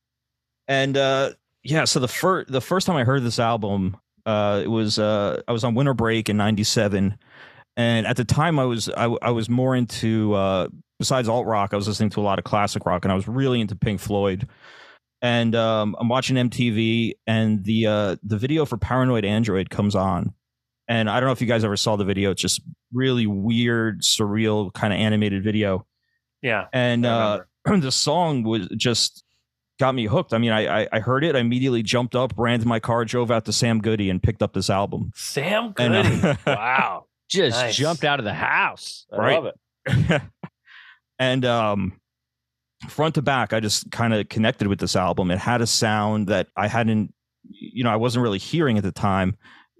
and 0.66 0.96
uh, 0.96 1.31
yeah, 1.62 1.85
so 1.85 2.01
the 2.01 2.09
first 2.09 2.51
the 2.51 2.61
first 2.61 2.87
time 2.87 2.96
I 2.96 3.05
heard 3.05 3.22
this 3.22 3.38
album, 3.38 3.96
uh, 4.27 4.61
it 4.64 4.68
was 4.68 4.98
uh, 4.98 5.42
I 5.46 5.53
was 5.53 5.64
on 5.64 5.74
winter 5.74 5.94
break 5.94 6.29
in 6.29 6.37
'97, 6.37 7.18
and 7.78 8.06
at 8.06 8.16
the 8.16 8.24
time 8.24 8.58
I 8.58 8.64
was 8.64 8.90
I, 8.90 9.04
I 9.22 9.30
was 9.30 9.48
more 9.48 9.74
into 9.74 10.34
uh, 10.34 10.68
besides 10.98 11.28
alt 11.28 11.46
rock, 11.46 11.70
I 11.72 11.76
was 11.76 11.86
listening 11.86 12.10
to 12.10 12.20
a 12.20 12.22
lot 12.22 12.38
of 12.38 12.44
classic 12.44 12.84
rock, 12.84 13.04
and 13.04 13.12
I 13.12 13.14
was 13.14 13.26
really 13.26 13.60
into 13.60 13.76
Pink 13.76 14.00
Floyd. 14.00 14.48
And 15.22 15.54
um, 15.54 15.96
I'm 15.98 16.08
watching 16.08 16.36
MTV, 16.36 17.12
and 17.26 17.64
the 17.64 17.86
uh, 17.86 18.16
the 18.22 18.36
video 18.36 18.64
for 18.64 18.76
Paranoid 18.76 19.24
Android 19.24 19.70
comes 19.70 19.94
on, 19.94 20.34
and 20.88 21.08
I 21.08 21.18
don't 21.18 21.28
know 21.28 21.32
if 21.32 21.40
you 21.40 21.46
guys 21.46 21.64
ever 21.64 21.76
saw 21.76 21.96
the 21.96 22.04
video. 22.04 22.30
It's 22.32 22.42
just 22.42 22.60
really 22.92 23.26
weird, 23.26 24.02
surreal, 24.02 24.72
kind 24.74 24.92
of 24.92 24.98
animated 24.98 25.42
video 25.42 25.86
Yeah, 26.42 26.66
and 26.72 27.06
uh, 27.06 27.40
the 27.64 27.92
song 27.92 28.42
was 28.44 28.68
just 28.76 29.24
got 29.80 29.94
me 29.94 30.06
hooked. 30.06 30.34
I 30.34 30.38
mean, 30.38 30.52
I, 30.52 30.82
I 30.82 30.88
I 30.92 31.00
heard 31.00 31.24
it, 31.24 31.34
I 31.34 31.40
immediately 31.40 31.82
jumped 31.82 32.14
up, 32.14 32.32
ran 32.36 32.60
to 32.60 32.68
my 32.68 32.78
car, 32.78 33.04
drove 33.04 33.32
out 33.32 33.44
to 33.46 33.52
Sam 33.52 33.80
Goody, 33.80 34.10
and 34.10 34.22
picked 34.22 34.42
up 34.42 34.52
this 34.52 34.70
album. 34.70 35.12
Sam 35.16 35.74
And, 35.78 35.94
uh, 35.94 36.02
Goody. 36.02 36.38
Wow. 36.46 37.06
Just 37.28 37.60
Nice. 37.60 37.76
jumped 37.76 38.04
out 38.04 38.18
of 38.18 38.24
the 38.24 38.34
house. 38.34 39.06
I 39.12 39.16
Right. 39.16 39.42
love 39.42 39.52
it. 39.86 40.22
and 41.18 41.44
um 41.44 41.98
front 42.88 43.14
to 43.16 43.22
back 43.22 43.52
i 43.52 43.58
just 43.58 43.90
kind 43.90 44.14
of 44.14 44.28
connected 44.28 44.68
with 44.68 44.78
this 44.78 44.94
album 44.94 45.30
it 45.32 45.38
had 45.38 45.60
a 45.60 45.66
sound 45.66 46.28
that 46.28 46.46
i 46.56 46.68
hadn't 46.68 47.12
you 47.50 47.82
know 47.82 47.90
i 47.90 47.96
wasn't 47.96 48.22
really 48.22 48.38
hearing 48.38 48.76
at 48.78 48.84
the 48.84 48.92
time 48.92 49.30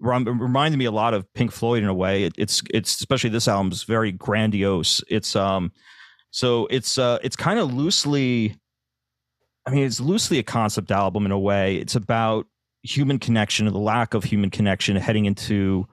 it 0.00 0.04
reminded 0.04 0.76
me 0.78 0.84
a 0.84 0.90
lot 0.90 1.14
of 1.14 1.32
pink 1.34 1.52
floyd 1.52 1.82
in 1.82 1.88
a 1.88 1.94
way 1.94 2.24
it, 2.24 2.32
it's 2.38 2.61
it's 2.74 2.96
especially 2.98 3.30
this 3.30 3.46
album's 3.46 3.84
very 3.84 4.11
grandiose 4.11 5.00
it's 5.08 5.37
um 5.37 5.70
so 6.32 6.66
it's 6.70 6.98
uh 6.98 7.18
it's 7.22 7.37
kind 7.37 7.61
of 7.61 7.72
loosely 7.72 8.56
i 9.66 9.70
mean 9.70 9.84
it's 9.84 10.00
loosely 10.00 10.38
a 10.40 10.42
concept 10.42 10.90
album 10.90 11.24
in 11.24 11.30
a 11.30 11.38
way 11.38 11.76
it's 11.76 11.94
about 11.94 12.46
human 12.82 13.18
connection 13.18 13.66
and 13.66 13.76
the 13.76 13.80
lack 13.80 14.12
of 14.14 14.24
human 14.24 14.50
connection 14.50 14.96
heading 14.96 15.26
into 15.26 15.87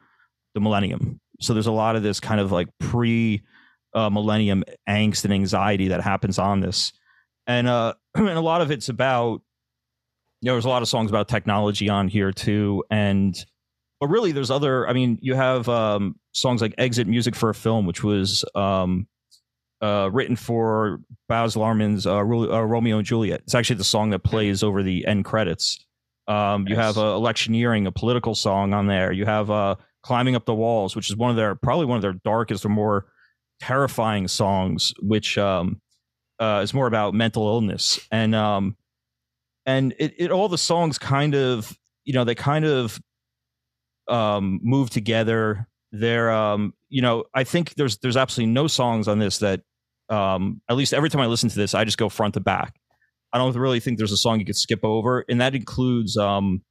the 0.55 0.59
millennium 0.59 1.19
so 1.45 1.53
there's 1.53 1.67
a 1.67 1.71
lot 1.71 1.95
of 1.95 2.03
this 2.03 2.19
kind 2.19 2.41
of 2.41 2.51
like 2.51 2.67
pre 2.79 3.41
uh, 3.93 4.10
millennium 4.10 4.63
angst 4.89 5.23
and 5.23 5.34
anxiety 5.34 5.89
that 5.89 6.01
happens 6.01 6.38
on 6.38 6.60
this. 6.60 6.91
And 7.47 7.67
uh 7.67 7.93
and 8.15 8.29
a 8.29 8.41
lot 8.41 8.62
of 8.62 8.71
it's 8.71 8.89
about 8.89 9.41
you 10.41 10.47
know 10.47 10.53
there's 10.53 10.65
a 10.65 10.69
lot 10.69 10.81
of 10.81 10.88
songs 10.88 11.10
about 11.10 11.27
technology 11.27 11.89
on 11.89 12.08
here 12.08 12.31
too. 12.31 12.84
And 12.89 13.43
but 13.99 14.08
really 14.08 14.31
there's 14.31 14.51
other 14.51 14.88
i 14.88 14.93
mean 14.93 15.17
you 15.21 15.36
have 15.36 15.67
um 15.69 16.15
songs 16.34 16.62
like 16.62 16.75
exit 16.77 17.08
music 17.08 17.36
for 17.36 17.49
a 17.49 17.55
film 17.55 17.86
which 17.86 18.03
was 18.03 18.43
um 18.55 19.08
uh 19.81 20.10
written 20.12 20.36
for 20.36 20.99
baz 21.27 21.55
luhrmann's 21.55 22.05
uh, 22.05 22.17
uh, 22.17 22.21
romeo 22.21 22.97
and 22.97 23.05
juliet. 23.05 23.41
It's 23.43 23.55
actually 23.55 23.77
the 23.77 23.84
song 23.84 24.10
that 24.12 24.19
plays 24.19 24.63
over 24.63 24.84
the 24.84 25.05
end 25.05 25.25
credits. 25.25 25.86
Um 26.27 26.67
you 26.67 26.75
have 26.75 26.97
uh, 26.97 27.15
electioneering 27.15 27.88
a 27.88 27.91
political 27.91 28.36
song 28.36 28.73
on 28.73 28.88
there. 28.88 29.12
You 29.12 29.25
have 29.25 29.49
uh 29.49 29.75
climbing 30.05 30.35
up 30.35 30.45
the 30.45 30.53
walls 30.53 30.95
which 30.95 31.09
is 31.09 31.17
one 31.17 31.31
of 31.31 31.35
their 31.35 31.55
probably 31.55 31.85
one 31.85 31.97
of 31.97 32.01
their 32.03 32.19
darkest 32.23 32.63
or 32.63 32.69
more 32.69 33.07
terrifying 33.59 34.27
songs, 34.27 34.93
which 35.01 35.37
um, 35.37 35.81
uh, 36.39 36.61
is 36.63 36.73
more 36.73 36.87
about 36.87 37.13
mental 37.13 37.47
illness, 37.47 37.99
and 38.11 38.35
um, 38.35 38.75
and 39.65 39.93
it, 39.99 40.13
it 40.17 40.31
all 40.31 40.49
the 40.49 40.57
songs 40.57 40.97
kind 40.97 41.35
of 41.35 41.77
you 42.03 42.13
know 42.13 42.23
they 42.23 42.35
kind 42.35 42.65
of 42.65 42.99
um, 44.07 44.59
move 44.61 44.89
together. 44.89 45.67
They're 45.91 46.31
um, 46.31 46.73
you 46.89 47.01
know 47.01 47.25
I 47.33 47.43
think 47.43 47.75
there's 47.75 47.97
there's 47.99 48.17
absolutely 48.17 48.53
no 48.53 48.67
songs 48.67 49.07
on 49.07 49.19
this 49.19 49.39
that 49.39 49.61
um, 50.09 50.61
at 50.69 50.75
least 50.75 50.93
every 50.93 51.09
time 51.09 51.21
I 51.21 51.27
listen 51.27 51.49
to 51.49 51.55
this 51.55 51.73
I 51.73 51.85
just 51.85 51.97
go 51.97 52.09
front 52.09 52.33
to 52.35 52.39
back. 52.39 52.75
I 53.33 53.37
don't 53.37 53.55
really 53.55 53.81
think 53.81 53.97
there's 53.97 54.13
a 54.13 54.17
song 54.17 54.39
you 54.39 54.45
could 54.45 54.55
skip 54.55 54.79
over, 54.83 55.25
and 55.27 55.41
that 55.41 55.55
includes 55.55 56.17
um, 56.17 56.61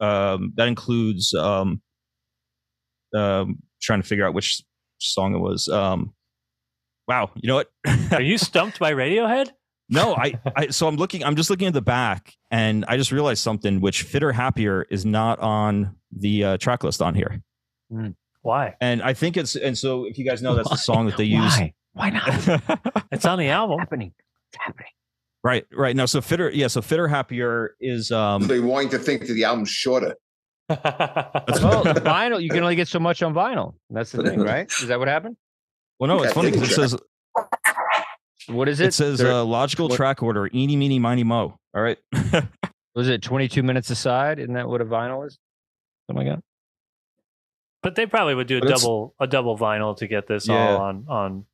um, 0.00 0.52
that 0.56 0.68
includes 0.68 1.34
um, 1.34 1.82
um, 3.16 3.58
trying 3.80 4.02
to 4.02 4.06
figure 4.08 4.26
out 4.26 4.34
which 4.34 4.62
song 4.98 5.34
it 5.34 5.38
was. 5.38 5.68
Um, 5.68 6.14
wow, 7.06 7.30
you 7.36 7.48
know 7.48 7.54
what? 7.56 7.70
Are 8.12 8.22
you 8.22 8.38
stumped 8.38 8.78
by 8.78 8.92
Radiohead? 8.92 9.50
no, 9.90 10.14
I, 10.14 10.34
I. 10.56 10.66
So 10.68 10.86
I'm 10.88 10.96
looking. 10.96 11.24
I'm 11.24 11.36
just 11.36 11.50
looking 11.50 11.66
at 11.66 11.72
the 11.74 11.80
back, 11.82 12.34
and 12.50 12.84
I 12.88 12.96
just 12.96 13.10
realized 13.12 13.42
something. 13.42 13.80
Which 13.80 14.02
Fitter 14.02 14.32
Happier 14.32 14.86
is 14.90 15.04
not 15.06 15.38
on 15.40 15.96
the 16.12 16.44
uh, 16.44 16.56
track 16.58 16.84
list 16.84 17.00
on 17.02 17.14
here, 17.14 17.42
Why? 18.42 18.74
and 18.80 19.02
I 19.02 19.14
think 19.14 19.36
it's. 19.36 19.56
And 19.56 19.76
so 19.78 20.04
if 20.04 20.18
you 20.18 20.24
guys 20.24 20.42
know, 20.42 20.54
that's 20.54 20.68
the 20.70 20.76
song 20.76 21.06
that 21.06 21.16
they 21.16 21.24
use. 21.24 21.56
Why? 21.56 21.74
Why 21.94 22.10
not? 22.10 22.62
It's 23.12 23.24
on 23.24 23.38
the 23.38 23.48
album. 23.48 23.78
happening. 23.78 24.12
It's 24.52 24.62
happening. 24.62 24.90
right, 25.42 25.66
right. 25.72 25.96
Now, 25.96 26.04
so 26.06 26.20
Fitter. 26.20 26.50
Yeah, 26.50 26.66
so 26.68 26.82
Fitter 26.82 27.08
Happier 27.08 27.74
is. 27.80 28.10
um 28.12 28.46
they 28.46 28.60
wanting 28.60 28.90
to 28.90 28.98
think 28.98 29.26
that 29.26 29.32
the 29.32 29.44
album's 29.44 29.70
shorter. 29.70 30.14
Well, 30.68 30.76
vinyl, 31.84 32.42
you 32.42 32.50
can 32.50 32.62
only 32.62 32.76
get 32.76 32.88
so 32.88 32.98
much 32.98 33.22
on 33.22 33.34
vinyl. 33.34 33.74
That's 33.90 34.12
the 34.12 34.22
thing, 34.22 34.40
right? 34.40 34.66
Is 34.82 34.88
that 34.88 34.98
what 34.98 35.08
happened? 35.08 35.36
Well, 35.98 36.08
no, 36.08 36.22
it's 36.22 36.32
funny 36.32 36.50
because 36.50 36.70
it 36.70 36.74
says 36.74 36.96
What 38.48 38.68
is 38.68 38.80
it? 38.80 38.88
it 38.88 38.94
says 38.94 39.18
There- 39.18 39.32
uh, 39.32 39.42
logical 39.44 39.88
what- 39.88 39.96
track 39.96 40.22
order. 40.22 40.48
Eeny, 40.54 40.76
meeny, 40.76 40.98
miny, 40.98 41.24
mo. 41.24 41.58
All 41.74 41.82
right. 41.82 41.98
was 42.94 43.08
it 43.08 43.22
22 43.22 43.62
minutes 43.62 43.90
aside? 43.90 44.38
Isn't 44.38 44.54
that 44.54 44.68
what 44.68 44.80
a 44.80 44.84
vinyl 44.84 45.26
is? 45.26 45.38
Something 46.08 46.26
like 46.26 46.36
that. 46.36 46.44
but 47.82 47.94
they 47.94 48.06
probably 48.06 48.34
would 48.34 48.46
do 48.46 48.58
a 48.58 48.60
But 48.60 48.68
double 48.70 49.14
a 49.20 49.26
double 49.26 49.56
vinyl 49.58 49.96
to 49.98 50.06
get 50.06 50.26
this 50.26 50.48
Yeah. 50.48 50.70
all 50.76 50.76
on 50.82 51.04
on. 51.08 51.44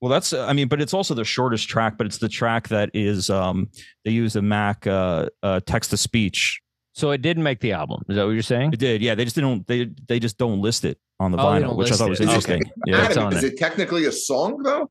Well, 0.00 0.10
that's 0.10 0.32
I 0.32 0.52
mean, 0.52 0.68
but 0.68 0.80
it's 0.80 0.92
also 0.94 1.14
the 1.14 1.24
shortest 1.24 1.68
track, 1.68 1.96
but 1.98 2.06
it's 2.06 2.18
the 2.18 2.28
track 2.28 2.68
that 2.68 2.90
is 2.94 3.30
um 3.30 3.70
they 4.04 4.10
use 4.12 4.34
the 4.34 4.42
Mac 4.42 4.86
uh, 4.86 5.28
uh 5.42 5.60
text 5.66 5.90
to 5.90 5.96
speech. 5.96 6.60
So 6.96 7.10
it 7.10 7.20
didn't 7.20 7.42
make 7.42 7.60
the 7.60 7.72
album. 7.72 8.02
Is 8.08 8.16
that 8.16 8.24
what 8.24 8.30
you're 8.32 8.42
saying? 8.42 8.72
It 8.72 8.78
did, 8.78 9.02
yeah. 9.02 9.14
They 9.14 9.24
just 9.24 9.36
didn't 9.36 9.66
they 9.66 9.90
they 10.08 10.18
just 10.18 10.38
don't 10.38 10.60
list 10.62 10.84
it 10.86 10.98
on 11.20 11.30
the 11.30 11.36
Oh, 11.38 11.44
vinyl, 11.44 11.76
which 11.76 11.92
I 11.92 11.96
thought 11.96 12.08
was 12.08 12.20
it. 12.20 12.24
interesting. 12.24 12.62
Okay. 12.62 12.72
Yeah, 12.86 13.06
it's 13.06 13.16
on 13.18 13.32
is 13.34 13.44
it. 13.44 13.52
it 13.52 13.58
technically 13.58 14.06
a 14.06 14.12
song 14.12 14.62
though? 14.62 14.90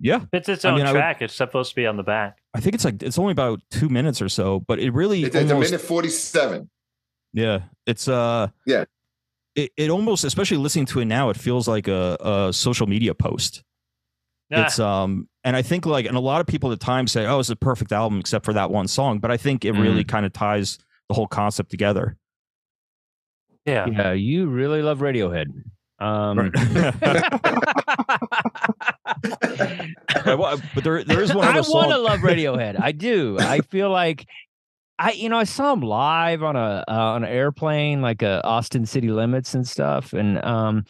yeah. 0.00 0.24
It's 0.32 0.48
its 0.48 0.64
I 0.64 0.70
own 0.70 0.76
mean, 0.78 0.86
I 0.86 0.92
would- 0.92 0.98
track. 0.98 1.22
It's 1.22 1.34
supposed 1.34 1.70
to 1.70 1.76
be 1.76 1.86
on 1.86 1.96
the 1.96 2.02
back. 2.02 2.38
I 2.54 2.60
think 2.60 2.74
it's 2.74 2.84
like 2.84 3.02
it's 3.02 3.18
only 3.18 3.32
about 3.32 3.60
two 3.70 3.88
minutes 3.88 4.20
or 4.20 4.28
so, 4.28 4.60
but 4.66 4.78
it 4.80 4.90
really 4.92 5.22
It's, 5.22 5.36
it's 5.36 5.50
a 5.50 5.54
minute 5.54 5.80
forty-seven. 5.80 6.68
yeah. 7.32 7.60
It's 7.86 8.08
uh 8.08 8.48
Yeah. 8.66 8.84
It, 9.56 9.72
it 9.76 9.90
almost, 9.90 10.24
especially 10.24 10.56
listening 10.58 10.86
to 10.86 11.00
it 11.00 11.04
now, 11.06 11.28
it 11.30 11.36
feels 11.36 11.66
like 11.68 11.86
a, 11.88 12.16
a 12.20 12.52
social 12.52 12.86
media 12.86 13.14
post. 13.14 13.62
Nah, 14.50 14.64
It's 14.64 14.78
um, 14.80 15.28
and 15.44 15.54
I 15.54 15.62
think 15.62 15.86
like, 15.86 16.06
and 16.06 16.16
a 16.16 16.20
lot 16.20 16.40
of 16.40 16.46
people 16.46 16.72
at 16.72 16.80
the 16.80 16.84
time 16.84 17.06
say, 17.06 17.26
"Oh, 17.26 17.38
it's 17.38 17.50
a 17.50 17.56
perfect 17.56 17.92
album 17.92 18.18
except 18.18 18.44
for 18.44 18.52
that 18.54 18.70
one 18.70 18.88
song," 18.88 19.18
but 19.20 19.30
I 19.30 19.36
think 19.36 19.64
it 19.64 19.72
really 19.72 20.02
kind 20.04 20.26
of 20.26 20.32
ties 20.32 20.78
the 21.08 21.14
whole 21.14 21.28
concept 21.28 21.70
together. 21.70 22.16
yeah. 23.64 23.86
Yeah, 23.86 24.12
you 24.12 24.48
really 24.48 24.82
love 24.82 24.98
Radiohead. 24.98 25.46
Um, 26.00 26.38
Right, 26.38 26.52
but 30.74 30.84
there, 30.84 31.04
there 31.04 31.22
is 31.22 31.34
one 31.34 31.46
I 31.46 31.54
want 31.54 31.56
to 31.58 31.64
song. 31.64 32.04
love 32.04 32.20
Radiohead. 32.20 32.80
I 32.80 32.92
do. 32.92 33.36
I 33.38 33.60
feel 33.60 33.90
like 33.90 34.26
I, 34.98 35.12
you 35.12 35.28
know, 35.28 35.38
I 35.38 35.44
saw 35.44 35.72
him 35.72 35.80
live 35.80 36.42
on 36.42 36.56
a 36.56 36.84
uh, 36.88 36.92
on 36.92 37.24
an 37.24 37.30
airplane, 37.30 38.02
like 38.02 38.22
uh, 38.22 38.40
Austin 38.44 38.86
City 38.86 39.10
Limits 39.10 39.54
and 39.54 39.66
stuff, 39.66 40.12
and 40.12 40.42
um, 40.44 40.84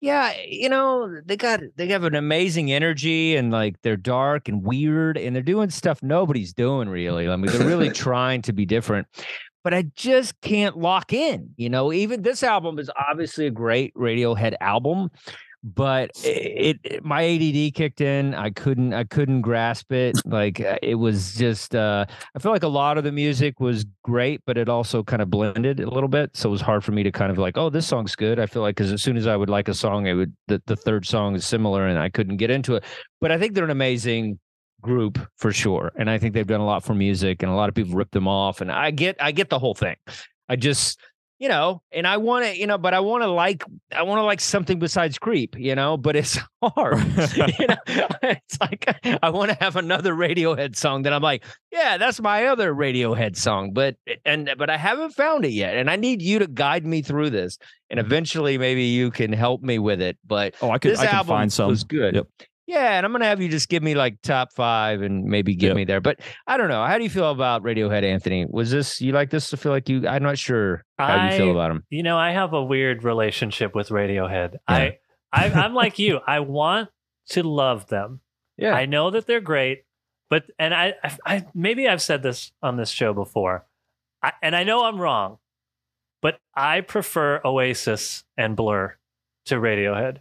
yeah, 0.00 0.32
you 0.46 0.68
know, 0.70 1.20
they 1.26 1.36
got 1.36 1.60
they 1.76 1.86
have 1.88 2.04
an 2.04 2.14
amazing 2.14 2.72
energy, 2.72 3.36
and 3.36 3.50
like 3.50 3.76
they're 3.82 3.98
dark 3.98 4.48
and 4.48 4.62
weird, 4.62 5.18
and 5.18 5.34
they're 5.36 5.42
doing 5.42 5.68
stuff 5.68 6.02
nobody's 6.02 6.54
doing 6.54 6.88
really. 6.88 7.28
I 7.28 7.36
mean, 7.36 7.52
they're 7.52 7.66
really 7.66 7.90
trying 7.92 8.40
to 8.42 8.52
be 8.52 8.64
different. 8.64 9.06
But 9.62 9.74
I 9.74 9.82
just 9.94 10.40
can't 10.40 10.78
lock 10.78 11.12
in, 11.12 11.50
you 11.56 11.68
know. 11.68 11.92
Even 11.92 12.22
this 12.22 12.42
album 12.42 12.78
is 12.78 12.90
obviously 13.10 13.46
a 13.46 13.50
great 13.50 13.92
Radiohead 13.94 14.54
album, 14.62 15.10
but 15.62 16.10
it, 16.24 16.80
it 16.82 17.04
my 17.04 17.24
ADD 17.24 17.74
kicked 17.74 18.00
in. 18.00 18.34
I 18.34 18.50
couldn't 18.50 18.94
I 18.94 19.04
couldn't 19.04 19.42
grasp 19.42 19.92
it. 19.92 20.16
Like 20.24 20.60
uh, 20.60 20.78
it 20.82 20.94
was 20.94 21.34
just 21.34 21.74
uh 21.74 22.06
I 22.34 22.38
feel 22.38 22.52
like 22.52 22.62
a 22.62 22.68
lot 22.68 22.96
of 22.98 23.04
the 23.04 23.12
music 23.12 23.60
was 23.60 23.84
great, 24.02 24.40
but 24.46 24.56
it 24.56 24.68
also 24.68 25.02
kind 25.02 25.20
of 25.20 25.30
blended 25.30 25.80
a 25.80 25.90
little 25.90 26.08
bit. 26.08 26.36
So 26.36 26.48
it 26.48 26.52
was 26.52 26.60
hard 26.60 26.82
for 26.82 26.92
me 26.92 27.02
to 27.02 27.12
kind 27.12 27.30
of 27.30 27.38
like, 27.38 27.58
oh, 27.58 27.68
this 27.68 27.86
song's 27.86 28.16
good. 28.16 28.38
I 28.38 28.46
feel 28.46 28.62
like 28.62 28.76
because 28.76 28.92
as 28.92 29.02
soon 29.02 29.16
as 29.16 29.26
I 29.26 29.36
would 29.36 29.50
like 29.50 29.68
a 29.68 29.74
song, 29.74 30.06
it 30.06 30.14
would 30.14 30.34
the, 30.48 30.62
the 30.66 30.76
third 30.76 31.06
song 31.06 31.34
is 31.34 31.46
similar 31.46 31.86
and 31.86 31.98
I 31.98 32.08
couldn't 32.08 32.38
get 32.38 32.50
into 32.50 32.76
it. 32.76 32.84
But 33.20 33.30
I 33.30 33.38
think 33.38 33.54
they're 33.54 33.64
an 33.64 33.70
amazing 33.70 34.38
group 34.80 35.18
for 35.36 35.52
sure. 35.52 35.92
And 35.96 36.08
I 36.08 36.16
think 36.16 36.32
they've 36.32 36.46
done 36.46 36.60
a 36.60 36.66
lot 36.66 36.84
for 36.84 36.94
music 36.94 37.42
and 37.42 37.52
a 37.52 37.54
lot 37.54 37.68
of 37.68 37.74
people 37.74 37.94
ripped 37.94 38.12
them 38.12 38.28
off. 38.28 38.62
And 38.62 38.72
I 38.72 38.90
get 38.90 39.16
I 39.20 39.32
get 39.32 39.50
the 39.50 39.58
whole 39.58 39.74
thing. 39.74 39.96
I 40.48 40.56
just 40.56 40.98
you 41.40 41.48
know, 41.48 41.80
and 41.90 42.06
I 42.06 42.18
want 42.18 42.44
to, 42.44 42.56
you 42.56 42.66
know, 42.66 42.76
but 42.76 42.92
I 42.92 43.00
want 43.00 43.22
to 43.22 43.28
like, 43.28 43.64
I 43.90 44.02
want 44.02 44.18
to 44.18 44.24
like 44.24 44.40
something 44.42 44.78
besides 44.78 45.18
creep, 45.18 45.56
you 45.58 45.74
know, 45.74 45.96
but 45.96 46.14
it's 46.14 46.38
hard. 46.62 46.98
you 47.58 47.66
know, 47.66 47.76
it's 48.22 48.60
like 48.60 48.84
I 49.22 49.30
want 49.30 49.50
to 49.50 49.56
have 49.58 49.76
another 49.76 50.14
Radiohead 50.14 50.76
song 50.76 51.02
that 51.02 51.14
I'm 51.14 51.22
like, 51.22 51.42
yeah, 51.72 51.96
that's 51.96 52.20
my 52.20 52.44
other 52.46 52.74
Radiohead 52.74 53.36
song, 53.36 53.72
but 53.72 53.96
eh, 54.06 54.16
and 54.26 54.50
but 54.58 54.68
I 54.68 54.76
haven't 54.76 55.12
found 55.12 55.46
it 55.46 55.52
yet, 55.52 55.76
and 55.76 55.90
I 55.90 55.96
need 55.96 56.20
you 56.20 56.38
to 56.40 56.46
guide 56.46 56.84
me 56.86 57.00
through 57.00 57.30
this, 57.30 57.56
and 57.88 57.98
eventually 57.98 58.58
maybe 58.58 58.84
you 58.84 59.10
can 59.10 59.32
help 59.32 59.62
me 59.62 59.78
with 59.78 60.02
it. 60.02 60.18
But 60.26 60.54
Oh, 60.60 60.70
I 60.70 60.78
could, 60.78 60.92
this 60.92 61.00
I 61.00 61.06
album 61.06 61.28
find 61.28 61.52
some. 61.52 61.68
was 61.70 61.84
good. 61.84 62.16
Yep. 62.16 62.26
Yeah, 62.70 62.96
and 62.98 63.04
I'm 63.04 63.10
gonna 63.10 63.24
have 63.24 63.40
you 63.42 63.48
just 63.48 63.68
give 63.68 63.82
me 63.82 63.94
like 63.96 64.22
top 64.22 64.52
five 64.52 65.02
and 65.02 65.24
maybe 65.24 65.56
get 65.56 65.68
Yep. 65.68 65.76
me 65.76 65.84
there. 65.84 66.00
But 66.00 66.20
I 66.46 66.56
don't 66.56 66.68
know. 66.68 66.84
How 66.84 66.96
do 66.98 67.02
you 67.04 67.10
feel 67.10 67.30
about 67.30 67.64
Radiohead, 67.64 68.04
Anthony? 68.04 68.46
Was 68.48 68.70
this 68.70 69.00
you 69.00 69.12
like 69.12 69.30
this 69.30 69.50
to 69.50 69.56
feel 69.56 69.72
like 69.72 69.88
you? 69.88 70.06
I'm 70.06 70.22
not 70.22 70.38
sure 70.38 70.84
how 70.98 71.28
you 71.30 71.36
feel 71.36 71.50
about 71.50 71.68
them. 71.68 71.84
You 71.90 72.04
know, 72.04 72.16
I 72.16 72.30
have 72.30 72.52
a 72.52 72.62
weird 72.62 73.02
relationship 73.02 73.74
with 73.74 73.88
Radiohead. 73.88 74.56
I, 74.68 74.98
I 75.32 75.46
I'm 75.50 75.74
like 75.74 75.98
you. 75.98 76.20
I 76.24 76.40
want 76.40 76.90
to 77.30 77.42
love 77.42 77.88
them. 77.88 78.20
Yeah, 78.56 78.72
I 78.74 78.86
know 78.86 79.10
that 79.10 79.26
they're 79.26 79.40
great, 79.40 79.82
but 80.28 80.44
and 80.58 80.72
I, 80.72 80.94
I, 81.02 81.16
I 81.26 81.46
maybe 81.54 81.88
I've 81.88 82.02
said 82.02 82.22
this 82.22 82.52
on 82.62 82.76
this 82.76 82.90
show 82.90 83.12
before, 83.12 83.66
I, 84.22 84.32
and 84.42 84.54
I 84.54 84.62
know 84.62 84.84
I'm 84.84 85.00
wrong, 85.00 85.38
but 86.22 86.38
I 86.54 86.82
prefer 86.82 87.40
Oasis 87.44 88.22
and 88.36 88.54
Blur 88.54 88.96
to 89.46 89.54
Radiohead. 89.56 90.18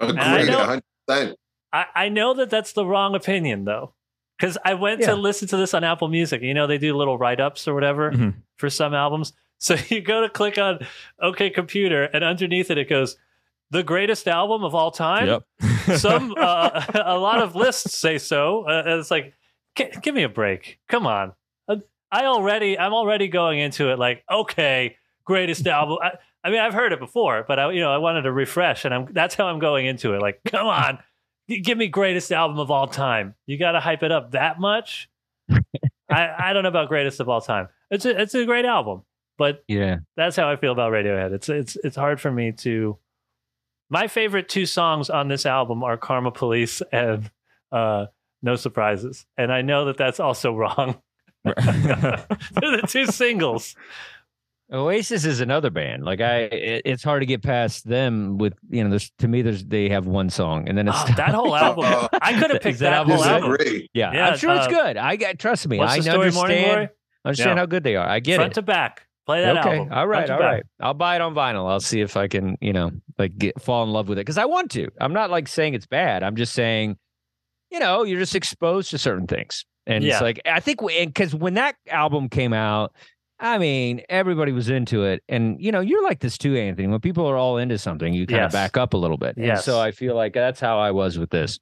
Agreed, 0.00 0.18
I 0.18 0.42
know- 0.42 0.64
hundred 0.64 0.82
percent. 1.06 1.38
I, 1.72 1.86
I 1.94 2.08
know 2.08 2.34
that 2.34 2.50
that's 2.50 2.72
the 2.72 2.86
wrong 2.86 3.14
opinion 3.14 3.64
though, 3.64 3.92
because 4.38 4.56
I 4.64 4.74
went 4.74 5.00
Yeah. 5.00 5.08
to 5.08 5.16
listen 5.16 5.48
to 5.48 5.56
this 5.56 5.74
on 5.74 5.84
Apple 5.84 6.08
Music. 6.08 6.42
You 6.42 6.54
know, 6.54 6.66
they 6.66 6.78
do 6.78 6.96
little 6.96 7.18
write 7.18 7.40
ups 7.40 7.66
or 7.68 7.74
whatever 7.74 8.12
Mhm. 8.12 8.34
for 8.56 8.70
some 8.70 8.94
albums. 8.94 9.32
So 9.58 9.74
you 9.88 10.00
go 10.00 10.22
to 10.22 10.28
click 10.28 10.58
on 10.58 10.86
OK 11.20 11.50
Computer, 11.50 12.04
and 12.04 12.22
underneath 12.24 12.70
it, 12.70 12.78
it 12.78 12.88
goes, 12.88 13.16
the 13.70 13.82
greatest 13.82 14.28
album 14.28 14.62
of 14.62 14.74
all 14.74 14.90
time. 14.92 15.26
Yep. 15.26 15.42
Some, 15.98 16.34
uh, 16.38 16.84
a 17.04 17.18
lot 17.18 17.40
of 17.42 17.56
lists 17.56 17.96
say 17.98 18.18
so. 18.18 18.64
Uh, 18.68 18.82
and 18.86 19.00
it's 19.00 19.10
like, 19.10 19.34
"Gi- 19.76 19.90
give 20.02 20.14
me 20.14 20.22
a 20.22 20.28
break. 20.28 20.78
Come 20.88 21.06
on. 21.06 21.32
I 22.12 22.26
already, 22.26 22.78
I'm 22.78 22.92
already 22.94 23.26
going 23.26 23.58
into 23.58 23.90
it 23.90 23.98
like, 23.98 24.22
okay, 24.30 24.96
greatest 25.24 25.66
album. 25.66 25.98
I, 26.00 26.12
I 26.44 26.50
mean, 26.50 26.60
I've 26.60 26.72
heard 26.72 26.92
it 26.92 27.00
before, 27.00 27.44
but 27.48 27.58
I, 27.58 27.72
you 27.72 27.80
know, 27.80 27.92
I 27.92 27.98
wanted 27.98 28.22
to 28.22 28.32
refresh, 28.32 28.84
and 28.84 28.94
I'm 28.94 29.08
that's 29.12 29.34
how 29.34 29.46
I'm 29.46 29.58
going 29.58 29.86
into 29.86 30.14
it. 30.14 30.22
Like, 30.22 30.40
come 30.46 30.68
on, 30.68 31.00
give 31.48 31.78
me 31.78 31.88
greatest 31.88 32.32
album 32.32 32.58
of 32.58 32.70
all 32.70 32.86
time. 32.86 33.34
You 33.46 33.58
got 33.58 33.72
to 33.72 33.80
hype 33.80 34.02
it 34.02 34.12
up 34.12 34.32
that 34.32 34.58
much. 34.60 35.08
I, 36.10 36.28
I 36.38 36.52
don't 36.52 36.62
know 36.62 36.68
about 36.68 36.88
greatest 36.88 37.20
of 37.20 37.28
all 37.28 37.40
time. 37.40 37.68
It's 37.90 38.04
a, 38.04 38.20
it's 38.20 38.34
a 38.34 38.44
great 38.44 38.64
album, 38.64 39.02
but 39.38 39.62
Yeah. 39.68 39.98
that's 40.16 40.36
how 40.36 40.50
I 40.50 40.56
feel 40.56 40.72
about 40.72 40.92
Radiohead. 40.92 41.32
It's 41.32 41.48
it's 41.48 41.76
it's 41.76 41.96
hard 41.96 42.20
for 42.20 42.30
me 42.30 42.52
to. 42.58 42.98
My 43.88 44.08
favorite 44.08 44.48
two 44.48 44.66
songs 44.66 45.10
on 45.10 45.28
this 45.28 45.46
album 45.46 45.84
are 45.84 45.96
"Karma 45.96 46.32
Police" 46.32 46.82
and 46.92 47.30
uh, 47.70 48.06
"No 48.42 48.56
Surprises," 48.56 49.26
and 49.38 49.52
I 49.52 49.62
know 49.62 49.84
that 49.84 49.96
that's 49.96 50.18
also 50.18 50.52
wrong. 50.54 51.00
They're 51.44 51.54
the 51.54 52.84
two 52.88 53.06
singles. 53.06 53.76
Oasis 54.72 55.24
is 55.24 55.40
another 55.40 55.70
band. 55.70 56.04
Like 56.04 56.20
I, 56.20 56.38
it, 56.40 56.82
it's 56.84 57.04
hard 57.04 57.22
to 57.22 57.26
get 57.26 57.42
past 57.42 57.86
them 57.88 58.36
with 58.38 58.54
you 58.68 58.82
know. 58.82 58.90
There's 58.90 59.10
to 59.18 59.28
me, 59.28 59.42
there's 59.42 59.64
they 59.64 59.88
have 59.90 60.06
one 60.06 60.28
song, 60.28 60.68
and 60.68 60.76
then 60.76 60.88
it's 60.88 60.96
Oh, 61.00 61.06
that 61.16 61.28
whole 61.34 61.54
album, 61.56 62.08
I 62.20 62.32
could 62.40 62.50
have 62.50 62.60
picked 62.60 62.80
that 62.80 62.90
that, 62.90 62.92
album 62.94 63.14
whole 63.14 63.22
good? 63.24 63.32
album. 63.32 63.56
Disagree. 63.58 63.90
yeah, 63.94 64.12
Yeah, 64.12 64.28
I'm 64.30 64.38
sure 64.38 64.54
it's 64.56 64.66
uh, 64.66 64.70
good. 64.70 64.96
I 64.96 65.14
got 65.16 65.38
trust 65.38 65.68
me. 65.68 65.80
I 65.80 65.96
the 65.98 66.02
story, 66.02 66.16
Morning 66.32 66.34
understand. 66.56 66.64
Glory? 66.74 66.88
Understand 67.24 67.50
Yeah. 67.50 67.56
how 67.56 67.66
good 67.66 67.84
they 67.84 67.96
are. 67.96 68.08
I 68.08 68.18
get 68.20 68.36
Front 68.36 68.52
it. 68.52 68.54
to 68.54 68.62
back. 68.62 69.06
Play 69.26 69.40
that 69.42 69.58
okay, 69.58 69.78
album. 69.78 69.92
all 69.92 70.06
right, 70.06 70.26
Front 70.26 70.40
to 70.40 70.46
all 70.46 70.52
back. 70.52 70.62
I'll 70.80 70.94
buy 70.94 71.14
it 71.16 71.20
on 71.20 71.34
vinyl. 71.34 71.68
I'll 71.70 71.80
see 71.80 72.00
if 72.00 72.16
I 72.16 72.26
can, 72.28 72.56
you 72.60 72.72
know, 72.72 72.90
like 73.18 73.36
get 73.38 73.60
fall 73.60 73.84
in 73.84 73.90
love 73.90 74.08
with 74.08 74.18
it 74.18 74.22
because 74.22 74.38
I 74.38 74.44
want 74.46 74.70
to. 74.72 74.88
I'm 75.00 75.12
not 75.12 75.30
like 75.30 75.46
saying 75.48 75.74
it's 75.74 75.86
bad. 75.86 76.22
I'm 76.24 76.36
just 76.36 76.52
saying, 76.54 76.96
you 77.70 77.78
know, 77.80 78.02
you're 78.04 78.20
just 78.20 78.34
exposed 78.36 78.90
to 78.90 78.98
certain 78.98 79.26
things, 79.26 79.64
and 79.86 80.02
Yeah. 80.04 80.14
it's 80.14 80.22
like 80.22 80.40
I 80.44 80.58
think 80.60 80.80
because 80.86 81.34
when 81.34 81.54
that 81.54 81.74
album 81.88 82.28
came 82.28 82.52
out, 82.52 82.92
I 83.38 83.58
mean, 83.58 84.00
everybody 84.08 84.52
was 84.52 84.70
into 84.70 85.04
it, 85.04 85.22
and 85.28 85.60
you 85.60 85.70
know, 85.70 85.80
you're 85.80 86.02
like 86.02 86.20
this 86.20 86.38
too, 86.38 86.56
Anthony. 86.56 86.88
When 86.88 87.00
people 87.00 87.26
are 87.26 87.36
all 87.36 87.58
into 87.58 87.76
something, 87.78 88.14
you 88.14 88.26
kind 88.26 88.38
Yes. 88.42 88.48
of 88.50 88.52
back 88.52 88.76
up 88.76 88.94
a 88.94 88.96
little 88.96 89.18
bit. 89.18 89.34
Yeah. 89.36 89.56
So 89.56 89.78
I 89.80 89.90
feel 89.90 90.14
like 90.14 90.32
that's 90.32 90.58
how 90.60 90.78
I 90.78 90.90
was 90.90 91.18
with 91.18 91.30
this. 91.30 91.58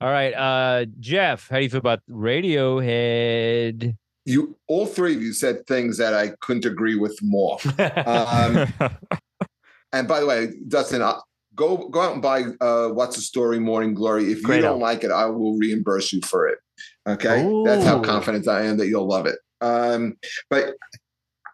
All 0.00 0.08
right, 0.10 0.32
uh, 0.32 0.86
Jeff, 1.00 1.48
how 1.48 1.58
do 1.58 1.62
you 1.62 1.68
feel 1.70 1.78
about 1.78 2.00
Radiohead? 2.10 3.96
You 4.24 4.56
all 4.68 4.86
three 4.86 5.14
of 5.16 5.22
you 5.22 5.32
said 5.32 5.66
things 5.66 5.98
that 5.98 6.14
I 6.14 6.28
couldn't 6.40 6.64
agree 6.64 6.96
with 6.96 7.18
more. 7.22 7.58
Um, 8.06 8.72
and 9.92 10.06
by 10.08 10.20
the 10.20 10.26
way, 10.26 10.52
Dustin, 10.68 11.02
uh, 11.02 11.18
go 11.54 11.88
go 11.88 12.00
out 12.00 12.12
and 12.14 12.22
buy 12.22 12.44
uh, 12.60 12.88
"What's 12.88 13.16
the 13.16 13.22
Story" 13.22 13.58
Morning 13.58 13.94
Glory. 13.94 14.30
If 14.30 14.38
you 14.38 14.44
Great 14.44 14.60
don't 14.60 14.66
album. 14.68 14.82
like 14.82 15.04
it, 15.04 15.10
I 15.10 15.26
will 15.26 15.56
reimburse 15.58 16.12
you 16.12 16.20
for 16.22 16.46
it. 16.48 16.58
Okay, 17.06 17.42
that's 17.64 17.84
how 17.84 18.00
confident 18.00 18.46
I 18.48 18.62
am 18.62 18.76
that 18.78 18.86
you'll 18.86 19.08
love 19.08 19.26
it. 19.26 19.36
Um, 19.60 20.16
but 20.50 20.74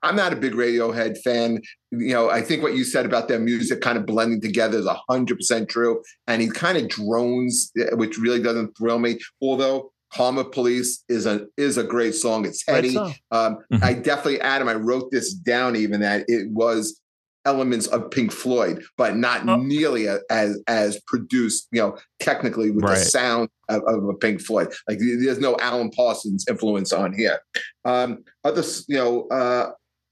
I'm 0.03 0.17
not 0.17 0.33
a 0.33 0.37
big 0.37 0.53
Radiohead 0.55 1.19
fan. 1.23 1.61
You 1.91 2.13
know, 2.13 2.31
I 2.31 2.41
think 2.43 2.63
what 2.63 2.77
you 2.77 2.85
said 2.85 3.07
about 3.07 3.29
their 3.29 3.39
music 3.41 3.81
kind 3.81 3.99
of 3.99 4.07
blending 4.07 4.41
together 4.41 4.79
is 4.79 4.87
hundred 5.09 5.37
percent 5.37 5.69
true. 5.69 6.03
And 6.27 6.41
he 6.43 6.49
kind 6.49 6.79
of 6.79 6.89
drones, 6.89 7.71
eh, 7.79 7.95
which 7.95 8.19
really 8.19 8.43
doesn't 8.43 8.77
thrill 8.77 8.99
me. 8.99 9.19
Although 9.41 9.93
"Karma 10.13 10.45
Police" 10.45 11.05
is 11.09 11.27
a 11.27 11.47
is 11.57 11.77
a 11.79 11.85
great 11.85 12.15
song. 12.15 12.47
It's 12.47 12.63
Great 12.65 12.77
heady. 12.77 12.95
song. 12.95 13.15
Um, 13.31 13.59
Mhm. 13.73 13.83
I 13.83 13.95
definitely, 13.95 14.41
Adam, 14.41 14.69
I 14.69 14.75
wrote 14.75 15.11
this 15.11 15.33
down 15.35 15.77
even 15.77 16.01
that 16.01 16.25
it 16.29 16.51
was 16.51 17.01
elements 17.45 17.87
of 17.87 18.11
Pink 18.11 18.31
Floyd, 18.31 18.83
but 18.99 19.17
not 19.17 19.49
Oh. 19.49 19.57
nearly 19.57 20.05
a- 20.07 20.21
as 20.29 20.61
as 20.67 21.01
produced, 21.07 21.69
you 21.73 21.81
know, 21.81 21.97
technically 22.21 22.71
with 22.71 22.85
Right. 22.85 22.99
the 22.99 23.05
sound 23.05 23.49
of, 23.71 23.83
of 23.87 24.05
a 24.09 24.13
Pink 24.15 24.43
Floyd. 24.43 24.69
Like 24.87 24.99
there's 24.99 25.39
no 25.39 25.57
Alan 25.59 25.91
Parsons 25.91 26.45
influence 26.49 26.93
on 26.93 27.15
here. 27.15 27.39
Um, 27.87 28.19
other, 28.45 28.63
you 28.89 28.97
know, 28.97 29.29
uh, 29.29 29.71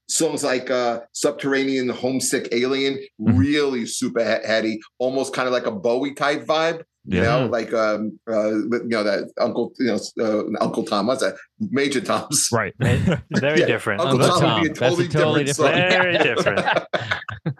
songs 0.08 0.44
like 0.44 0.70
uh, 0.70 1.00
Subterranean, 1.12 1.88
Homesick 1.88 2.48
Alien, 2.52 2.98
Mhm. 3.20 3.38
really 3.38 3.86
super 3.86 4.20
he- 4.24 4.46
heady, 4.46 4.80
almost 4.98 5.32
kind 5.34 5.46
of 5.48 5.52
like 5.52 5.66
a 5.66 5.72
Bowie 5.72 6.14
type 6.14 6.44
vibe. 6.46 6.82
You 7.08 7.20
know, 7.20 7.46
like 7.46 7.72
um, 7.72 8.18
uh, 8.28 8.48
you 8.48 8.80
know 8.88 9.04
that 9.04 9.30
Uncle, 9.38 9.72
you 9.78 9.86
know, 9.86 9.98
uh, 10.20 10.42
Uncle 10.64 10.82
Tom. 10.84 11.06
What's 11.06 11.22
that? 11.22 11.36
Major 11.60 12.00
Tom's. 12.00 12.48
right. 12.50 12.74
Very 12.80 13.20
Yeah. 13.60 13.66
different. 13.66 14.00
Uncle 14.00 14.20
Uncle 14.24 14.40
Tom, 14.40 14.60
would 14.62 14.64
be 14.64 14.70
a 14.72 14.74
Tom. 14.74 14.96
That's 14.96 15.08
a 15.08 15.12
totally, 15.12 15.44
totally 15.44 15.44
different, 15.44 15.76
different- 15.76 15.94
song. 15.94 16.02
Very 16.02 16.18
different. 17.44 17.56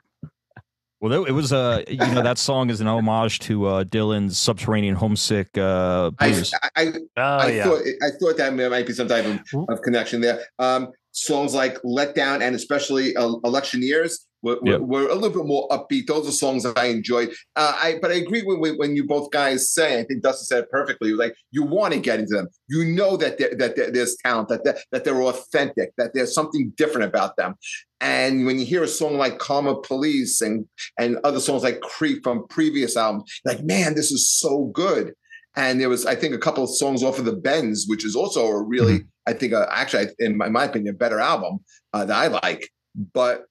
Well, 1.01 1.25
it 1.27 1.31
was 1.33 1.53
uh, 1.53 1.85
you 1.87 1.99
know, 1.99 2.23
that 2.23 2.39
song 2.39 2.71
is 2.71 2.81
an 2.81 2.87
homage 2.89 3.39
to 3.41 3.67
uh, 3.67 3.85
Dylan's 3.85 4.39
"Subterranean 4.39 4.95
Homesick" 4.97 5.57
uh, 5.59 6.11
I, 6.19 6.31
blues. 6.33 6.53
I, 6.75 6.93
Oh 7.19 7.23
I 7.23 7.51
yeah. 7.51 7.65
thought 7.65 7.83
I 8.03 8.11
thought 8.19 8.37
that 8.39 8.55
might 8.55 8.87
be 8.87 8.93
some 8.95 9.07
type 9.07 9.27
of, 9.27 9.69
of 9.69 9.83
connection 9.83 10.23
there. 10.23 10.41
Um, 10.59 10.89
songs 11.17 11.55
like 11.55 11.79
"Let 11.83 12.15
Down" 12.15 12.43
and 12.43 12.55
especially 12.55 13.17
uh, 13.17 13.29
"Electioneers" 13.45 14.27
were, 14.43 14.59
were, 14.63 14.73
Yep. 14.73 14.81
were 14.83 15.09
a 15.09 15.15
little 15.15 15.31
bit 15.43 15.47
more 15.47 15.67
upbeat. 15.71 16.07
Those 16.07 16.29
are 16.29 16.33
songs 16.33 16.63
that 16.65 16.77
I 16.79 16.87
enjoyed. 16.87 17.31
Uh, 17.57 17.75
I 17.83 17.99
but 18.03 18.11
I 18.11 18.15
agree 18.15 18.43
with, 18.45 18.77
when 18.77 18.95
you 18.95 19.05
both 19.07 19.31
guys 19.31 19.73
say. 19.73 19.99
I 19.99 20.05
think 20.05 20.23
Dustin 20.23 20.45
said 20.47 20.59
it 20.65 20.71
perfectly. 20.71 21.13
Like 21.13 21.35
you 21.51 21.63
want 21.63 21.95
to 21.95 22.01
get 22.01 22.21
into 22.21 22.35
them. 22.35 22.49
You 22.69 22.85
know 22.85 23.17
that 23.17 23.39
there, 23.39 23.55
that 23.57 23.77
there- 23.77 23.91
there's 23.91 24.17
talent. 24.25 24.49
That 24.51 24.65
that 24.65 24.79
that 24.93 25.05
they're 25.05 25.23
authentic. 25.23 25.93
That 25.97 26.13
there's 26.15 26.35
something 26.35 26.73
different 26.77 27.07
about 27.09 27.37
them. 27.37 27.55
And 28.01 28.45
when 28.45 28.59
you 28.59 28.67
hear 28.67 28.83
a 28.83 28.89
song 28.89 29.17
like 29.17 29.39
"Karma 29.39 29.81
Police" 29.81 30.43
and 30.43 30.67
and 30.99 31.17
other 31.25 31.41
songs 31.41 31.63
like 31.63 31.81
"Creep" 31.81 32.23
from 32.23 32.47
previous 32.49 32.97
albums, 32.97 33.25
like 33.47 33.63
man, 33.65 33.95
this 33.95 34.13
is 34.13 34.31
so 34.31 34.67
good. 34.75 35.15
And 35.59 35.81
there 35.81 35.89
was, 35.89 36.05
I 36.05 36.15
think, 36.15 36.35
a 36.35 36.39
couple 36.47 36.63
of 36.63 36.69
songs 36.69 37.03
off 37.03 37.19
of 37.19 37.25
the 37.25 37.33
Bends, 37.33 37.87
which 37.89 38.05
is 38.05 38.15
also 38.15 38.47
a 38.47 38.63
really, 38.63 38.99
I 39.27 39.33
think, 39.33 39.53
uh, 39.53 39.67
actually, 39.71 40.09
in 40.19 40.37
my, 40.37 40.49
my 40.49 40.65
opinion, 40.65 40.95
a 40.95 40.99
better 40.99 41.21
album 41.21 41.61
uh, 41.93 42.05
that 42.05 42.17
I 42.17 42.27
like. 42.29 42.71
But 43.13 43.45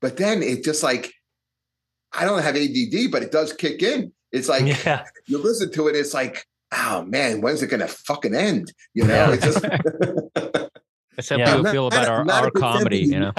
but 0.00 0.16
then 0.16 0.42
it 0.42 0.64
just 0.64 0.82
like 0.82 1.12
I 2.12 2.24
don't 2.24 2.42
have 2.42 2.56
ADD, 2.56 3.10
but 3.10 3.22
it 3.22 3.32
does 3.32 3.52
kick 3.52 3.82
in. 3.82 4.12
It's 4.32 4.48
like 4.48 4.66
yeah. 4.84 5.04
you 5.26 5.38
listen 5.38 5.70
to 5.72 5.88
it, 5.88 5.96
it's 5.96 6.14
like, 6.14 6.44
oh 6.72 7.04
man, 7.04 7.40
when's 7.40 7.62
it 7.62 7.68
gonna 7.68 7.88
fucking 7.88 8.34
end? 8.34 8.72
You 8.94 9.04
know, 9.04 9.14
Yeah. 9.14 9.32
it's 9.32 9.44
just 9.44 9.64
That's 11.16 11.28
how 11.30 11.36
Yeah. 11.38 11.46
people 11.46 11.62
not- 11.62 11.72
feel 11.72 11.86
about 11.86 12.02
not- 12.02 12.08
our, 12.08 12.24
not 12.24 12.44
our 12.44 12.50
comedy, 12.50 12.98
you 12.98 13.18
know. 13.20 13.32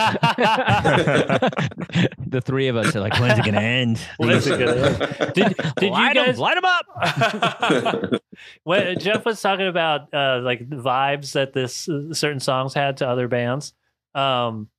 the 2.27 2.41
three 2.43 2.67
of 2.67 2.75
us 2.75 2.95
are 2.95 2.99
like, 3.01 3.19
when's 3.19 3.37
it 3.39 3.45
gonna 3.45 3.59
end? 3.61 3.99
When's 4.17 4.47
it 4.47 4.57
gonna 4.59 5.31
Did, 5.33 5.55
did 5.77 5.83
you 5.83 5.89
light 5.91 6.17
'em, 6.17 6.25
guys 6.25 6.37
them 6.55 6.65
up? 6.65 8.21
when 8.63 8.99
Jeff 8.99 9.25
was 9.25 9.41
talking 9.41 9.67
about 9.67 10.13
uh, 10.13 10.39
like 10.41 10.67
the 10.69 10.75
vibes 10.77 11.33
that 11.33 11.53
this 11.53 11.87
uh, 11.89 12.13
certain 12.13 12.39
songs 12.39 12.73
had 12.73 12.97
to 12.97 13.07
other 13.07 13.27
bands, 13.27 13.73
um, 14.15 14.69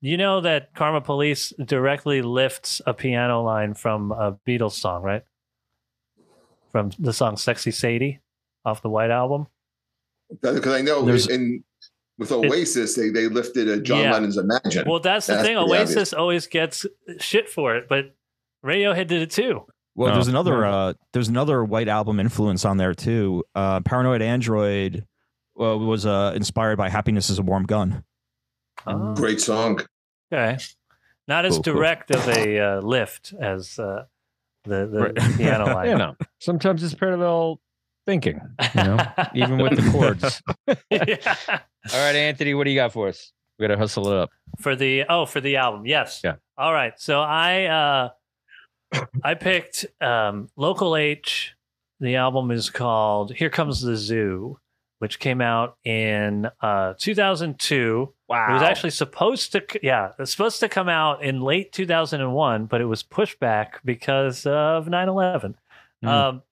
you 0.00 0.16
know 0.16 0.40
that 0.40 0.74
Karma 0.74 1.00
Police 1.00 1.52
directly 1.64 2.22
lifts 2.22 2.80
a 2.86 2.94
piano 2.94 3.42
line 3.42 3.74
from 3.74 4.12
a 4.12 4.32
Beatles 4.46 4.72
song, 4.72 5.02
right? 5.02 5.22
From 6.72 6.90
the 6.98 7.12
song 7.12 7.36
"Sexy 7.36 7.70
Sadie" 7.70 8.20
off 8.64 8.82
the 8.82 8.90
White 8.90 9.10
Album. 9.10 9.46
because 10.40 10.66
I 10.68 10.80
know 10.82 11.02
There's- 11.04 11.28
in 11.28 11.64
with 12.20 12.30
Oasis 12.30 12.94
they 12.94 13.08
they 13.08 13.26
lifted 13.26 13.68
uh, 13.68 13.78
John 13.82 14.02
Yeah. 14.02 14.12
Lennon's 14.12 14.36
Imagine. 14.36 14.84
Well, 14.88 15.00
that's 15.00 15.26
the 15.26 15.32
That's 15.34 15.44
thing. 15.48 15.56
Oasis 15.56 15.90
obvious. 15.90 16.12
always 16.12 16.46
gets 16.46 16.86
shit 17.18 17.48
for 17.48 17.74
it, 17.74 17.88
but 17.88 18.14
Radiohead 18.64 19.08
did 19.08 19.22
it 19.22 19.30
too. 19.32 19.66
Well, 19.96 20.10
Oh, 20.10 20.14
there's 20.14 20.28
another 20.28 20.58
right. 20.58 20.72
uh, 20.90 20.94
there's 21.12 21.28
another 21.28 21.64
White 21.64 21.88
Album 21.88 22.20
influence 22.20 22.64
on 22.64 22.76
there 22.76 22.94
too. 22.94 23.42
Uh, 23.56 23.80
Paranoid 23.80 24.22
Android 24.22 25.04
uh, 25.60 25.76
was 25.76 26.06
uh, 26.06 26.32
inspired 26.36 26.76
by 26.76 26.88
"Happiness 26.88 27.28
Is 27.30 27.38
a 27.40 27.42
Warm 27.42 27.64
Gun." 27.64 28.04
Oh, 28.86 29.14
Great 29.14 29.40
song. 29.40 29.80
okay, 30.32 30.58
not 31.26 31.44
as 31.44 31.54
Cool, 31.54 31.62
cool. 31.64 31.74
direct 31.74 32.10
of 32.14 32.28
a 32.28 32.58
uh, 32.58 32.80
lift 32.80 33.34
as 33.40 33.78
uh, 33.78 34.04
the 34.64 34.86
the 34.86 35.00
Right. 35.00 35.36
piano 35.36 35.64
line. 35.74 35.88
you 35.88 35.96
know, 35.98 36.14
sometimes 36.38 36.82
it's 36.82 36.94
parallel 36.94 37.60
thinking, 38.10 38.40
you 38.74 38.82
know, 38.82 38.98
even 39.34 39.58
with 39.58 39.76
the 39.76 39.90
chords. 39.92 40.42
yeah. 40.90 41.36
All 41.92 42.00
right, 42.04 42.16
Anthony, 42.16 42.54
what 42.54 42.64
do 42.64 42.70
you 42.70 42.76
got 42.76 42.92
for 42.92 43.06
us? 43.06 43.32
We 43.56 43.68
gotta 43.68 43.78
hustle 43.78 44.08
it 44.08 44.16
up. 44.16 44.30
For 44.58 44.74
the 44.74 45.04
oh, 45.08 45.26
for 45.26 45.40
the 45.40 45.56
album, 45.56 45.86
yes. 45.86 46.20
Yeah. 46.24 46.36
All 46.58 46.72
right. 46.72 46.94
So 46.98 47.20
I 47.20 47.66
uh 47.66 48.08
I 49.22 49.34
picked 49.34 49.86
um 50.00 50.48
Local 50.56 50.96
H. 50.96 51.54
The 52.00 52.16
album 52.16 52.50
is 52.50 52.68
called 52.70 53.32
Here 53.32 53.50
Comes 53.50 53.82
the 53.82 53.96
Zoo, 53.96 54.58
which 54.98 55.20
came 55.20 55.40
out 55.40 55.76
in 55.84 56.48
uh 56.60 56.94
2002. 56.98 58.12
Wow. 58.28 58.50
It 58.50 58.52
was 58.54 58.62
actually 58.62 58.90
supposed 58.90 59.52
to 59.52 59.62
yeah, 59.82 60.08
it 60.08 60.18
was 60.18 60.32
supposed 60.32 60.58
to 60.60 60.68
come 60.68 60.88
out 60.88 61.22
in 61.22 61.42
late 61.42 61.70
2001, 61.72 62.66
but 62.66 62.80
it 62.80 62.86
was 62.86 63.04
pushed 63.04 63.38
back 63.38 63.80
because 63.84 64.46
of 64.46 64.86
9/11. 64.86 65.54
Hmm. 66.02 66.08
Um 66.08 66.42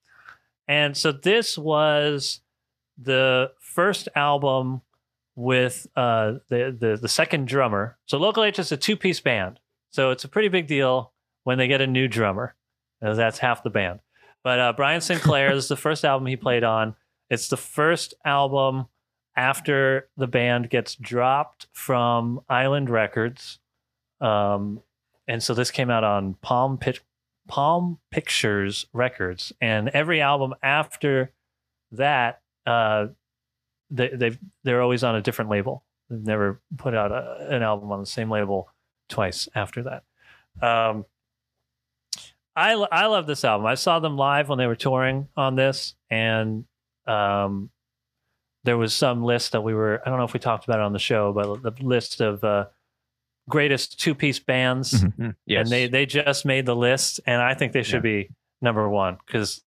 and 0.69 0.97
so 0.97 1.11
this 1.11 1.57
was 1.59 2.41
the 2.97 3.53
first 3.59 4.09
album 4.15 4.83
with 5.35 5.87
uh, 5.97 6.35
the, 6.49 6.77
the 6.79 6.99
the 7.01 7.09
second 7.09 7.47
drummer. 7.47 7.97
So 8.07 8.19
Local 8.19 8.45
H 8.45 8.59
is 8.59 8.73
a 8.73 8.77
two 8.77 8.97
piece 8.97 9.21
band, 9.21 9.61
so 9.91 10.11
it's 10.11 10.25
a 10.25 10.29
pretty 10.29 10.49
big 10.49 10.67
deal 10.67 11.13
when 11.45 11.59
they 11.59 11.69
get 11.69 11.81
a 11.81 11.87
new 11.87 12.09
drummer. 12.09 12.55
as 13.01 13.17
That's 13.17 13.39
half 13.39 13.63
the 13.63 13.71
band. 13.71 14.01
But 14.45 14.59
uh, 14.59 14.73
Brian 14.77 15.01
Sinclair 15.01 15.53
is 15.53 15.69
the 15.69 15.77
first 15.77 16.05
album 16.05 16.27
he 16.27 16.37
played 16.37 16.65
on. 16.65 16.95
It's 17.31 17.49
the 17.49 17.57
first 17.57 18.15
album 18.25 18.87
after 19.37 20.09
the 20.17 20.27
band 20.27 20.71
gets 20.71 20.97
dropped 20.97 21.69
from 21.73 22.41
Island 22.49 22.91
Records, 22.91 23.61
um, 24.21 24.83
and 25.29 25.43
so 25.43 25.55
this 25.55 25.71
came 25.71 25.91
out 25.91 26.03
on 26.05 26.35
Palm 26.35 26.79
Pit- 26.79 27.01
Palm 27.49 27.99
Pictures 28.11 28.87
Records, 28.93 29.53
and 29.61 29.89
every 29.89 30.21
album 30.21 30.55
after 30.63 31.33
that, 31.93 32.43
uh, 32.67 33.09
they 33.91 34.09
they 34.09 34.39
they're 34.65 34.83
always 34.83 35.03
on 35.03 35.17
a 35.17 35.23
different 35.23 35.51
label. 35.51 35.85
They've 36.09 36.23
never 36.23 36.61
put 36.77 36.95
out 36.95 37.11
a, 37.11 37.49
an 37.51 37.63
album 37.63 37.91
on 37.91 38.01
the 38.01 38.07
same 38.07 38.31
label 38.31 38.69
twice 39.09 39.49
after 39.55 39.83
that. 39.83 40.05
Um, 40.65 41.05
I 42.55 42.73
I 42.73 43.07
love 43.07 43.27
this 43.27 43.45
album. 43.45 43.67
I 43.67 43.75
saw 43.75 43.99
them 44.01 44.17
live 44.17 44.49
when 44.49 44.59
they 44.59 44.67
were 44.67 44.77
touring 44.77 45.29
on 45.37 45.57
this, 45.57 45.95
and 46.11 46.65
um, 47.07 47.71
there 48.65 48.77
was 48.77 48.93
some 48.93 49.23
list 49.23 49.53
that 49.53 49.63
we 49.63 49.75
were. 49.75 50.03
I 50.05 50.11
don't 50.11 50.19
know 50.19 50.25
if 50.25 50.35
we 50.35 50.41
talked 50.41 50.65
about 50.65 50.81
it 50.81 50.83
on 50.83 50.93
the 50.93 50.99
show, 50.99 51.33
but 51.33 51.63
the 51.63 51.85
list 51.85 52.21
of 52.21 52.45
uh, 52.45 52.67
greatest 53.49 53.99
two 54.01 54.15
piece 54.15 54.39
bands, 54.39 54.93
Mhm. 55.05 55.35
Yes. 55.47 55.63
and 55.63 55.71
they 55.73 55.89
they 55.89 56.07
just 56.07 56.45
made 56.45 56.67
the 56.67 56.77
list, 56.77 57.21
and 57.27 57.41
I 57.43 57.55
think 57.55 57.73
they 57.73 57.83
should 57.83 58.03
be 58.03 58.31
number 58.61 58.89
one 58.89 59.17
because 59.27 59.63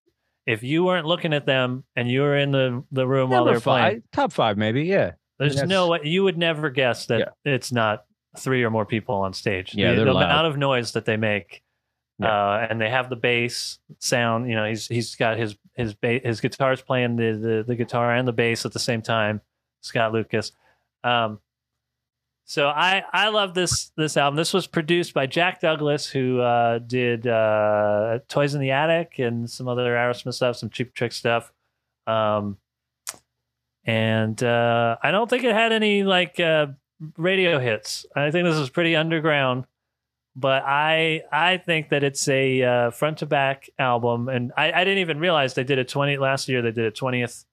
if 0.46 0.62
you 0.62 0.84
weren't 0.84 1.06
looking 1.06 1.32
at 1.32 1.46
them 1.46 1.84
and 1.96 2.10
you 2.10 2.20
were 2.22 2.36
in 2.36 2.50
the 2.52 2.84
the 2.92 3.06
room 3.06 3.30
while 3.30 3.44
they're 3.44 3.54
were 3.54 3.60
playing, 3.60 4.02
top 4.12 4.32
five, 4.32 4.56
maybe. 4.56 4.84
Yeah. 4.84 5.12
there's 5.38 5.54
that's- 5.56 5.68
no 5.68 5.88
way 5.88 6.00
you 6.04 6.22
would 6.24 6.38
never 6.38 6.70
guess 6.70 7.06
that 7.06 7.34
it's 7.44 7.72
not 7.72 8.04
three 8.38 8.62
or 8.64 8.70
more 8.70 8.86
people 8.86 9.16
on 9.16 9.32
stage. 9.32 9.74
Yeah, 9.74 9.92
the, 9.94 10.04
the 10.04 10.12
loud. 10.12 10.24
amount 10.24 10.46
of 10.46 10.56
noise 10.56 10.92
that 10.92 11.04
they 11.04 11.16
make, 11.16 11.62
Yeah. 12.18 12.28
uh, 12.28 12.66
and 12.70 12.80
they 12.80 12.88
have 12.90 13.10
the 13.10 13.16
bass 13.16 13.78
sound. 13.98 14.48
You 14.48 14.54
know, 14.56 14.64
he's 14.66 14.86
he's 14.88 15.14
got 15.16 15.36
his 15.38 15.56
his 15.74 15.94
ba- 15.94 16.20
his 16.22 16.40
guitar's 16.40 16.80
playing 16.82 17.16
the, 17.16 17.32
the 17.32 17.64
the 17.66 17.74
guitar 17.76 18.14
and 18.14 18.26
the 18.28 18.32
bass 18.32 18.64
at 18.66 18.72
the 18.72 18.78
same 18.78 19.02
time. 19.02 19.40
Scott 19.80 20.12
Lucas. 20.12 20.52
Um, 21.04 21.40
so 22.44 22.68
I 22.68 23.02
I 23.12 23.28
love 23.28 23.54
this 23.54 23.90
this 23.96 24.16
album. 24.16 24.36
This 24.36 24.52
was 24.52 24.66
produced 24.66 25.14
by 25.14 25.26
Jack 25.26 25.60
Douglas, 25.60 26.06
who 26.06 26.40
uh, 26.40 26.78
did 26.78 27.26
uh, 27.26 28.18
Toys 28.28 28.54
in 28.54 28.60
the 28.60 28.72
Attic 28.72 29.18
and 29.18 29.48
some 29.48 29.68
other 29.68 29.94
Aerosmith 29.94 30.34
stuff, 30.34 30.56
some 30.56 30.70
Cheap 30.70 30.94
Trick 30.94 31.12
stuff. 31.12 31.52
Um, 32.06 32.58
and 33.84 34.42
uh, 34.42 34.96
I 35.02 35.10
don't 35.10 35.28
think 35.28 35.44
it 35.44 35.54
had 35.54 35.72
any 35.72 36.02
like 36.02 36.38
uh, 36.40 36.68
radio 37.16 37.58
hits. 37.58 38.06
I 38.14 38.30
think 38.30 38.46
this 38.46 38.56
is 38.56 38.70
pretty 38.70 38.96
underground, 38.96 39.66
but 40.36 40.62
I 40.64 41.22
I 41.30 41.58
think 41.58 41.90
that 41.90 42.04
it's 42.04 42.28
a 42.28 42.62
uh, 42.62 42.90
front 42.90 43.18
to 43.18 43.26
back 43.26 43.70
album, 43.78 44.28
and 44.28 44.52
I, 44.56 44.72
I 44.72 44.84
didn't 44.84 44.98
even 44.98 45.18
realize 45.18 45.54
they 45.54 45.64
did 45.64 45.78
a 45.78 45.84
twenty 45.84 46.16
last 46.16 46.48
year. 46.48 46.62
They 46.62 46.70
did 46.70 46.86
a 46.86 46.90
twentieth 46.90 47.44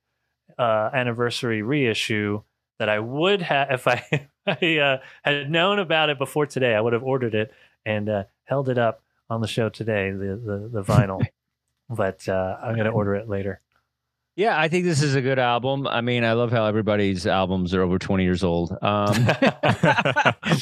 uh, 0.57 0.89
anniversary 0.93 1.61
reissue 1.61 2.41
that 2.79 2.89
I 2.89 2.99
would 2.99 3.41
have 3.41 3.71
if 3.71 3.87
I 3.87 4.28
I 4.61 4.77
uh, 4.77 4.97
had 5.23 5.49
known 5.49 5.79
about 5.79 6.09
it 6.09 6.17
before 6.17 6.45
today. 6.45 6.75
I 6.75 6.81
would 6.81 6.93
have 6.93 7.03
ordered 7.03 7.35
it 7.35 7.51
and 7.85 8.09
uh, 8.09 8.23
held 8.45 8.69
it 8.69 8.77
up 8.77 9.03
on 9.29 9.41
the 9.41 9.47
show 9.47 9.69
today, 9.69 10.11
the 10.11 10.35
the, 10.43 10.69
the 10.71 10.83
vinyl. 10.83 11.25
but 11.89 12.27
uh, 12.27 12.57
I'm 12.61 12.75
gonna 12.75 12.89
order 12.89 13.15
it 13.15 13.27
later. 13.27 13.61
Yeah, 14.35 14.57
I 14.57 14.69
think 14.69 14.85
this 14.85 15.03
is 15.03 15.15
a 15.15 15.21
good 15.21 15.37
album. 15.37 15.85
I 15.85 15.99
mean, 15.99 16.23
I 16.23 16.31
love 16.31 16.49
how 16.49 16.65
everybody's 16.65 17.27
albums 17.27 17.73
are 17.73 17.81
over 17.81 17.99
20 17.99 18.23
years 18.23 18.41
old. 18.41 18.71
Um, 18.81 19.13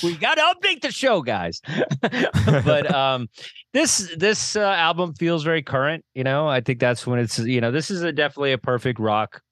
we 0.01 0.17
got 0.17 0.33
to 0.33 0.55
update 0.55 0.81
the 0.81 0.89
show, 0.91 1.21
guys. 1.21 1.61
but 2.01 2.91
um, 2.91 3.29
this 3.73 4.11
this 4.17 4.55
uh, 4.55 4.61
album 4.61 5.13
feels 5.13 5.43
very 5.43 5.61
current. 5.61 6.03
You 6.15 6.23
know, 6.23 6.47
I 6.47 6.61
think 6.61 6.79
that's 6.79 7.05
when 7.05 7.19
it's 7.19 7.38
you 7.38 7.61
know 7.61 7.69
this 7.69 7.91
is 7.91 8.01
a 8.01 8.11
definitely 8.11 8.53
a 8.53 8.57
perfect 8.57 8.99
rock 8.99 9.43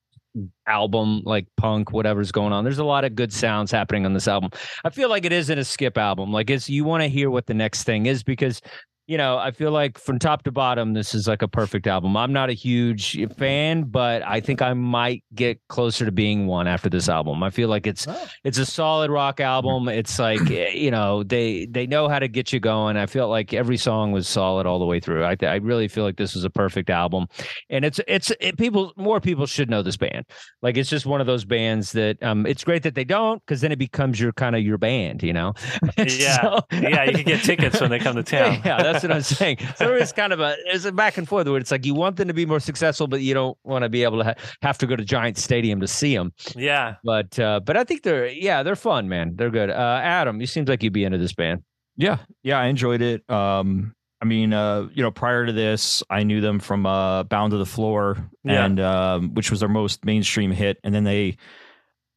album, 0.66 1.22
like 1.24 1.46
punk, 1.56 1.92
whatever's 1.92 2.32
going 2.32 2.52
on. 2.52 2.64
There's 2.64 2.78
a 2.78 2.84
lot 2.84 3.04
of 3.04 3.14
good 3.14 3.32
sounds 3.32 3.70
happening 3.70 4.06
on 4.06 4.12
this 4.12 4.28
album. 4.28 4.50
I 4.84 4.90
feel 4.90 5.08
like 5.08 5.24
it 5.24 5.32
isn't 5.32 5.58
a 5.58 5.64
skip 5.64 5.98
album. 5.98 6.32
Like 6.32 6.50
it's 6.50 6.68
you 6.68 6.84
want 6.84 7.02
to 7.02 7.08
hear 7.08 7.30
what 7.30 7.46
the 7.46 7.54
next 7.54 7.84
thing 7.84 8.06
is 8.06 8.22
because 8.22 8.60
you 9.06 9.16
know, 9.16 9.38
I 9.38 9.50
feel 9.52 9.70
like 9.70 9.98
from 9.98 10.18
top 10.18 10.42
to 10.44 10.52
bottom, 10.52 10.92
this 10.94 11.14
is 11.14 11.28
like 11.28 11.42
a 11.42 11.48
perfect 11.48 11.86
album. 11.86 12.16
I'm 12.16 12.32
not 12.32 12.50
a 12.50 12.52
huge 12.52 13.16
fan, 13.36 13.84
but 13.84 14.22
I 14.22 14.40
think 14.40 14.62
I 14.62 14.74
might 14.74 15.22
get 15.34 15.60
closer 15.68 16.04
to 16.04 16.12
being 16.12 16.46
one 16.46 16.66
after 16.66 16.88
this 16.88 17.08
album. 17.08 17.42
I 17.42 17.50
feel 17.50 17.68
like 17.68 17.86
it's 17.86 18.06
it's 18.44 18.58
a 18.58 18.66
solid 18.66 19.10
rock 19.10 19.38
album. 19.40 19.88
It's 19.88 20.18
like 20.18 20.50
eh, 20.50 20.70
you 20.70 20.90
know 20.90 21.22
they 21.22 21.66
they 21.66 21.86
know 21.86 22.08
how 22.08 22.18
to 22.18 22.28
get 22.28 22.52
you 22.52 22.60
going. 22.60 22.96
I 22.96 23.06
felt 23.06 23.30
like 23.30 23.52
every 23.52 23.76
song 23.76 24.12
was 24.12 24.26
solid 24.28 24.66
all 24.66 24.78
the 24.78 24.86
way 24.86 24.98
through. 25.00 25.24
I 25.24 25.36
I 25.42 25.56
really 25.56 25.88
feel 25.88 26.04
like 26.04 26.16
this 26.16 26.34
is 26.34 26.44
a 26.44 26.50
perfect 26.50 26.90
album, 26.90 27.26
and 27.70 27.84
it's 27.84 28.00
it's 28.08 28.32
it, 28.40 28.58
people 28.58 28.92
more 28.96 29.20
people 29.20 29.46
should 29.46 29.70
know 29.70 29.82
this 29.82 29.96
band. 29.96 30.24
Like 30.62 30.76
it's 30.76 30.90
just 30.90 31.06
one 31.06 31.20
of 31.20 31.26
those 31.26 31.44
bands 31.44 31.92
that 31.92 32.20
um 32.22 32.44
it's 32.46 32.64
great 32.64 32.82
that 32.82 32.94
they 32.94 33.04
don't 33.04 33.40
because 33.46 33.60
then 33.60 33.70
it 33.72 33.78
becomes 33.78 34.18
your 34.20 34.32
kind 34.32 34.56
of 34.56 34.62
your 34.62 34.78
band, 34.78 35.22
you 35.22 35.32
know. 35.32 35.54
Yeah. 35.98 36.40
So- 36.42 36.60
yeah, 36.72 37.04
you 37.04 37.12
can 37.14 37.24
get 37.24 37.42
tickets 37.42 37.80
when 37.80 37.90
they 37.90 37.98
come 37.98 38.16
to 38.16 38.22
town. 38.36 38.60
yeah, 38.64 38.82
that's 39.02 39.04
what 39.04 39.12
I'm 39.12 39.22
saying. 39.22 39.58
So 39.76 39.94
it's 39.94 40.12
kind 40.12 40.32
of 40.32 40.40
a 40.40 40.56
it's 40.66 40.84
a 40.84 40.92
back 40.92 41.16
and 41.18 41.28
forth 41.28 41.46
where 41.46 41.58
it's 41.58 41.70
like 41.70 41.84
you 41.86 41.94
want 41.94 42.16
them 42.16 42.28
to 42.28 42.34
be 42.34 42.46
more 42.46 42.60
successful, 42.60 43.06
but 43.06 43.20
you 43.20 43.34
don't 43.34 43.56
want 43.64 43.82
to 43.82 43.88
be 43.88 44.02
able 44.02 44.18
to 44.18 44.24
ha- 44.24 44.34
have 44.62 44.78
to 44.78 44.86
go 44.86 44.96
to 44.96 45.04
Giant 45.04 45.38
Stadium 45.38 45.80
to 45.80 45.88
see 45.88 46.14
them. 46.14 46.32
Yeah. 46.54 46.96
But 47.04 47.38
uh, 47.38 47.60
but 47.60 47.76
I 47.76 47.84
think 47.84 48.02
they're 48.02 48.26
yeah 48.28 48.62
they're 48.62 48.76
fun, 48.76 49.08
man. 49.08 49.36
They're 49.36 49.50
good. 49.50 49.70
Uh, 49.70 50.00
Adam, 50.02 50.40
you 50.40 50.46
seems 50.46 50.68
like 50.68 50.82
you'd 50.82 50.92
be 50.92 51.04
into 51.04 51.18
this 51.18 51.32
band. 51.32 51.62
Yeah, 51.96 52.18
yeah, 52.42 52.58
I 52.58 52.66
enjoyed 52.66 53.00
it. 53.00 53.28
Um, 53.30 53.94
I 54.20 54.24
mean, 54.26 54.52
uh, 54.52 54.88
you 54.94 55.02
know, 55.02 55.10
prior 55.10 55.46
to 55.46 55.52
this, 55.52 56.02
I 56.10 56.24
knew 56.24 56.40
them 56.40 56.58
from 56.58 56.84
uh, 56.86 57.22
"Bound 57.24 57.52
to 57.52 57.58
the 57.58 57.66
Floor," 57.66 58.18
Yeah. 58.44 58.64
and 58.64 58.80
um, 58.80 59.34
which 59.34 59.50
was 59.50 59.60
their 59.60 59.68
most 59.68 60.04
mainstream 60.04 60.50
hit. 60.50 60.78
And 60.84 60.94
then 60.94 61.04
they, 61.04 61.36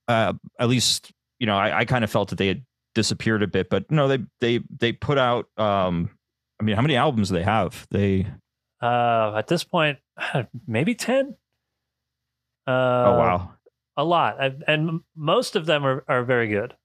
uh, 0.07 0.33
at 0.59 0.67
least, 0.69 1.11
you 1.39 1.47
know, 1.47 1.57
I, 1.57 1.79
I 1.79 1.85
kind 1.85 2.03
of 2.03 2.11
felt 2.11 2.29
that 2.29 2.37
they 2.37 2.47
had 2.47 2.65
disappeared 2.95 3.43
a 3.43 3.47
bit. 3.47 3.69
But 3.69 3.89
no, 3.89 4.07
they 4.07 4.19
they 4.41 4.59
they 4.79 4.91
put 4.91 5.17
out. 5.17 5.47
Um, 5.57 6.09
I 6.59 6.63
mean, 6.63 6.75
how 6.75 6.81
many 6.81 6.95
albums 6.95 7.29
do 7.29 7.35
they 7.35 7.43
have? 7.43 7.87
They 7.89 8.27
Uh, 8.81 9.33
at 9.37 9.47
this 9.47 9.63
point, 9.63 9.99
maybe 10.67 10.95
10. 10.95 11.35
Uh, 12.67 12.71
oh 12.71 13.17
wow, 13.17 13.51
A 13.97 14.03
lot. 14.03 14.41
I, 14.41 14.53
and 14.67 15.01
most 15.15 15.55
of 15.55 15.65
them 15.65 15.85
are, 15.85 16.03
are 16.07 16.23
very 16.23 16.47
good. 16.47 16.75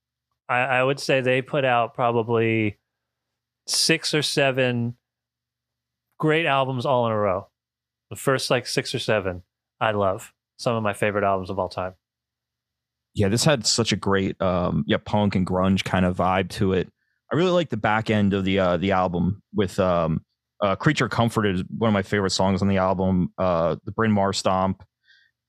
I, 0.49 0.61
I 0.61 0.83
would 0.83 1.01
say 1.01 1.20
they 1.20 1.43
put 1.43 1.64
out 1.64 1.95
probably 1.95 2.79
six 3.66 4.14
or 4.14 4.22
seven 4.22 4.97
great 6.18 6.47
albums 6.47 6.87
all 6.87 7.07
in 7.07 7.12
a 7.12 7.18
row. 7.18 7.49
The 8.11 8.16
first 8.16 8.51
like 8.51 8.66
six 8.66 8.95
or 8.95 8.99
seven, 8.99 9.43
I 9.81 9.91
love. 9.93 10.33
Some 10.57 10.77
of 10.77 10.83
my 10.83 10.93
favorite 10.93 11.25
albums 11.25 11.51
of 11.51 11.59
all 11.59 11.68
time. 11.68 11.95
yeah, 13.14 13.29
this 13.29 13.45
had 13.45 13.66
such 13.66 13.93
a 13.93 13.97
great 13.97 14.41
um, 14.41 14.85
yeah 14.87 14.99
punk 15.05 15.35
and 15.35 15.47
grunge 15.47 15.85
kind 15.85 16.05
of 16.05 16.16
vibe 16.16 16.49
to 16.51 16.72
it. 16.72 16.89
I 17.35 17.37
really 17.37 17.51
like 17.51 17.68
the 17.68 17.76
back 17.76 18.11
end 18.11 18.32
of 18.32 18.45
the 18.45 18.61
uh, 18.61 18.76
the 18.76 18.93
album 18.93 19.43
with 19.53 19.80
um, 19.80 20.24
uh, 20.61 20.76
"Creature 20.76 21.09
Comfort" 21.09 21.47
is 21.47 21.64
one 21.76 21.89
of 21.89 21.93
my 21.93 22.03
favorite 22.03 22.30
songs 22.30 22.62
on 22.62 22.68
the 22.68 22.76
album. 22.76 23.32
Uh, 23.37 23.74
the 23.85 23.91
Bryn 23.91 24.12
Mawr 24.12 24.32
Stomp, 24.32 24.85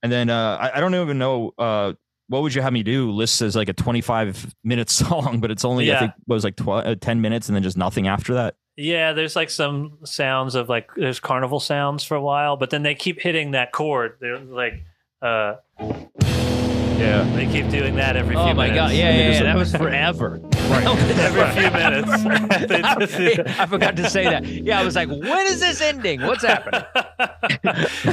and 0.01 0.11
then 0.11 0.31
uh, 0.31 0.57
I, 0.59 0.77
I 0.77 0.79
don't 0.79 0.95
even 0.95 1.19
know 1.19 1.53
uh, 1.59 1.93
what 2.27 2.41
would 2.41 2.55
you 2.55 2.63
have 2.63 2.73
me 2.73 2.81
do 2.81 3.11
lists 3.11 3.39
as 3.43 3.55
like 3.55 3.69
a 3.69 3.73
25 3.73 4.55
minute 4.63 4.89
song, 5.01 5.39
but 5.39 5.51
it's 5.51 5.63
only 5.63 5.93
I 5.93 5.99
think 5.99 6.13
was 6.25 6.43
like 6.43 6.55
tw- 6.55 6.69
uh, 6.69 6.95
10 6.95 7.21
minutes 7.21 7.49
and 7.49 7.55
then 7.55 7.61
just 7.61 7.77
nothing 7.77 8.07
after 8.07 8.33
that. 8.33 8.55
Yeah, 8.75 9.13
there's 9.13 9.35
like 9.35 9.51
some 9.51 9.99
sounds 10.05 10.55
of 10.55 10.67
like 10.67 10.89
there's 10.95 11.19
carnival 11.19 11.59
sounds 11.59 12.03
for 12.03 12.15
a 12.15 12.21
while, 12.21 12.57
but 12.57 12.71
then 12.71 12.81
they 12.81 12.95
keep 12.95 13.21
hitting 13.21 13.51
that 13.51 13.71
chord. 13.71 14.17
They're 14.19 14.39
like 14.39 14.73
uh 15.21 15.57
Yeah. 16.97 17.23
they 17.35 17.45
keep 17.45 17.69
doing 17.69 17.95
that 17.95 18.15
every 18.15 18.35
few 18.35 18.43
minutes. 18.43 18.53
Oh 18.53 18.55
my 18.55 18.69
god! 18.69 18.91
Yeah, 18.91 19.09
yeah, 19.15 19.31
yeah, 19.31 19.43
that 19.43 19.55
was 19.55 19.71
forever. 19.75 20.39
Right. 20.69 20.85
every 20.87 21.61
few 21.61 21.71
minutes. 21.71 22.23
Just. 23.45 23.59
I 23.59 23.65
forgot 23.67 23.95
to 23.97 24.09
say 24.09 24.23
that. 24.25 24.45
Yeah, 24.45 24.79
I 24.79 24.83
was 24.83 24.95
like, 24.95 25.09
when 25.09 25.47
is 25.47 25.59
this 25.59 25.81
ending? 25.81 26.21
What's 26.21 26.43
happening? 26.43 26.83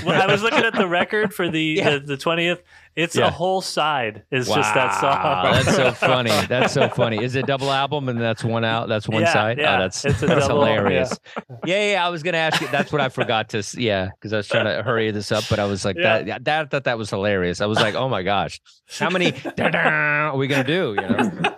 well, 0.04 0.20
I 0.22 0.26
was 0.30 0.42
looking 0.42 0.64
at 0.64 0.74
the 0.74 0.86
record 0.88 1.32
for 1.32 1.48
the 1.48 1.60
Yeah. 1.62 1.98
the 1.98 2.16
twentieth. 2.16 2.62
It's 2.94 3.16
Yeah. 3.16 3.26
a 3.28 3.30
whole 3.30 3.62
side 3.62 4.24
is 4.30 4.48
just 4.48 4.74
that 4.74 5.02
Wow, 5.02 5.42
song. 5.44 5.52
that's 5.64 5.76
so 5.76 5.92
funny. 6.06 6.30
That's 6.46 6.72
so 6.74 6.88
funny. 6.90 7.22
Is 7.22 7.34
it 7.36 7.40
a 7.40 7.46
double 7.46 7.72
album 7.72 8.08
and 8.10 8.20
that's 8.20 8.44
one 8.44 8.64
out? 8.64 8.88
That's 8.88 9.08
one 9.08 9.22
Yeah, 9.22 9.32
side. 9.32 9.58
yeah, 9.58 9.76
oh, 9.76 9.80
that's 9.80 10.04
it's 10.04 10.20
that's 10.20 10.46
double, 10.46 10.64
hilarious. 10.66 11.18
Yeah. 11.64 11.92
yeah, 11.92 12.06
I 12.06 12.10
was 12.10 12.22
gonna 12.22 12.36
ask 12.38 12.60
you. 12.60 12.68
That's 12.70 12.92
what 12.92 13.00
I 13.00 13.08
forgot 13.08 13.48
to. 13.50 13.62
Yeah, 13.78 14.10
because 14.14 14.32
I 14.32 14.36
was 14.38 14.48
trying 14.48 14.66
to 14.66 14.82
hurry 14.82 15.10
this 15.10 15.32
up, 15.32 15.44
but 15.48 15.58
I 15.58 15.64
was 15.64 15.84
like, 15.84 15.96
Yeah. 15.96 16.22
that, 16.22 16.44
that, 16.44 16.70
that, 16.70 16.84
that 16.84 16.98
was 16.98 17.08
hilarious. 17.08 17.60
I 17.62 17.66
was 17.66 17.78
like, 17.80 17.94
oh 17.94 18.08
my 18.10 18.22
gosh, 18.22 18.60
how 18.98 19.08
many 19.08 19.32
are 19.58 20.36
we 20.36 20.46
gonna 20.46 20.64
do? 20.64 20.94
You 20.94 21.00
know? 21.02 21.54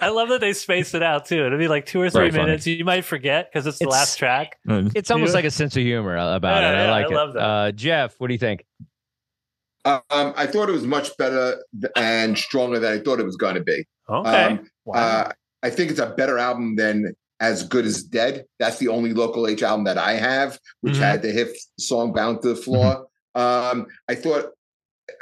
I 0.00 0.08
love 0.08 0.28
that 0.30 0.40
they 0.40 0.52
spaced 0.52 0.94
it 0.96 1.02
out 1.04 1.26
too. 1.26 1.44
It'll 1.46 1.58
be 1.58 1.68
like 1.68 1.86
two 1.86 2.00
or 2.00 2.10
three 2.10 2.30
minutes. 2.32 2.66
You 2.66 2.84
might 2.84 3.04
forget 3.04 3.48
because 3.52 3.66
it's 3.66 3.78
the 3.78 3.88
last 3.88 4.16
track. 4.18 4.58
It's 4.68 5.10
almost 5.10 5.34
like 5.34 5.44
a 5.44 5.50
sense 5.50 5.76
of 5.76 5.82
humor 5.82 6.16
about 6.16 6.62
Yeah, 6.62 6.70
it. 6.70 6.74
I 6.76 6.84
yeah, 6.84 6.90
like 6.90 7.06
I 7.06 7.08
it. 7.08 7.14
love 7.14 7.32
that. 7.34 7.40
Uh, 7.40 7.72
Jeff, 7.72 8.14
what 8.18 8.26
do 8.28 8.34
you 8.34 8.38
think? 8.40 8.64
Um, 9.86 10.02
I 10.36 10.46
thought 10.46 10.68
it 10.68 10.72
was 10.72 10.84
much 10.86 11.16
better 11.16 11.62
and 11.96 12.36
stronger 12.36 12.78
than 12.80 12.92
I 12.92 13.02
thought 13.02 13.20
it 13.20 13.24
was 13.24 13.36
going 13.36 13.54
to 13.54 13.62
be. 13.62 13.84
Okay. 14.10 14.44
Um, 14.44 14.68
wow. 14.84 14.94
Uh, 14.94 15.32
I 15.62 15.70
think 15.70 15.90
it's 15.90 16.00
a 16.00 16.10
better 16.10 16.38
album 16.38 16.74
than 16.76 17.14
As 17.40 17.62
Good 17.62 17.86
as 17.86 18.02
Dead. 18.02 18.44
That's 18.58 18.78
the 18.78 18.88
only 18.88 19.12
local 19.12 19.46
H 19.46 19.62
album 19.62 19.84
that 19.84 19.96
I 19.98 20.14
have, 20.14 20.58
which 20.80 20.94
Mhm. 20.94 20.98
had 21.10 21.22
the 21.22 21.30
hit 21.30 21.56
song 21.78 22.12
Bound 22.12 22.42
to 22.42 22.48
the 22.48 22.56
Floor. 22.56 23.06
Um, 23.34 23.86
I 24.08 24.14
thought 24.16 24.52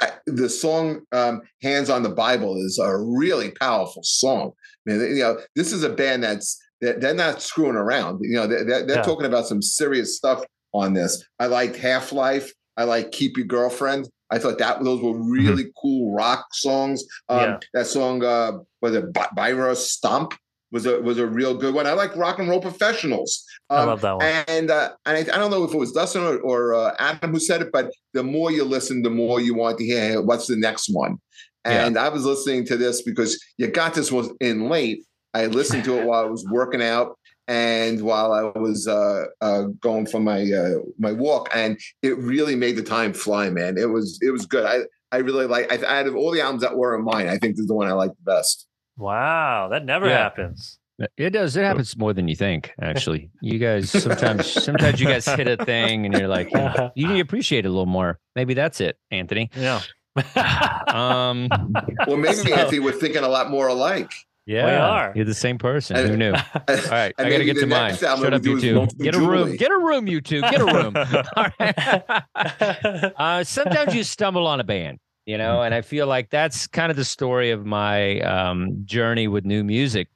I, 0.01 0.13
the 0.25 0.49
song 0.49 1.01
um, 1.11 1.41
Hands 1.61 1.89
on 1.91 2.01
the 2.01 2.09
Bible 2.09 2.57
is 2.57 2.79
a 2.79 2.97
really 2.97 3.51
powerful 3.51 4.01
song. 4.03 4.51
I 4.87 4.93
mean, 4.93 5.15
you 5.15 5.21
know, 5.23 5.37
this 5.55 5.71
is 5.71 5.83
a 5.83 5.89
band 5.89 6.23
that's 6.23 6.57
that 6.81 7.01
they're 7.01 7.13
not 7.13 7.41
screwing 7.41 7.75
around. 7.75 8.19
You 8.21 8.35
know, 8.35 8.47
they're, 8.47 8.65
they're 8.65 8.89
Yeah. 8.97 9.01
talking 9.03 9.25
about 9.27 9.45
some 9.47 9.61
serious 9.61 10.17
stuff 10.17 10.43
on 10.73 10.93
this. 10.93 11.23
I 11.39 11.45
liked 11.45 11.75
Half 11.77 12.11
Life. 12.11 12.51
I 12.77 12.83
like 12.83 13.11
Keep 13.11 13.37
Your 13.37 13.45
Girlfriend. 13.45 14.09
I 14.31 14.39
thought 14.39 14.57
that 14.57 14.83
those 14.83 15.01
were 15.01 15.13
really 15.17 15.65
cool 15.81 16.13
rock 16.13 16.45
songs. 16.53 17.03
Um, 17.29 17.39
Yeah. 17.39 17.57
That 17.73 17.87
song 17.87 18.23
uh, 18.23 18.53
was 18.81 18.95
it 18.95 19.13
By- 19.13 19.29
Byra 19.35 19.75
Stomp 19.75 20.33
was 20.71 20.85
a 20.85 20.99
was 21.01 21.19
a 21.19 21.27
real 21.27 21.53
good 21.55 21.73
one. 21.73 21.85
I 21.87 21.93
like 21.93 22.15
Rock 22.15 22.39
and 22.39 22.49
Roll 22.49 22.59
Professionals. 22.59 23.45
I 23.69 23.77
Um, 23.81 23.87
love 23.87 24.01
that 24.01 24.17
one. 24.17 24.25
and 24.25 24.71
uh, 24.71 24.91
and 25.05 25.17
I, 25.17 25.19
I 25.35 25.37
don't 25.37 25.51
know 25.51 25.63
if 25.63 25.73
it 25.73 25.77
was 25.77 25.91
Dustin 25.91 26.23
or, 26.23 26.39
or 26.39 26.73
uh, 26.73 26.95
Adam 26.99 27.31
who 27.31 27.39
said 27.39 27.61
it, 27.61 27.71
but 27.71 27.91
the 28.13 28.23
more 28.23 28.51
you 28.51 28.63
listen, 28.63 29.03
the 29.03 29.09
more 29.09 29.39
you 29.39 29.53
want 29.53 29.77
to 29.77 29.85
hear 29.85 30.21
what's 30.21 30.47
the 30.47 30.55
next 30.55 30.89
one. 30.89 31.17
Yeah. 31.65 31.85
And 31.85 31.97
I 31.97 32.09
was 32.09 32.25
listening 32.25 32.65
to 32.67 32.77
this 32.77 33.01
because 33.03 33.43
you 33.57 33.67
got 33.67 33.93
this 33.93 34.11
one 34.11 34.29
in 34.39 34.69
late. 34.69 35.03
I 35.33 35.47
listened 35.47 35.83
to 35.85 35.97
it 35.99 36.05
while 36.05 36.23
I 36.23 36.29
was 36.29 36.45
working 36.49 36.81
out 36.81 37.17
and 37.47 38.01
while 38.01 38.31
I 38.33 38.41
was 38.57 38.87
uh, 38.87 39.25
uh, 39.41 39.63
going 39.79 40.05
for 40.05 40.19
my 40.19 40.41
uh, 40.51 40.79
my 40.99 41.11
walk, 41.11 41.49
and 41.53 41.79
it 42.01 42.17
really 42.17 42.55
made 42.55 42.75
the 42.75 42.83
time 42.83 43.13
fly, 43.13 43.49
man. 43.49 43.77
It 43.77 43.89
was 43.89 44.19
it 44.21 44.31
was 44.31 44.45
good. 44.45 44.65
I 44.65 44.79
I 45.11 45.19
really 45.19 45.45
like. 45.45 45.71
I, 45.71 45.99
out 45.99 46.07
of 46.07 46.15
all 46.15 46.31
the 46.31 46.41
albums 46.41 46.61
that 46.63 46.75
were 46.75 46.95
in 46.95 47.03
mine, 47.03 47.27
I 47.27 47.37
think 47.37 47.55
this 47.55 47.61
is 47.61 47.67
the 47.67 47.75
one 47.75 47.87
I 47.87 47.93
like 47.93 48.11
the 48.11 48.31
best. 48.31 48.67
Wow, 48.97 49.67
that 49.71 49.85
never 49.85 50.07
Yeah. 50.07 50.17
happens. 50.23 50.79
It 51.17 51.31
does. 51.31 51.57
It 51.57 51.63
happens 51.65 51.97
more 51.97 52.13
than 52.13 52.29
you 52.29 52.35
think. 52.37 52.71
Actually, 52.81 53.29
you 53.41 53.59
guys 53.59 53.91
sometimes 53.91 54.47
sometimes 54.63 55.01
you 55.01 55.07
guys 55.07 55.25
hit 55.25 55.45
a 55.47 55.57
thing 55.65 56.05
and 56.05 56.13
you're 56.17 56.29
like, 56.29 56.49
"Hmm, 56.53 56.85
you 56.95 57.07
need 57.07 57.15
to 57.15 57.19
appreciate 57.19 57.65
it 57.65 57.67
a 57.67 57.71
little 57.71 57.85
more. 57.85 58.17
Maybe 58.35 58.53
that's 58.53 58.79
it, 58.79 58.97
Anthony. 59.11 59.49
Yeah. 59.55 59.81
Um, 60.87 61.49
Well, 62.07 62.15
maybe 62.17 62.35
So- 62.35 62.53
Anthony, 62.55 62.79
we're 62.79 62.93
thinking 62.93 63.23
a 63.23 63.27
lot 63.27 63.49
more 63.51 63.67
alike. 63.67 64.11
Yeah, 64.45 64.87
are. 64.87 65.13
You're 65.15 65.25
the 65.25 65.33
same 65.33 65.57
person. 65.57 65.95
And- 65.97 66.09
Who 66.09 66.17
knew? 66.17 66.31
All 66.55 66.63
right, 66.67 67.13
And 67.17 67.27
I 67.27 67.29
got 67.29 67.37
to 67.39 67.45
get 67.45 67.57
to 67.57 67.65
mine. 67.65 67.95
Shut 67.95 68.33
up, 68.33 68.45
you 68.45 68.59
two. 68.59 68.87
Get 68.99 69.15
a 69.15 69.19
room. 69.19 69.45
Julie. 69.47 69.57
Get 69.57 69.71
a 69.71 69.77
room, 69.77 70.07
you 70.07 70.21
two. 70.21 70.41
Get 70.41 70.61
a 70.61 70.65
room. 70.65 70.95
All 71.35 71.47
right. 71.59 73.13
uh, 73.17 73.43
sometimes 73.43 73.95
you 73.95 74.03
stumble 74.03 74.45
on 74.47 74.59
a 74.59 74.63
band, 74.63 74.99
you 75.25 75.37
know, 75.37 75.61
and 75.61 75.73
I 75.73 75.81
feel 75.81 76.07
like 76.07 76.29
that's 76.29 76.67
kind 76.67 76.91
of 76.91 76.95
the 76.97 77.05
story 77.05 77.51
of 77.51 77.65
my 77.65 78.19
um, 78.21 78.81
journey 78.85 79.27
with 79.27 79.45
new 79.45 79.63
music. 79.63 80.09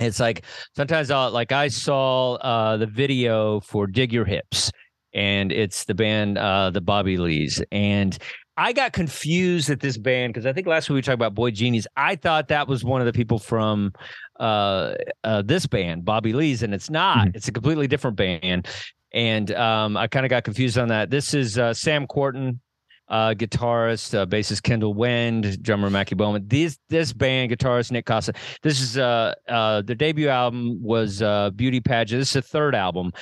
It's 0.00 0.18
like 0.18 0.42
sometimes 0.74 1.10
I'll 1.10 1.30
like 1.30 1.52
I 1.52 1.68
saw 1.68 2.34
uh, 2.34 2.76
the 2.76 2.86
video 2.86 3.60
for 3.60 3.86
"Dig 3.86 4.12
Your 4.12 4.24
Hips," 4.24 4.72
and 5.14 5.52
it's 5.52 5.84
the 5.84 5.94
band 5.94 6.38
uh, 6.38 6.70
the 6.70 6.80
Bobby 6.80 7.16
Lees, 7.16 7.62
and 7.72 8.18
I 8.56 8.72
got 8.72 8.92
confused 8.92 9.70
at 9.70 9.80
this 9.80 9.96
band 9.96 10.32
because 10.32 10.46
I 10.46 10.52
think 10.52 10.66
last 10.66 10.88
week 10.88 10.96
we 10.96 11.02
talked 11.02 11.14
about 11.14 11.34
boygenius. 11.34 11.86
I 11.96 12.14
thought 12.16 12.48
that 12.48 12.68
was 12.68 12.84
one 12.84 13.00
of 13.00 13.06
the 13.06 13.12
people 13.12 13.38
from 13.38 13.92
uh, 14.38 14.94
uh, 15.24 15.42
this 15.42 15.66
band, 15.66 16.04
Bobby 16.04 16.32
Lee's, 16.32 16.62
and 16.62 16.72
it's 16.72 16.90
not. 16.90 17.28
It's 17.34 17.48
a 17.48 17.52
completely 17.52 17.88
different 17.88 18.16
band. 18.16 18.68
And 19.12 19.50
um, 19.52 19.96
I 19.96 20.06
kind 20.06 20.26
of 20.26 20.30
got 20.30 20.44
confused 20.44 20.78
on 20.78 20.88
that. 20.88 21.10
This 21.10 21.34
is 21.34 21.58
uh, 21.58 21.74
Sam 21.74 22.06
Quartin, 22.06 22.60
uh, 23.08 23.34
guitarist, 23.34 24.16
uh, 24.16 24.26
bassist 24.26 24.62
Kendall 24.62 24.94
Wind, 24.94 25.62
drummer 25.62 25.90
Macky 25.90 26.14
Bowman. 26.14 26.46
These 26.48 26.78
this 26.88 27.12
band, 27.12 27.52
guitarist 27.52 27.90
Nick 27.90 28.06
Costa. 28.06 28.34
This 28.62 28.80
is 28.80 28.98
uh, 28.98 29.34
uh, 29.48 29.82
their 29.82 29.96
debut 29.96 30.28
album 30.28 30.82
was 30.82 31.22
uh, 31.22 31.50
Beauty 31.50 31.80
Pageant. 31.80 32.20
This 32.20 32.28
is 32.28 32.34
the 32.34 32.42
third 32.42 32.74
album. 32.74 33.12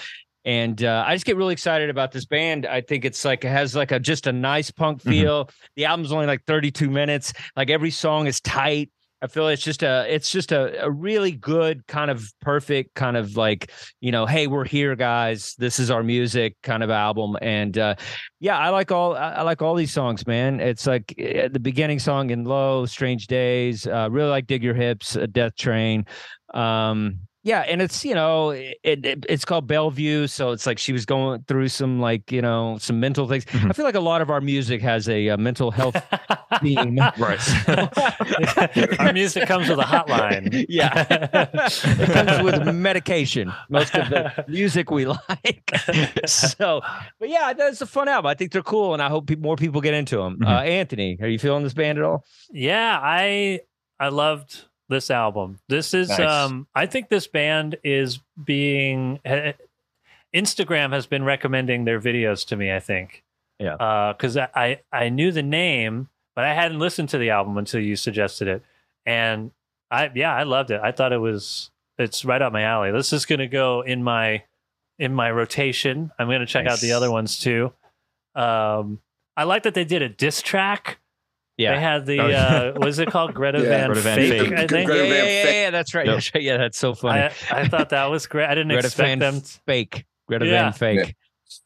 And 0.44 0.82
uh, 0.82 1.04
I 1.06 1.14
just 1.14 1.24
get 1.24 1.36
really 1.36 1.52
excited 1.52 1.90
about 1.90 2.12
this 2.12 2.24
band. 2.24 2.66
I 2.66 2.80
think 2.80 3.04
it's 3.04 3.24
like 3.24 3.44
it 3.44 3.50
has 3.50 3.76
like 3.76 3.92
a 3.92 4.00
just 4.00 4.26
a 4.26 4.32
nice 4.32 4.70
punk 4.70 5.02
feel. 5.02 5.50
The 5.76 5.84
album's 5.84 6.12
only 6.12 6.26
like 6.26 6.44
32 6.46 6.90
minutes. 6.90 7.32
Like 7.56 7.70
every 7.70 7.90
song 7.90 8.26
is 8.26 8.40
tight. 8.40 8.90
I 9.22 9.28
feel 9.28 9.46
it's 9.46 9.62
just 9.62 9.84
a 9.84 10.04
it's 10.12 10.32
just 10.32 10.50
a, 10.50 10.84
a 10.84 10.90
really 10.90 11.30
good 11.30 11.86
kind 11.86 12.10
of 12.10 12.28
perfect 12.40 12.94
kind 12.94 13.16
of 13.16 13.36
like 13.36 13.70
you 14.00 14.10
know 14.10 14.26
hey 14.26 14.48
we're 14.48 14.64
here 14.64 14.96
guys 14.96 15.54
this 15.58 15.78
is 15.78 15.92
our 15.92 16.02
music 16.02 16.56
kind 16.64 16.82
of 16.82 16.90
album 16.90 17.36
and 17.40 17.78
uh 17.78 17.94
yeah 18.40 18.58
I 18.58 18.70
like 18.70 18.90
all 18.90 19.14
I 19.14 19.42
like 19.42 19.62
all 19.62 19.76
these 19.76 19.92
songs 19.92 20.26
man 20.26 20.58
it's 20.58 20.88
like 20.88 21.14
eh, 21.18 21.46
the 21.46 21.60
beginning 21.60 22.00
song 22.00 22.30
in 22.30 22.42
low 22.42 22.84
strange 22.84 23.28
days 23.28 23.86
uh 23.86 24.08
really 24.10 24.28
like 24.28 24.48
dig 24.48 24.64
your 24.64 24.74
hips 24.74 25.14
a 25.14 25.28
death 25.28 25.54
train 25.54 26.04
um 26.52 27.20
yeah 27.44 27.60
and 27.68 27.82
it's 27.82 28.04
you 28.04 28.14
know 28.14 28.50
it, 28.50 28.76
it 28.84 29.26
it's 29.28 29.44
called 29.44 29.66
bellevue 29.66 30.26
so 30.26 30.52
it's 30.52 30.66
like 30.66 30.78
she 30.78 30.92
was 30.92 31.04
going 31.04 31.42
through 31.48 31.68
some 31.68 32.00
like 32.00 32.30
you 32.30 32.40
know 32.40 32.76
some 32.78 33.00
mental 33.00 33.26
things 33.28 33.44
Mhm. 33.46 33.70
i 33.70 33.72
feel 33.72 33.84
like 33.84 33.94
a 33.96 34.00
lot 34.00 34.20
of 34.22 34.30
our 34.30 34.40
music 34.40 34.80
has 34.82 35.08
a, 35.08 35.28
uh 35.30 35.36
mental 35.36 35.70
health 35.70 35.96
theme 36.60 36.98
Right. 37.18 37.40
Our 39.00 39.12
music 39.12 39.46
comes 39.48 39.68
with 39.68 39.78
a 39.78 39.82
hotline. 39.82 40.66
yeah 40.68 41.04
it 41.10 42.10
comes 42.12 42.42
with 42.42 42.74
medication 42.74 43.52
most 43.68 43.94
of 43.94 44.08
the 44.10 44.44
music 44.48 44.90
we 44.90 45.06
like 45.06 45.70
so 46.26 46.80
but 47.18 47.28
yeah 47.28 47.52
that's 47.52 47.80
a 47.80 47.86
fun 47.86 48.08
album 48.08 48.28
i 48.30 48.34
think 48.34 48.52
they're 48.52 48.62
cool 48.62 48.92
and 48.94 49.02
i 49.02 49.08
hope 49.08 49.30
more 49.38 49.56
people 49.56 49.80
get 49.80 49.94
into 49.94 50.16
them 50.16 50.38
Mhm. 50.38 50.46
uh 50.48 50.60
anthony 50.62 51.18
are 51.20 51.28
you 51.28 51.38
feeling 51.38 51.62
this 51.64 51.74
band 51.74 51.98
at 51.98 52.04
all 52.04 52.24
yeah, 52.52 52.98
I 53.02 53.60
I 53.98 54.08
loved 54.08 54.66
this 54.92 55.10
album. 55.10 55.58
This 55.68 55.92
is 55.94 56.08
Nice. 56.08 56.20
um 56.20 56.66
I 56.74 56.86
think 56.86 57.08
this 57.08 57.26
band 57.26 57.76
is 57.82 58.20
being 58.44 59.18
eh, 59.24 59.52
Instagram 60.34 60.92
has 60.92 61.06
been 61.06 61.24
recommending 61.24 61.84
their 61.84 62.00
videos 62.00 62.46
to 62.48 62.56
me, 62.56 62.72
I 62.72 62.80
think. 62.80 63.22
Yeah. 63.58 63.74
Uh 63.74 64.12
cuz 64.14 64.36
I, 64.36 64.48
I 64.54 64.80
I 64.92 65.08
knew 65.08 65.32
the 65.32 65.42
name, 65.42 66.08
but 66.36 66.44
I 66.44 66.54
hadn't 66.54 66.78
listened 66.78 67.08
to 67.10 67.18
the 67.18 67.30
album 67.30 67.58
until 67.58 67.80
you 67.80 67.96
suggested 67.96 68.48
it. 68.48 68.62
And 69.04 69.50
I 69.90 70.10
yeah, 70.14 70.34
I 70.34 70.44
loved 70.44 70.70
it. 70.70 70.80
I 70.82 70.92
thought 70.92 71.12
it 71.12 71.18
was 71.18 71.70
it's 71.98 72.24
right 72.24 72.40
up 72.40 72.52
my 72.52 72.62
alley. 72.62 72.90
This 72.90 73.12
is 73.12 73.26
going 73.26 73.38
to 73.40 73.46
go 73.48 73.82
in 73.82 74.02
my 74.02 74.44
in 74.98 75.12
my 75.14 75.30
rotation. 75.30 76.10
I'm 76.18 76.28
going 76.28 76.40
to 76.40 76.46
check 76.46 76.66
out 76.66 76.80
the 76.80 76.92
other 76.92 77.10
ones 77.10 77.38
too. 77.38 77.72
Um 78.34 79.00
I 79.36 79.44
like 79.44 79.62
that 79.64 79.74
they 79.74 79.84
did 79.84 80.02
a 80.02 80.08
diss 80.08 80.42
track. 80.42 80.98
They 81.70 81.80
had 81.80 82.04
the 82.06 82.20
Oh, 82.20 82.30
uh, 82.30 82.72
what 82.74 82.88
is 82.88 82.98
it 82.98 83.08
called? 83.10 83.32
Greta 83.34 83.60
Yeah, 83.60 83.68
Van 83.68 83.86
Greta 83.86 84.00
Van 84.00 84.16
Fake, 84.18 84.40
Fake. 84.42 84.52
I 84.52 84.66
think. 84.66 84.86
Greta 84.88 85.04
yeah, 85.06 85.10
Van 85.14 85.24
yeah, 85.26 85.44
yeah, 85.44 85.50
yeah, 85.62 85.70
that's 85.70 85.94
right. 85.94 86.06
Yep. 86.06 86.14
That's 86.16 86.30
right. 86.34 86.42
Yeah, 86.42 86.56
that's 86.56 86.78
so 86.78 86.94
funny. 86.94 87.20
I, 87.22 87.32
I 87.50 87.68
thought 87.68 87.88
that 87.90 88.06
was 88.10 88.26
great. 88.26 88.46
I 88.46 88.54
didn't 88.54 88.68
Greta 88.68 88.86
expect 88.88 89.06
Van 89.06 89.18
them. 89.20 89.40
Fake. 89.40 90.04
Greta 90.28 90.46
Yeah. 90.46 90.64
Van 90.64 90.72
Fake. 90.72 91.14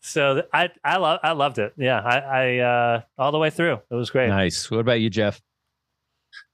So 0.02 0.42
I 0.52 0.70
I 0.84 0.96
love 0.98 1.20
I 1.22 1.32
loved 1.32 1.58
it. 1.58 1.72
Yeah, 1.76 2.00
I 2.00 2.18
I 2.18 2.58
uh, 2.58 3.00
all 3.18 3.32
the 3.32 3.38
way 3.38 3.50
through. 3.50 3.80
It 3.90 3.94
was 3.94 4.10
great. 4.10 4.28
Nice. 4.28 4.70
What 4.70 4.80
about 4.80 5.00
you, 5.00 5.08
Jeff? 5.10 5.40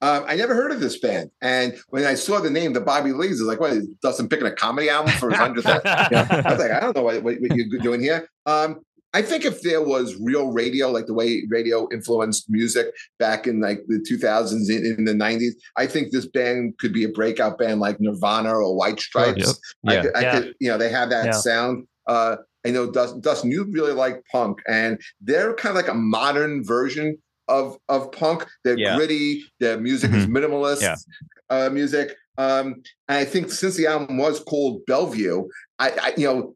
Um, 0.00 0.24
I 0.26 0.34
never 0.36 0.54
heard 0.54 0.70
of 0.72 0.80
this 0.80 0.98
band, 0.98 1.30
and 1.40 1.74
when 1.88 2.04
I 2.04 2.14
saw 2.14 2.40
the 2.40 2.50
name, 2.50 2.72
the 2.72 2.80
Bobby 2.80 3.12
Lees, 3.12 3.40
I 3.40 3.44
was 3.44 3.48
like, 3.48 3.60
"What? 3.60 3.72
Is 3.72 3.86
Dustin 4.02 4.28
picking 4.28 4.46
a 4.46 4.52
comedy 4.52 4.90
album 4.90 5.12
for 5.14 5.30
his 5.30 5.38
hundredth?" 5.40 5.64
yeah. 5.66 6.26
I 6.44 6.50
was 6.50 6.58
like, 6.60 6.70
"I 6.72 6.80
don't 6.80 6.94
know 6.94 7.02
what, 7.02 7.22
what, 7.22 7.40
what 7.40 7.56
you're 7.56 7.80
doing 7.80 8.00
here." 8.00 8.28
Um, 8.46 8.84
I 9.14 9.22
think 9.22 9.44
if 9.44 9.60
there 9.62 9.82
was 9.82 10.16
real 10.20 10.50
radio, 10.52 10.90
like 10.90 11.06
the 11.06 11.14
way 11.14 11.42
radio 11.50 11.86
influenced 11.92 12.48
music 12.48 12.86
back 13.18 13.46
in 13.46 13.60
like 13.60 13.80
the 13.86 13.98
2000s, 13.98 14.70
in, 14.70 14.86
in 14.86 15.04
the 15.04 15.12
90s, 15.12 15.52
I 15.76 15.86
think 15.86 16.10
this 16.12 16.26
band 16.26 16.78
could 16.78 16.92
be 16.92 17.04
a 17.04 17.08
breakout 17.08 17.58
band 17.58 17.80
like 17.80 18.00
Nirvana 18.00 18.50
or 18.54 18.74
White 18.76 19.00
Stripes. 19.00 19.60
I, 19.86 19.92
Yeah. 19.94 20.02
could, 20.02 20.16
I 20.16 20.20
Yeah. 20.20 20.32
could, 20.40 20.54
you 20.60 20.68
know, 20.70 20.78
they 20.78 20.88
have 20.88 21.10
that 21.10 21.26
Yeah. 21.26 21.32
sound. 21.32 21.86
Uh, 22.06 22.36
I 22.64 22.70
know 22.70 22.90
Dustin, 22.90 23.20
Dustin, 23.20 23.50
you 23.50 23.64
really 23.64 23.92
like 23.92 24.22
punk, 24.30 24.60
and 24.68 24.98
they're 25.20 25.52
kind 25.54 25.76
of 25.76 25.76
like 25.84 25.92
a 25.92 25.98
modern 25.98 26.64
version 26.64 27.18
of 27.48 27.76
of 27.88 28.12
punk. 28.12 28.46
They're 28.64 28.78
Yeah. 28.78 28.96
gritty. 28.96 29.44
Their 29.60 29.78
music 29.80 30.12
is 30.12 30.26
minimalist 30.26 30.80
Yeah. 30.80 30.96
uh, 31.50 31.68
music. 31.70 32.16
Um, 32.38 32.76
and 33.08 33.18
I 33.18 33.24
think 33.24 33.50
since 33.50 33.76
the 33.76 33.86
album 33.88 34.16
was 34.16 34.40
called 34.40 34.86
Bellevue, 34.86 35.48
I, 35.78 35.90
I 35.90 36.14
you 36.16 36.26
know. 36.26 36.54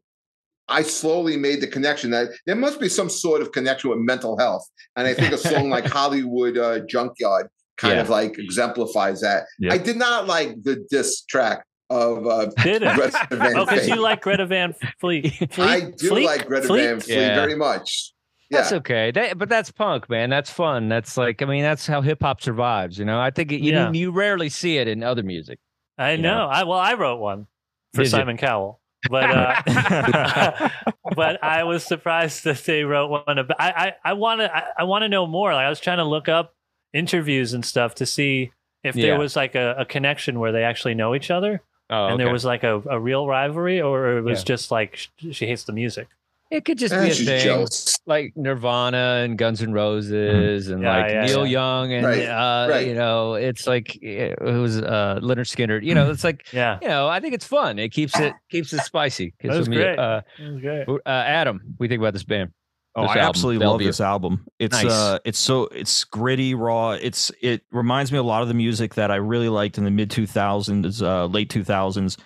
I 0.69 0.81
slowly 0.81 1.37
made 1.37 1.61
the 1.61 1.67
connection 1.67 2.11
that 2.11 2.27
there 2.45 2.55
must 2.55 2.79
be 2.79 2.89
some 2.89 3.09
sort 3.09 3.41
of 3.41 3.51
connection 3.51 3.89
with 3.89 3.99
mental 3.99 4.37
health, 4.37 4.67
and 4.95 5.07
I 5.07 5.13
think 5.13 5.33
a 5.33 5.37
song 5.37 5.69
like 5.69 5.85
Hollywood 5.99 6.57
uh, 6.57 6.79
Junkyard 6.87 7.47
kind 7.77 7.95
Yeah. 7.95 8.01
of 8.01 8.09
like 8.09 8.37
exemplifies 8.37 9.21
that. 9.21 9.43
Yeah. 9.59 9.73
I 9.73 9.77
did 9.77 9.97
not 9.97 10.27
like 10.27 10.61
the 10.63 10.85
diss 10.89 11.21
track 11.25 11.63
of 11.89 12.25
uh, 12.27 12.47
Did 12.63 12.83
it? 12.83 12.95
Greta 12.95 13.27
Van 13.31 13.57
Oh, 13.57 13.65
because 13.65 13.87
you 13.87 13.95
like 14.01 14.21
Greta 14.21 14.45
Van 14.45 14.73
Fleet. 14.99 15.31
Fleet? 15.51 15.59
I 15.59 15.79
do 15.97 16.09
Fleet? 16.09 16.25
like 16.25 16.47
Greta 16.47 16.67
Fleet? 16.67 16.85
Van 16.87 16.99
Fleet 16.99 17.15
Yeah. 17.15 17.35
very 17.35 17.55
much. 17.55 18.13
Yeah, 18.49 18.59
That's 18.61 18.71
okay. 18.73 19.11
That, 19.11 19.37
but 19.37 19.49
that's 19.49 19.71
punk, 19.71 20.09
man. 20.09 20.29
That's 20.29 20.49
fun. 20.49 20.87
That's 20.89 21.17
like, 21.17 21.41
I 21.41 21.45
mean, 21.45 21.63
that's 21.63 21.85
how 21.85 22.01
hip 22.01 22.21
hop 22.21 22.41
survives. 22.41 22.97
You 22.97 23.03
know, 23.05 23.19
I 23.19 23.29
think 23.29 23.51
it, 23.51 23.59
you 23.61 23.73
Yeah. 23.73 23.91
you 23.91 24.11
rarely 24.11 24.47
see 24.49 24.77
it 24.77 24.87
in 24.87 25.03
other 25.03 25.21
music. 25.23 25.59
I 25.97 26.11
you 26.13 26.21
know. 26.21 26.35
know. 26.37 26.47
I 26.47 26.63
well, 26.63 26.79
I 26.79 26.93
wrote 26.93 27.17
one 27.19 27.47
for 27.93 28.03
Did 28.03 28.07
you? 28.07 28.17
Simon 28.17 28.37
Cowell. 28.37 28.81
But 29.09 29.29
uh, 29.29 30.69
but 31.15 31.43
I 31.43 31.63
was 31.63 31.83
surprised 31.85 32.43
that 32.45 32.57
they 32.65 32.83
wrote 32.83 33.09
one 33.09 33.37
about. 33.37 33.59
I 33.59 33.69
I, 34.03 34.11
I 34.11 34.13
want 34.13 34.41
to 34.41 34.63
I, 34.79 34.83
want 34.83 35.03
to 35.03 35.09
know 35.09 35.25
more. 35.27 35.53
Like 35.53 35.65
I 35.65 35.69
was 35.69 35.79
trying 35.79 35.97
to 35.97 36.03
look 36.05 36.27
up 36.29 36.53
interviews 36.93 37.53
and 37.53 37.65
stuff 37.65 37.95
to 37.95 38.05
see 38.05 38.51
if 38.83 38.95
Yeah. 38.95 39.07
there 39.07 39.19
was 39.19 39.35
like 39.35 39.55
a, 39.55 39.75
a 39.79 39.85
connection 39.85 40.39
where 40.39 40.51
they 40.51 40.63
actually 40.63 40.93
know 40.95 41.13
each 41.15 41.29
other 41.29 41.61
Oh, 41.89 42.07
and 42.07 42.19
there 42.19 42.31
was 42.31 42.43
like 42.43 42.63
a, 42.63 42.81
a 42.89 42.99
real 42.99 43.27
rivalry, 43.27 43.79
or 43.81 44.17
it 44.17 44.21
was 44.21 44.39
Yeah. 44.39 44.45
just 44.45 44.71
like 44.71 44.95
sh- 44.97 45.07
she 45.31 45.47
hates 45.47 45.63
the 45.63 45.71
music. 45.73 46.07
It 46.49 46.63
could 46.63 46.77
just 46.77 46.93
Eh, 46.93 47.03
be 47.05 47.11
a 47.11 47.13
thing. 47.13 47.43
jealous. 47.43 47.97
like 48.05 48.31
Nirvana 48.37 49.21
and 49.23 49.37
Guns 49.37 49.61
N' 49.61 49.73
Roses 49.73 50.69
and 50.69 50.81
Yeah, 50.81 50.97
like 50.97 51.11
yeah, 51.11 51.25
Neil 51.25 51.45
yeah. 51.45 51.51
Young 51.51 51.93
and 51.93 52.05
Right, 52.05 52.23
uh, 52.25 52.67
right. 52.69 52.87
you 52.87 52.93
know, 52.93 53.33
it's 53.33 53.67
like 53.67 54.01
it 54.01 54.41
was 54.41 54.77
uh, 54.79 55.19
Lynyrd 55.21 55.47
Skynyrd. 55.53 55.83
You 55.83 55.93
know, 55.93 56.09
it's 56.09 56.23
like 56.23 56.47
Yeah, 56.53 56.79
you 56.81 56.87
know, 56.87 57.07
I 57.07 57.19
think 57.19 57.33
it's 57.33 57.45
fun. 57.45 57.79
It 57.79 57.89
keeps 57.89 58.17
it 58.19 58.33
keeps 58.49 58.71
it 58.71 58.79
spicy. 58.81 59.33
Gives 59.41 59.53
That 59.53 59.59
was 59.59 59.69
me, 59.69 59.75
great. 59.77 59.99
Uh, 59.99 60.21
it 60.39 60.51
was 60.51 60.61
great. 60.61 60.87
uh, 60.87 61.09
Adam, 61.09 61.61
we 61.79 61.87
think 61.89 61.99
about 61.99 62.13
this 62.13 62.23
band. 62.23 62.51
Oh, 62.95 63.01
This 63.03 63.11
I 63.11 63.13
album, 63.19 63.29
absolutely 63.29 63.65
love 63.67 63.79
this 63.79 64.01
album. 64.01 64.45
It's 64.57 64.81
Nice. 64.83 64.91
uh 64.91 65.19
it's 65.25 65.37
so 65.37 65.63
it's 65.65 66.03
gritty, 66.05 66.55
raw. 66.55 66.91
It's 66.91 67.29
it 67.41 67.61
reminds 67.71 68.11
me 68.11 68.17
a 68.17 68.23
lot 68.23 68.41
of 68.41 68.47
the 68.47 68.55
music 68.55 68.95
that 68.95 69.11
I 69.11 69.17
really 69.17 69.49
liked 69.49 69.77
in 69.77 69.83
the 69.83 69.91
mid 69.91 70.09
2000s, 70.09 71.01
uh 71.03 71.25
late 71.25 71.49
2000s. 71.49 72.17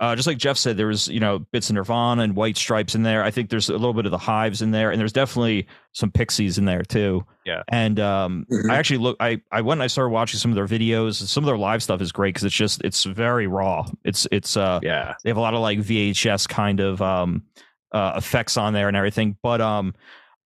Uh, 0.00 0.16
just 0.16 0.26
like 0.26 0.38
Jeff 0.38 0.56
said, 0.56 0.76
there 0.78 0.86
was 0.86 1.08
you 1.08 1.20
know 1.20 1.40
bits 1.52 1.68
of 1.68 1.74
Nirvana 1.76 2.22
and 2.22 2.34
White 2.34 2.56
Stripes 2.56 2.94
in 2.94 3.02
there. 3.02 3.22
I 3.22 3.30
think 3.30 3.50
there's 3.50 3.68
a 3.68 3.72
little 3.74 3.92
bit 3.92 4.06
of 4.06 4.10
the 4.10 4.18
Hives 4.18 4.62
in 4.62 4.70
there, 4.70 4.90
and 4.90 4.98
there's 4.98 5.12
definitely 5.12 5.66
some 5.92 6.10
Pixies 6.10 6.56
in 6.56 6.64
there 6.64 6.82
too. 6.82 7.24
Yeah. 7.44 7.62
And 7.68 8.00
um, 8.00 8.46
Mhm. 8.50 8.70
I 8.70 8.76
actually 8.76 8.98
look. 8.98 9.16
I 9.20 9.42
I 9.52 9.60
went 9.60 9.78
and 9.78 9.82
I 9.84 9.88
started 9.88 10.08
watching 10.10 10.38
some 10.38 10.50
of 10.50 10.54
their 10.54 10.66
videos. 10.66 11.14
Some 11.16 11.44
of 11.44 11.46
their 11.46 11.58
live 11.58 11.82
stuff 11.82 12.00
is 12.00 12.12
great 12.12 12.30
because 12.34 12.44
it's 12.44 12.54
just 12.54 12.80
it's 12.82 13.04
very 13.04 13.46
raw. 13.46 13.86
It's 14.04 14.26
it's 14.32 14.56
uh 14.56 14.80
Yeah. 14.82 15.14
they 15.22 15.28
have 15.30 15.36
a 15.36 15.40
lot 15.40 15.52
of 15.54 15.60
like 15.60 15.80
VHS 15.80 16.48
kind 16.48 16.80
of 16.80 17.02
um 17.02 17.42
uh 17.92 18.14
effects 18.16 18.56
on 18.56 18.72
there 18.72 18.88
and 18.88 18.96
everything. 18.96 19.36
But 19.42 19.60
um 19.60 19.94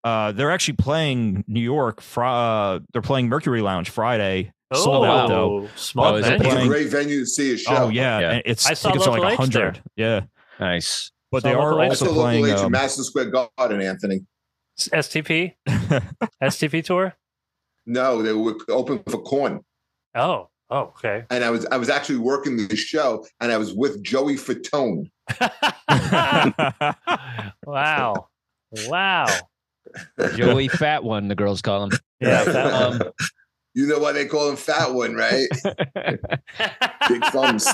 uh 0.03 0.33
they're 0.33 0.51
actually 0.51 0.75
playing 0.75 1.45
New 1.47 1.61
York 1.61 2.01
fr- 2.01 2.23
uh 2.25 2.79
they're 2.91 3.01
playing 3.01 3.29
Mercury 3.29 3.61
Lounge 3.61 3.89
Friday. 3.89 4.51
Sold 4.73 5.05
out 5.05 5.27
though. 5.27 5.63
Oh, 5.63 5.69
small 5.75 6.13
Oh, 6.13 6.15
is 6.15 6.25
it 6.27 6.39
venue. 6.41 6.55
It's 6.55 6.65
a 6.65 6.67
great 6.67 6.87
venue 6.89 7.19
to 7.19 7.25
see 7.25 7.53
a 7.53 7.57
show. 7.57 7.75
Oh 7.85 7.89
yeah, 7.89 8.19
Yeah. 8.19 8.41
it's 8.45 8.65
I 8.65 8.71
I 8.71 8.73
saw 8.73 8.89
think 8.89 8.97
it's 8.97 9.07
like 9.07 9.21
Local 9.21 9.29
a 9.29 9.33
H 9.45 9.49
there. 9.53 9.63
hundred. 9.65 9.83
Yeah. 9.95 10.21
Nice. 10.59 11.11
But 11.31 11.43
Saw 11.43 11.49
they 11.49 11.55
are 11.55 11.71
Local 11.75 11.83
H 11.83 11.89
That's 11.89 11.99
the 12.01 12.05
also 12.07 12.17
local 12.17 12.31
playing 12.31 12.45
H 12.45 12.59
in 12.59 12.65
um, 12.65 12.71
Madison 12.71 13.03
Square 13.03 13.31
Garden, 13.57 13.81
Anthony. 13.81 14.25
STP 14.79 15.53
STP 16.41 16.83
tour. 16.85 17.15
No, 17.85 18.21
they 18.21 18.33
were 18.33 18.55
open 18.69 19.01
for 19.07 19.21
Korn. 19.21 19.61
Oh, 20.15 20.49
oh, 20.71 20.79
okay. 20.97 21.25
And 21.29 21.43
I 21.43 21.51
was 21.51 21.65
I 21.67 21.77
was 21.77 21.89
actually 21.89 22.17
working 22.17 22.57
the 22.57 22.75
show 22.75 23.25
and 23.39 23.51
I 23.51 23.57
was 23.57 23.73
with 23.73 24.03
Joey 24.03 24.35
Fatone. 24.35 25.11
wow, 27.65 28.27
wow. 28.87 29.25
Joey 30.35 30.67
Fat 30.67 31.03
One, 31.03 31.27
the 31.27 31.35
girls 31.35 31.61
call 31.61 31.83
him. 31.85 31.91
Yeah, 32.19 32.43
that 32.43 32.73
Um, 32.73 33.01
You 33.75 33.85
know 33.87 33.99
why 33.99 34.13
they 34.13 34.25
call 34.25 34.49
him 34.49 34.55
Fat 34.55 34.93
One, 34.93 35.13
right? 35.15 35.47
Big 37.09 37.23
thumbs. 37.25 37.67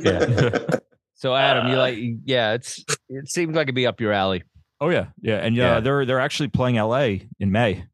yeah. 0.00 0.60
So 1.18 1.34
Adam, 1.34 1.68
you 1.68 1.78
like 1.78 1.96
yeah, 2.26 2.52
it's 2.52 2.84
it 3.08 3.26
seems 3.30 3.56
like 3.56 3.64
it'd 3.64 3.74
be 3.74 3.86
up 3.86 4.02
your 4.02 4.12
alley. 4.12 4.42
oh 4.82 4.90
yeah, 4.90 5.06
yeah, 5.22 5.36
and 5.36 5.56
yeah, 5.56 5.76
Yeah. 5.76 5.80
they're 5.80 6.04
they're 6.04 6.20
actually 6.20 6.48
playing 6.48 6.76
L.A. 6.76 7.26
in 7.40 7.50
May. 7.50 7.86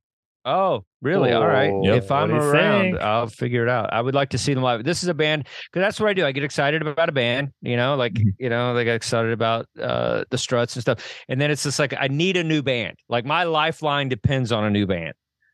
Oh, 0.44 0.84
really? 1.03 1.30
All 1.32 1.46
right. 1.46 1.70
Oh, 1.70 1.86
If 1.86 2.11
I'm 2.11 2.32
around, 2.32 2.82
think? 2.94 3.00
I'll 3.00 3.28
figure 3.28 3.62
it 3.62 3.68
out. 3.68 3.92
I 3.92 4.00
would 4.00 4.16
like 4.16 4.30
to 4.30 4.38
see 4.38 4.55
them 4.55 4.64
live. 4.64 4.82
This 4.82 5.05
is 5.05 5.09
a 5.09 5.14
band 5.14 5.44
because 5.44 5.82
that's 5.86 6.00
what 6.00 6.09
I 6.11 6.14
do. 6.14 6.26
I 6.26 6.32
get 6.32 6.42
excited 6.42 6.82
about 6.82 7.09
a 7.09 7.12
band, 7.12 7.53
you 7.61 7.76
know, 7.76 7.94
like 7.94 8.14
Mm-hmm. 8.14 8.30
you 8.40 8.48
know, 8.50 8.74
they 8.74 8.82
get 8.82 8.96
excited 8.96 9.30
about 9.30 9.66
uh 9.80 10.24
the 10.30 10.36
Struts 10.36 10.74
and 10.74 10.82
stuff. 10.82 10.98
And 11.28 11.40
then 11.40 11.53
it's 11.53 11.62
just 11.62 11.78
like 11.78 11.94
I 11.96 12.09
need 12.09 12.36
a 12.36 12.42
new 12.42 12.61
band. 12.61 12.96
Like 13.09 13.24
my 13.24 13.44
lifeline 13.44 14.09
depends 14.09 14.50
on 14.50 14.64
a 14.64 14.70
new 14.70 14.84
band. 14.88 15.12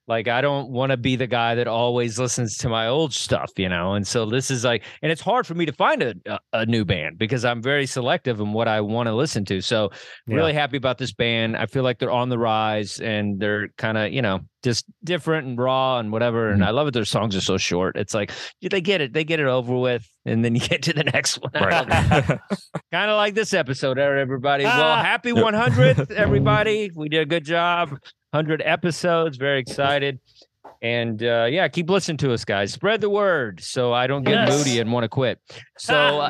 Like 0.09 0.27
I 0.27 0.41
don't 0.41 0.71
want 0.71 0.91
to 0.91 0.97
be 0.97 1.17
the 1.17 1.27
guy 1.27 1.55
that 1.57 1.69
always 1.69 2.19
listens 2.19 2.57
to 2.59 2.69
my 2.71 2.87
old 2.89 3.13
stuff, 3.13 3.53
you 3.59 3.69
know. 3.69 3.93
And 3.93 4.07
so 4.07 4.25
this 4.25 4.51
is 4.51 4.65
like, 4.65 4.83
and 5.03 5.13
it's 5.13 5.21
hard 5.21 5.47
for 5.47 5.55
me 5.55 5.67
to 5.67 5.73
find 5.73 6.03
a 6.03 6.15
a, 6.27 6.39
a 6.55 6.67
new 6.67 6.85
band 6.85 7.19
because 7.19 7.45
I'm 7.45 7.61
very 7.63 7.85
selective 7.87 8.41
in 8.41 8.53
what 8.55 8.69
I 8.69 8.81
want 8.81 9.07
to 9.09 9.15
listen 9.15 9.45
to. 9.45 9.61
So 9.61 9.91
Yeah. 10.27 10.37
really 10.37 10.55
happy 10.55 10.79
about 10.79 10.97
this 10.99 11.13
band. 11.13 11.57
I 11.57 11.67
feel 11.67 11.83
like 11.83 11.99
they're 11.99 12.11
on 12.11 12.31
the 12.31 12.39
rise 12.39 12.99
and 13.01 13.39
they're 13.39 13.69
kind 13.77 13.99
of, 13.99 14.11
you 14.13 14.23
know, 14.23 14.41
just 14.65 14.87
different 15.05 15.47
and 15.47 15.59
raw 15.59 15.99
and 15.99 16.11
whatever. 16.11 16.49
And 16.51 16.65
I 16.65 16.71
love 16.71 16.89
it. 16.89 16.95
Their 16.95 17.05
songs 17.05 17.37
are 17.37 17.41
so 17.41 17.59
short. 17.59 17.97
It's 17.97 18.15
like 18.15 18.33
they 18.63 18.81
get 18.81 19.01
it, 19.01 19.13
they 19.13 19.23
get 19.25 19.39
it 19.41 19.47
over 19.47 19.77
with, 19.77 20.09
and 20.25 20.45
then 20.45 20.55
you 20.55 20.61
get 20.73 20.83
to 20.85 20.93
the 20.93 21.05
next 21.05 21.37
one. 21.41 21.53
kind 21.53 23.11
of 23.11 23.17
like 23.17 23.35
this 23.35 23.53
episode, 23.55 23.99
everybody. 23.99 24.65
Well, 24.65 24.73
Ah. 24.83 25.03
happy 25.03 25.33
100th, 25.33 26.11
everybody. 26.17 26.91
We 26.95 27.09
did 27.09 27.21
a 27.21 27.27
good 27.27 27.45
job. 27.45 27.99
100 28.31 28.62
episodes. 28.64 29.37
Very 29.37 29.61
excited. 29.61 30.20
And 30.81 31.20
uh, 31.24 31.47
yeah, 31.51 31.66
keep 31.66 31.91
listening 31.91 32.18
to 32.18 32.33
us, 32.33 32.45
guys. 32.45 32.72
Spread 32.72 33.01
the 33.01 33.11
word 33.11 33.61
so 33.61 33.93
I 33.93 34.07
don't 34.07 34.22
get 34.22 34.47
Yes. 34.47 34.57
moody 34.59 34.79
and 34.79 34.93
want 34.93 35.03
to 35.03 35.09
quit. 35.09 35.41
So 35.76 36.24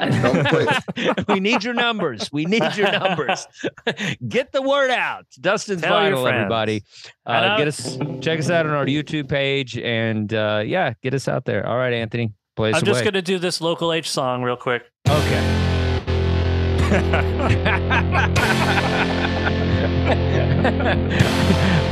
quit. 0.48 1.28
we 1.28 1.38
need 1.38 1.62
your 1.64 1.74
numbers. 1.74 2.30
We 2.32 2.46
need 2.46 2.62
your 2.74 2.90
numbers. 2.90 3.46
get 4.28 4.52
the 4.52 4.62
word 4.62 4.90
out. 4.90 5.26
Dustin's 5.38 5.82
Tell 5.82 5.98
friends. 6.00 6.26
everybody. 6.26 6.82
Uh, 7.26 7.58
get 7.58 7.68
us, 7.68 7.98
check 8.22 8.38
us 8.38 8.48
out 8.48 8.64
on 8.64 8.72
our 8.72 8.86
YouTube 8.86 9.28
page, 9.28 9.76
and 9.76 10.32
uh, 10.32 10.62
yeah, 10.64 10.94
get 11.02 11.12
us 11.12 11.28
out 11.28 11.44
there. 11.44 11.66
All 11.66 11.76
right, 11.76 11.92
Anthony, 11.92 12.32
play 12.56 12.72
I'm 12.72 12.82
just 12.84 13.02
away. 13.02 13.04
gonna 13.04 13.20
do 13.20 13.38
this 13.38 13.60
local 13.60 13.92
H 13.92 14.08
song 14.08 14.42
real 14.42 14.56
quick. 14.56 14.84
Okay. 15.06 15.56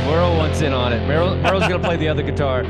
Merle 0.07 0.37
wants 0.37 0.61
in 0.61 0.73
on 0.73 0.93
it. 0.93 1.05
Merle, 1.05 1.35
Merle's 1.37 1.67
gonna 1.67 1.79
play 1.83 1.97
the 1.97 2.07
other 2.07 2.23
guitar. 2.23 2.63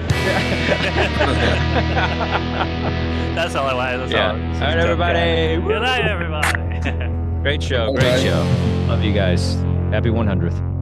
That's 3.35 3.55
all 3.55 3.67
I 3.67 3.73
wanted. 3.73 3.97
That's 3.99 4.11
Yeah. 4.11 4.31
all. 4.31 4.35
All 4.35 4.59
right, 4.59 4.77
everybody. 4.77 5.57
Good 5.61 5.81
night, 5.81 6.05
everybody. 6.05 7.41
Great 7.43 7.61
show. 7.61 7.93
Great 7.93 8.03
right. 8.03 8.21
show. 8.21 8.43
Love 8.87 9.03
you 9.03 9.13
guys. 9.13 9.53
Happy 9.91 10.09
100th. 10.09 10.76